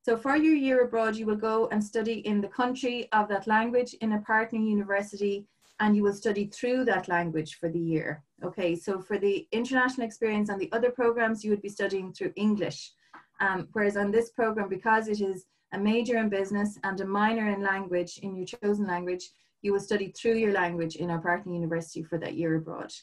So 0.03 0.15
for 0.15 0.37
your 0.37 0.55
year 0.55 0.83
abroad, 0.83 1.15
you 1.15 1.25
will 1.25 1.35
go 1.35 1.67
and 1.69 1.83
study 1.83 2.19
in 2.19 2.39
the 2.39 2.47
country 2.47 3.09
of 3.11 3.27
that 3.29 3.47
language 3.47 3.93
in 3.95 4.13
a 4.13 4.21
partner 4.21 4.59
university, 4.59 5.45
and 5.79 5.95
you 5.95 6.03
will 6.03 6.13
study 6.13 6.45
through 6.45 6.85
that 6.85 7.07
language 7.07 7.55
for 7.55 7.67
the 7.67 7.79
year. 7.79 8.23
Okay, 8.43 8.75
so 8.75 9.01
for 9.01 9.17
the 9.17 9.47
international 9.51 10.07
experience 10.07 10.49
and 10.49 10.61
the 10.61 10.71
other 10.71 10.91
programs, 10.91 11.43
you 11.43 11.49
would 11.49 11.61
be 11.61 11.69
studying 11.69 12.13
through 12.13 12.31
English. 12.35 12.93
Um, 13.39 13.67
whereas 13.73 13.97
on 13.97 14.11
this 14.11 14.29
program, 14.29 14.69
because 14.69 15.07
it 15.07 15.19
is 15.19 15.45
a 15.73 15.77
major 15.77 16.17
in 16.17 16.29
business 16.29 16.77
and 16.83 16.99
a 17.01 17.05
minor 17.05 17.49
in 17.49 17.61
language 17.61 18.19
in 18.23 18.35
your 18.35 18.45
chosen 18.45 18.87
language, 18.87 19.29
you 19.61 19.73
will 19.73 19.79
study 19.79 20.13
through 20.17 20.35
your 20.35 20.53
language 20.53 20.95
in 20.95 21.09
our 21.09 21.19
partner 21.19 21.53
university 21.53 22.03
for 22.03 22.17
that 22.19 22.35
year 22.35 22.55
abroad. 22.55 22.93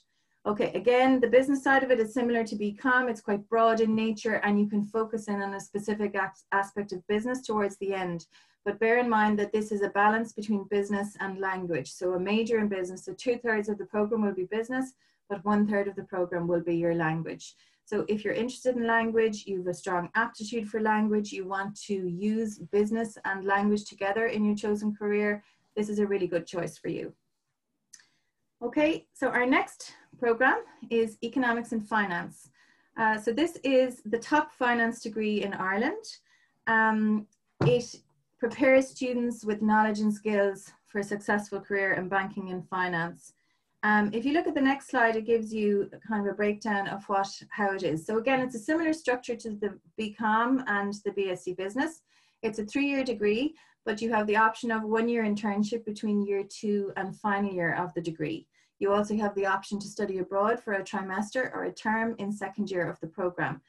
Okay, 0.46 0.70
again, 0.74 1.20
the 1.20 1.26
business 1.26 1.64
side 1.64 1.82
of 1.82 1.90
it 1.90 1.98
is 1.98 2.12
similar 2.12 2.44
to 2.44 2.54
BCom. 2.54 3.08
It's 3.08 3.22
quite 3.22 3.48
broad 3.48 3.80
in 3.80 3.94
nature 3.94 4.34
and 4.44 4.60
you 4.60 4.68
can 4.68 4.84
focus 4.84 5.28
in 5.28 5.40
on 5.40 5.54
a 5.54 5.60
specific 5.60 6.14
aspect 6.52 6.92
of 6.92 7.06
business 7.06 7.40
towards 7.40 7.78
the 7.78 7.94
end. 7.94 8.26
But 8.66 8.78
bear 8.78 8.98
in 8.98 9.08
mind 9.08 9.38
that 9.38 9.52
this 9.52 9.72
is 9.72 9.80
a 9.80 9.88
balance 9.88 10.34
between 10.34 10.68
business 10.70 11.16
and 11.20 11.38
language. 11.38 11.90
So 11.90 12.12
a 12.12 12.20
major 12.20 12.58
in 12.58 12.68
business, 12.68 13.06
so 13.06 13.14
two 13.14 13.38
thirds 13.38 13.70
of 13.70 13.78
the 13.78 13.86
program 13.86 14.20
will 14.20 14.34
be 14.34 14.44
business, 14.44 14.92
but 15.30 15.42
one 15.46 15.66
third 15.66 15.88
of 15.88 15.96
the 15.96 16.04
program 16.04 16.46
will 16.46 16.62
be 16.62 16.76
your 16.76 16.94
language. 16.94 17.54
So 17.86 18.04
if 18.06 18.22
you're 18.22 18.34
interested 18.34 18.76
in 18.76 18.86
language, 18.86 19.44
you 19.46 19.58
have 19.58 19.66
a 19.68 19.74
strong 19.74 20.10
aptitude 20.14 20.68
for 20.68 20.80
language, 20.80 21.32
you 21.32 21.46
want 21.46 21.78
to 21.82 21.94
use 21.94 22.58
business 22.58 23.16
and 23.24 23.46
language 23.46 23.84
together 23.86 24.26
in 24.26 24.44
your 24.44 24.56
chosen 24.56 24.94
career, 24.94 25.42
this 25.74 25.88
is 25.88 26.00
a 26.00 26.06
really 26.06 26.26
good 26.26 26.46
choice 26.46 26.76
for 26.76 26.88
you. 26.88 27.14
Okay, 28.62 29.06
so 29.12 29.28
our 29.28 29.44
next 29.44 29.92
program 30.24 30.62
is 30.88 31.18
Economics 31.22 31.72
and 31.72 31.86
Finance. 31.86 32.48
Uh, 32.96 33.18
so 33.18 33.30
this 33.30 33.58
is 33.62 34.00
the 34.06 34.18
top 34.18 34.54
finance 34.54 35.02
degree 35.02 35.42
in 35.42 35.52
Ireland. 35.52 36.04
Um, 36.66 37.26
it 37.66 37.96
prepares 38.38 38.88
students 38.88 39.44
with 39.44 39.60
knowledge 39.60 40.00
and 40.00 40.14
skills 40.14 40.72
for 40.86 41.00
a 41.00 41.04
successful 41.04 41.60
career 41.60 41.92
in 41.92 42.08
banking 42.08 42.48
and 42.52 42.66
finance. 42.66 43.34
Um, 43.82 44.08
if 44.14 44.24
you 44.24 44.32
look 44.32 44.46
at 44.46 44.54
the 44.54 44.62
next 44.62 44.88
slide, 44.88 45.14
it 45.14 45.26
gives 45.26 45.52
you 45.52 45.90
kind 46.08 46.26
of 46.26 46.32
a 46.32 46.36
breakdown 46.42 46.88
of 46.88 47.04
what 47.04 47.28
how 47.50 47.74
it 47.74 47.82
is. 47.82 48.06
So 48.06 48.16
again, 48.16 48.40
it's 48.40 48.54
a 48.54 48.66
similar 48.70 48.94
structure 48.94 49.36
to 49.36 49.50
the 49.50 49.78
BCom 50.00 50.64
and 50.66 50.94
the 51.04 51.10
BSc 51.10 51.54
Business. 51.58 52.00
It's 52.40 52.58
a 52.58 52.64
three-year 52.64 53.04
degree, 53.04 53.56
but 53.84 54.00
you 54.00 54.10
have 54.14 54.26
the 54.26 54.38
option 54.38 54.70
of 54.70 54.84
one-year 54.84 55.22
internship 55.22 55.84
between 55.84 56.26
year 56.26 56.44
two 56.44 56.92
and 56.96 57.14
final 57.14 57.52
year 57.52 57.74
of 57.74 57.92
the 57.92 58.00
degree. 58.00 58.46
You 58.78 58.92
also 58.92 59.16
have 59.16 59.34
the 59.34 59.46
option 59.46 59.78
to 59.80 59.86
study 59.86 60.18
abroad 60.18 60.60
for 60.60 60.74
a 60.74 60.84
trimester 60.84 61.52
or 61.54 61.64
a 61.64 61.72
term 61.72 62.14
in 62.18 62.32
second 62.32 62.70
year 62.70 62.88
of 62.88 62.98
the 63.00 63.06
program. 63.06 63.60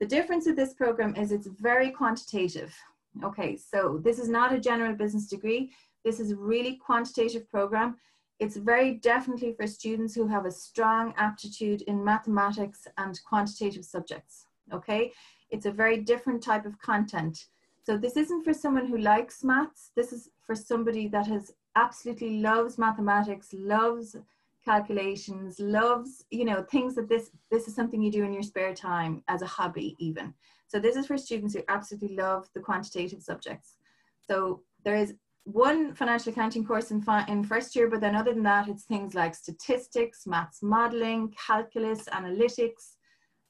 The 0.00 0.06
difference 0.06 0.46
with 0.46 0.56
this 0.56 0.74
program 0.74 1.14
is 1.16 1.32
it's 1.32 1.46
very 1.46 1.90
quantitative. 1.90 2.74
Okay, 3.22 3.56
so 3.56 4.00
this 4.02 4.18
is 4.18 4.28
not 4.28 4.52
a 4.52 4.60
general 4.60 4.94
business 4.94 5.28
degree. 5.28 5.72
This 6.04 6.18
is 6.18 6.32
a 6.32 6.36
really 6.36 6.76
quantitative 6.76 7.48
program. 7.50 7.96
It's 8.38 8.56
very 8.56 8.94
definitely 8.94 9.52
for 9.52 9.66
students 9.66 10.14
who 10.14 10.26
have 10.26 10.46
a 10.46 10.50
strong 10.50 11.14
aptitude 11.16 11.82
in 11.82 12.02
mathematics 12.04 12.86
and 12.98 13.20
quantitative 13.24 13.84
subjects. 13.84 14.46
Okay, 14.72 15.12
it's 15.50 15.66
a 15.66 15.70
very 15.70 15.98
different 15.98 16.42
type 16.42 16.66
of 16.66 16.80
content. 16.80 17.46
So 17.84 17.96
this 17.96 18.16
isn't 18.16 18.44
for 18.44 18.54
someone 18.54 18.86
who 18.86 18.98
likes 18.98 19.44
maths. 19.44 19.90
This 19.94 20.12
is 20.12 20.30
for 20.46 20.54
somebody 20.54 21.08
that 21.08 21.26
has 21.26 21.52
absolutely 21.76 22.40
loves 22.40 22.78
mathematics, 22.78 23.52
loves 23.52 24.16
calculations, 24.64 25.58
loves, 25.58 26.24
you 26.30 26.44
know, 26.44 26.62
things 26.70 26.94
that 26.94 27.08
this 27.08 27.30
this 27.50 27.68
is 27.68 27.74
something 27.74 28.02
you 28.02 28.10
do 28.10 28.24
in 28.24 28.32
your 28.32 28.42
spare 28.42 28.74
time 28.74 29.22
as 29.28 29.42
a 29.42 29.46
hobby 29.46 29.96
even. 29.98 30.34
So 30.68 30.78
this 30.78 30.96
is 30.96 31.06
for 31.06 31.18
students 31.18 31.54
who 31.54 31.62
absolutely 31.68 32.16
love 32.16 32.48
the 32.54 32.60
quantitative 32.60 33.22
subjects. 33.22 33.76
So 34.20 34.62
there 34.84 34.96
is 34.96 35.14
one 35.44 35.94
financial 35.94 36.32
accounting 36.32 36.64
course 36.64 36.92
in, 36.92 37.04
in 37.28 37.44
first 37.44 37.74
year, 37.74 37.90
but 37.90 38.00
then 38.00 38.14
other 38.14 38.32
than 38.32 38.44
that, 38.44 38.68
it's 38.68 38.84
things 38.84 39.14
like 39.14 39.34
statistics, 39.34 40.26
maths 40.26 40.62
modeling, 40.62 41.34
calculus, 41.46 42.04
analytics, 42.04 42.94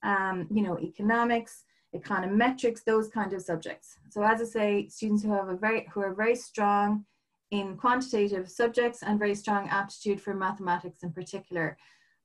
um, 0.03 0.49
you 0.51 0.63
know, 0.63 0.79
economics, 0.81 1.65
econometrics, 1.95 2.83
those 2.85 3.09
kind 3.09 3.33
of 3.35 3.43
subjects. 3.43 3.99
So 4.11 4.23
as 4.23 4.41
I 4.41 4.45
say, 4.45 4.89
students 4.89 5.23
who 5.23 5.33
have 5.33 5.49
a 5.49 5.57
very 5.57 5.87
who 5.93 6.01
are 6.01 6.15
very 6.15 6.35
strong 6.35 7.05
in 7.53 7.77
quantitative 7.77 8.51
subjects 8.51 9.03
and 9.03 9.19
very 9.19 9.35
strong 9.35 9.69
aptitude 9.69 10.21
for 10.21 10.35
mathematics 10.35 11.03
in 11.03 11.13
particular. 11.13 11.77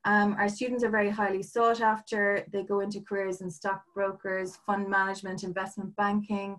Um, 0.06 0.36
our 0.40 0.48
students 0.48 0.86
are 0.86 0.90
very 0.90 1.10
highly 1.10 1.44
sought 1.44 1.82
after. 1.82 2.46
They 2.52 2.64
go 2.64 2.80
into 2.80 3.02
careers 3.02 3.42
in 3.42 3.52
stockbrokers, 3.52 4.56
fund 4.66 4.90
management, 4.90 5.44
investment 5.44 5.94
banking, 5.98 6.56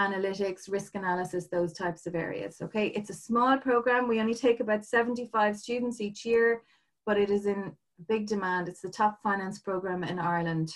analytics, 0.00 0.68
risk 0.68 0.96
analysis, 0.96 1.46
those 1.46 1.72
types 1.72 2.08
of 2.08 2.16
areas. 2.16 2.56
Okay, 2.60 2.88
it's 2.88 3.10
a 3.10 3.14
small 3.14 3.56
program. 3.56 4.08
We 4.08 4.20
only 4.20 4.34
take 4.34 4.58
about 4.58 4.84
75 4.84 5.56
students 5.56 6.00
each 6.00 6.24
year, 6.24 6.62
but 7.06 7.16
it 7.16 7.30
is 7.30 7.46
in 7.46 7.72
big 8.08 8.26
demand. 8.26 8.68
It's 8.68 8.80
the 8.80 8.90
top 8.90 9.22
finance 9.22 9.60
program 9.60 10.02
in 10.02 10.18
Ireland. 10.18 10.74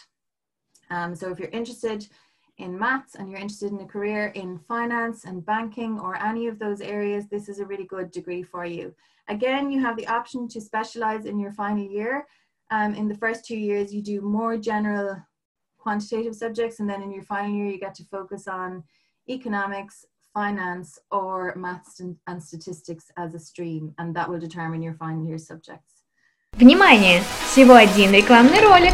Um, 0.90 1.16
so 1.16 1.30
if 1.30 1.40
you're 1.40 1.48
interested 1.48 2.06
in 2.57 2.77
maths 2.77 3.15
and 3.15 3.29
you're 3.29 3.39
interested 3.39 3.71
in 3.71 3.79
a 3.79 3.85
career 3.85 4.27
in 4.35 4.57
finance 4.57 5.25
and 5.25 5.45
banking 5.45 5.99
or 5.99 6.15
any 6.23 6.47
of 6.47 6.57
those 6.57 6.81
areas, 6.81 7.27
this 7.27 7.49
is 7.49 7.59
a 7.59 7.65
really 7.65 7.85
good 7.85 8.11
degree 8.11 8.43
for 8.43 8.65
you. 8.65 8.93
Again, 9.27 9.71
you 9.71 9.79
have 9.81 9.95
the 9.97 10.07
option 10.07 10.47
to 10.49 10.61
specialize 10.61 11.25
in 11.25 11.39
your 11.39 11.51
final 11.51 11.83
year. 11.83 12.25
Um, 12.71 12.95
in 12.95 13.07
the 13.07 13.15
first 13.15 13.45
two 13.45 13.57
years, 13.57 13.93
you 13.93 14.01
do 14.01 14.21
more 14.21 14.57
general 14.57 15.17
quantitative 15.77 16.35
subjects, 16.35 16.79
and 16.79 16.89
then 16.89 17.01
in 17.01 17.11
your 17.11 17.23
final 17.23 17.53
year, 17.55 17.67
you 17.67 17.79
get 17.79 17.95
to 17.95 18.03
focus 18.05 18.47
on 18.47 18.83
economics, 19.29 20.05
finance, 20.33 20.99
or 21.11 21.55
maths 21.55 21.99
and, 21.99 22.15
and 22.27 22.43
statistics 22.43 23.05
as 23.17 23.33
a 23.33 23.39
stream, 23.39 23.93
and 23.97 24.15
that 24.15 24.29
will 24.29 24.39
determine 24.39 24.81
your 24.81 24.95
final 24.95 25.25
year 25.25 25.37
subjects. 25.37 26.03
Внимание! 26.57 27.21
Всего 27.45 27.75
один 27.75 28.11
рекламный 28.11 28.61
ролик. 28.61 28.93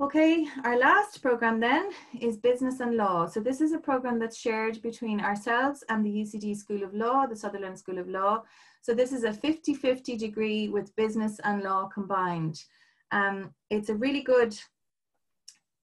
Okay, 0.00 0.46
our 0.62 0.78
last 0.78 1.20
program 1.22 1.58
then 1.58 1.90
is 2.20 2.36
Business 2.36 2.78
and 2.78 2.96
Law. 2.96 3.26
So 3.26 3.40
this 3.40 3.60
is 3.60 3.72
a 3.72 3.80
program 3.80 4.20
that's 4.20 4.38
shared 4.38 4.80
between 4.80 5.20
ourselves 5.20 5.82
and 5.88 6.06
the 6.06 6.22
UCD 6.22 6.56
School 6.56 6.84
of 6.84 6.94
Law, 6.94 7.26
the 7.26 7.34
Sutherland 7.34 7.76
School 7.76 7.98
of 7.98 8.08
Law. 8.08 8.44
So 8.80 8.94
this 8.94 9.12
is 9.12 9.24
a 9.24 9.32
50-50 9.32 10.16
degree 10.16 10.68
with 10.68 10.94
business 10.94 11.40
and 11.42 11.64
law 11.64 11.88
combined. 11.92 12.62
Um, 13.10 13.52
it's 13.70 13.88
a 13.88 13.94
really 13.96 14.22
good 14.22 14.56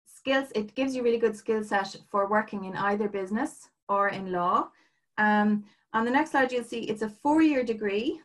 skills, 0.05 0.53
it 0.55 0.73
gives 0.73 0.95
you 0.95 1.03
really 1.03 1.19
good 1.19 1.35
skill 1.35 1.61
set 1.65 1.93
for 2.09 2.29
working 2.29 2.63
in 2.63 2.77
either 2.77 3.09
business 3.09 3.67
or 3.89 4.07
in 4.07 4.31
law. 4.31 4.69
Um, 5.17 5.65
on 5.91 6.05
the 6.05 6.11
next 6.11 6.31
slide, 6.31 6.53
you'll 6.53 6.63
see 6.63 6.83
it's 6.83 7.01
a 7.01 7.09
four-year 7.09 7.65
degree, 7.65 8.21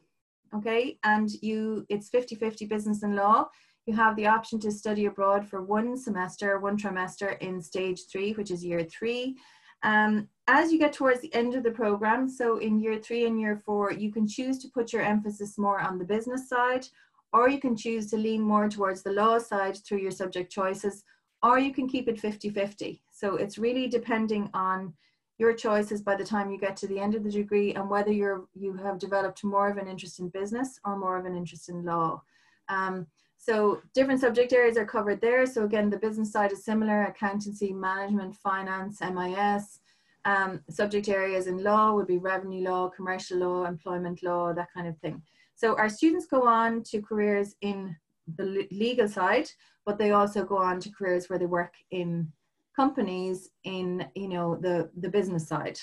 okay, 0.55 1.01
and 1.03 1.28
you 1.43 1.85
it's 1.89 2.09
50-50 2.09 2.68
business 2.68 3.03
and 3.03 3.16
law 3.16 3.49
you 3.87 3.95
have 3.95 4.16
the 4.16 4.26
option 4.26 4.61
to 4.61 4.70
study 4.70 5.07
abroad 5.07 5.47
for 5.47 5.62
one 5.62 5.97
semester, 5.97 6.59
one 6.59 6.76
trimester 6.76 7.39
in 7.41 7.61
stage 7.61 8.03
three, 8.11 8.33
which 8.33 8.51
is 8.51 8.64
year 8.64 8.85
three. 8.85 9.37
Um, 9.83 10.28
as 10.47 10.72
you 10.72 10.78
get 10.78 10.93
towards 10.93 11.20
the 11.20 11.35
end 11.35 11.55
of 11.55 11.64
the 11.64 11.70
program, 11.70 12.28
so 12.28 12.59
in 12.59 12.78
year 12.78 12.99
three 12.99 13.26
and 13.26 13.41
year 13.41 13.57
four, 13.57 13.93
you 13.93 14.12
can 14.12 14.26
choose 14.26 14.59
to 14.59 14.68
put 14.68 14.93
your 14.93 15.03
emphasis 15.03 15.59
more 15.59 15.80
on 15.80 15.99
the 15.99 16.05
business 16.05 16.49
side, 16.49 16.87
or 17.33 17.49
you 17.49 17.59
can 17.59 17.76
choose 17.76 18.09
to 18.11 18.16
lean 18.16 18.41
more 18.41 18.68
towards 18.68 19.03
the 19.03 19.12
law 19.12 19.39
side 19.39 19.76
through 19.76 19.99
your 19.99 20.11
subject 20.12 20.53
choices, 20.53 21.03
or 21.43 21.59
you 21.59 21.72
can 21.72 21.89
keep 21.89 22.09
it 22.09 22.20
50 22.20 22.51
50. 22.51 23.03
So 23.11 23.37
it's 23.37 23.59
really 23.59 23.89
depending 23.89 24.49
on 24.55 24.95
your 25.39 25.53
choices 25.53 26.03
by 26.03 26.14
the 26.14 26.24
time 26.24 26.51
you 26.51 26.59
get 26.59 26.76
to 26.76 26.87
the 26.87 27.01
end 27.01 27.16
of 27.16 27.24
the 27.24 27.30
degree 27.30 27.74
and 27.74 27.91
whether 27.91 28.12
you're 28.12 28.45
you 28.55 28.74
have 28.74 28.99
developed 28.99 29.43
more 29.43 29.68
of 29.68 29.76
an 29.76 29.89
interest 29.89 30.20
in 30.20 30.28
business 30.28 30.78
or 30.85 30.97
more 30.97 31.18
of 31.18 31.24
an 31.24 31.37
interest 31.37 31.68
in 31.68 31.85
law. 31.85 32.22
Um, 32.68 33.07
so 33.43 33.80
different 33.93 34.20
subject 34.20 34.53
areas 34.53 34.76
are 34.76 34.86
covered 34.86 35.20
there. 35.20 35.47
So 35.47 35.64
again, 35.64 35.90
the 35.90 35.99
business 35.99 36.30
side 36.30 36.53
is 36.53 36.64
similar, 36.64 37.07
accountancy, 37.07 37.72
management, 37.72 38.36
finance, 38.36 39.01
MIS. 39.01 39.80
Um, 40.24 40.61
subject 40.70 41.09
areas 41.09 41.49
in 41.49 41.64
law 41.64 41.93
would 41.93 42.07
be 42.07 42.18
revenue 42.18 42.62
law, 42.62 42.88
commercial 42.88 43.38
law, 43.38 43.64
employment 43.64 44.22
law, 44.22 44.53
that 44.53 44.68
kind 44.72 44.86
of 44.86 44.97
thing. 44.99 45.20
So 45.57 45.76
our 45.76 45.88
students 45.88 46.26
go 46.26 46.47
on 46.47 46.84
to 46.84 47.03
careers 47.03 47.57
in 47.62 47.97
the 48.36 48.68
legal 48.70 49.09
side, 49.09 49.51
but 49.84 49.99
they 49.99 50.12
also 50.12 50.45
go 50.45 50.59
on 50.59 50.78
to 50.78 50.93
careers 50.93 51.28
where 51.28 51.40
they 51.40 51.47
work 51.47 51.74
in 51.90 52.30
companies 52.76 53.51
in 53.64 54.07
you 54.14 54.28
know 54.28 54.55
the 54.55 54.88
the 55.01 55.09
business 55.09 55.49
side. 55.49 55.80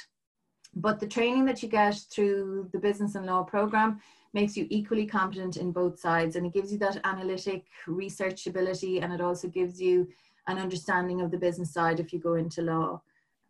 But 0.76 1.02
the 1.02 1.08
training 1.08 1.44
that 1.46 1.62
you 1.62 1.68
get 1.68 1.96
through 2.10 2.70
the 2.72 2.80
business 2.80 3.16
and 3.16 3.26
law 3.26 3.44
program 3.44 4.00
makes 4.34 4.56
you 4.56 4.68
equally 4.70 5.06
competent 5.06 5.58
in 5.58 5.72
both 5.72 6.00
sides 6.00 6.36
and 6.36 6.46
it 6.46 6.54
gives 6.54 6.72
you 6.72 6.78
that 6.80 7.00
analytic 7.04 7.66
research 7.88 8.48
ability 8.48 9.02
and 9.02 9.12
it 9.12 9.22
also 9.22 9.48
gives 9.48 9.82
you 9.82 10.08
an 10.48 10.58
understanding 10.58 11.22
of 11.22 11.32
the 11.32 11.38
business 11.38 11.74
side 11.74 12.00
if 12.00 12.14
you 12.14 12.20
go 12.20 12.36
into 12.36 12.62
law. 12.62 13.02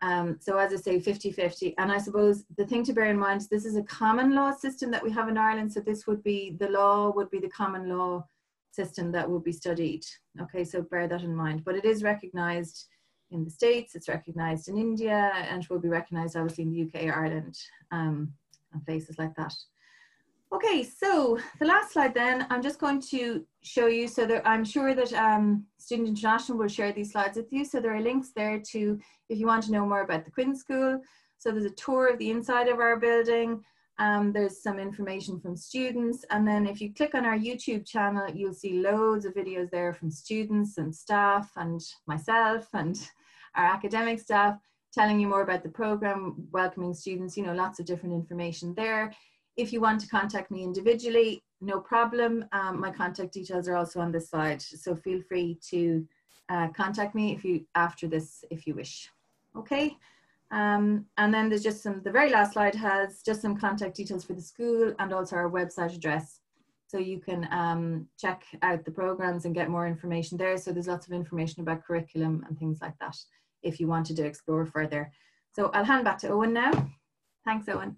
Um, 0.02 0.38
so 0.40 0.58
as 0.58 0.74
I 0.74 0.78
say, 0.78 1.00
50-50. 1.00 1.74
And 1.78 1.92
I 1.92 1.98
suppose 1.98 2.46
the 2.58 2.66
thing 2.66 2.84
to 2.86 2.94
bear 2.94 3.06
in 3.06 3.20
mind 3.20 3.42
this 3.52 3.66
is 3.66 3.76
a 3.76 3.84
common 3.84 4.34
law 4.34 4.52
system 4.54 4.92
that 4.92 5.04
we 5.04 5.12
have 5.12 5.28
in 5.28 5.38
Ireland. 5.38 5.74
So 5.74 5.82
this 5.82 6.08
would 6.08 6.24
be, 6.24 6.56
the 6.60 6.70
law 6.70 7.12
would 7.14 7.30
be 7.30 7.40
the 7.40 7.50
common 7.50 7.90
law 7.90 8.26
system 8.72 9.12
that 9.12 9.30
would 9.30 9.44
be 9.44 9.52
studied. 9.52 10.06
Okay, 10.42 10.64
so 10.64 10.82
bear 10.82 11.08
that 11.08 11.24
in 11.24 11.36
mind. 11.36 11.66
But 11.66 11.76
it 11.76 11.86
is 11.86 12.04
recognised 12.04 12.88
in 13.32 13.44
the 13.44 13.52
States, 13.52 13.96
it's 13.96 14.10
recognised 14.10 14.70
in 14.70 14.78
India, 14.78 15.32
and 15.50 15.66
will 15.68 15.80
be 15.80 15.90
recognised 15.90 16.36
obviously 16.36 16.64
in 16.64 16.72
the 16.72 16.84
UK, 16.84 17.16
Ireland, 17.16 17.58
um, 17.92 18.34
and 18.74 18.86
places 18.86 19.18
like 19.20 19.36
that. 19.36 19.54
Okay, 20.52 20.84
so 20.84 21.38
the 21.60 21.66
last 21.66 21.93
slide 21.93 22.16
then, 22.16 22.47
I'm 22.50 22.64
just 22.64 22.80
going 22.80 23.02
to 23.12 23.45
show 23.62 23.86
you 23.86 24.08
so 24.08 24.26
that 24.26 24.47
I'm 24.47 24.66
sure 24.66 24.95
that 24.95 25.14
um, 25.14 25.66
Student 25.78 26.08
International 26.10 26.58
will 26.58 26.68
share 26.68 26.91
these 26.91 27.12
slides 27.12 27.38
with 27.38 27.54
you. 27.54 27.64
So 27.64 27.80
there 27.80 27.95
are 27.95 28.02
links 28.02 28.32
there 28.36 28.60
to, 28.72 29.00
if 29.30 29.38
you 29.38 29.45
want 29.45 29.64
to 29.66 29.72
know 29.72 29.86
more 29.86 30.02
about 30.02 30.26
the 30.26 30.32
Quinn 30.32 30.56
School. 30.56 31.02
So 31.38 31.52
there's 31.52 31.66
a 31.66 31.70
tour 31.72 32.08
of 32.12 32.18
the 32.18 32.32
inside 32.32 32.68
of 32.68 32.80
our 32.80 32.97
building. 32.97 33.64
Um, 34.00 34.34
there's 34.34 34.64
some 34.64 34.80
information 34.80 35.39
from 35.39 35.56
students. 35.56 36.26
And 36.32 36.47
then 36.47 36.66
if 36.66 36.82
you 36.82 36.95
click 36.95 37.14
on 37.14 37.26
our 37.26 37.38
YouTube 37.38 37.86
channel, 37.86 38.28
you'll 38.34 38.54
see 38.54 38.82
loads 38.82 39.26
of 39.26 39.36
videos 39.36 39.70
there 39.70 39.93
from 39.93 40.10
students 40.10 40.80
and 40.80 40.95
staff 40.95 41.52
and 41.58 41.80
myself 42.08 42.68
and 42.74 43.00
our 43.56 43.66
academic 43.66 44.20
staff 44.20 44.58
telling 44.93 45.20
you 45.20 45.28
more 45.28 45.43
about 45.43 45.62
the 45.62 45.70
program, 45.70 46.47
welcoming 46.52 46.95
students, 46.95 47.38
you 47.38 47.43
know, 47.43 47.54
lots 47.54 47.80
of 47.80 47.86
different 47.86 48.16
information 48.16 48.74
there. 48.76 49.14
If 49.60 49.74
you 49.74 49.82
want 49.82 49.99
to 49.99 50.07
contact 50.07 50.51
me 50.51 50.64
individually, 50.64 51.43
no 51.60 51.82
problem. 51.82 52.45
Um, 52.53 52.80
my 52.80 52.91
contact 52.91 53.34
details 53.34 53.68
are 53.68 53.76
also 53.76 53.99
on 53.99 54.10
this 54.10 54.30
slide, 54.30 54.62
so 54.62 54.95
feel 54.95 55.22
free 55.22 55.60
to 55.72 56.07
uh, 56.47 56.70
contact 56.70 57.14
me 57.14 57.34
if 57.36 57.43
you 57.43 57.66
after 57.76 58.07
this 58.07 58.45
if 58.49 58.66
you 58.66 58.74
wish. 58.74 59.10
Okay. 59.57 59.97
Um, 60.51 61.05
and 61.18 61.34
then 61.34 61.49
there's 61.49 61.62
just 61.62 61.84
some, 61.84 62.01
the 62.03 62.12
very 62.12 62.30
last 62.30 62.53
slide 62.53 62.74
has 62.74 63.22
just 63.22 63.41
some 63.41 63.57
contact 63.57 63.97
details 63.97 64.24
for 64.24 64.32
the 64.32 64.41
school 64.41 64.93
and 64.97 65.14
also 65.14 65.36
our 65.36 65.49
website 65.49 65.93
address. 65.93 66.39
So 66.88 66.97
you 66.97 67.20
can 67.20 67.45
um, 67.51 68.07
check 68.18 68.43
out 68.62 68.86
the 68.86 68.91
programs 68.91 69.43
and 69.43 69.53
get 69.53 69.70
more 69.70 69.88
information 69.88 70.38
there. 70.38 70.57
So 70.57 70.72
there's 70.72 70.88
lots 70.88 71.05
of 71.05 71.12
information 71.12 71.62
about 71.62 71.84
curriculum 71.84 72.45
and 72.47 72.57
things 72.57 72.80
like 72.82 72.97
that 72.99 73.18
if 73.62 73.78
you 73.82 73.88
wanted 73.88 74.16
to 74.16 74.26
explore 74.26 74.66
further. 74.66 75.12
So 75.51 75.70
I'll 75.74 75.84
hand 75.84 76.05
back 76.05 76.18
to 76.20 76.30
Owen 76.30 76.53
now. 76.53 76.72
Thanks, 77.43 77.68
Owen. 77.68 77.97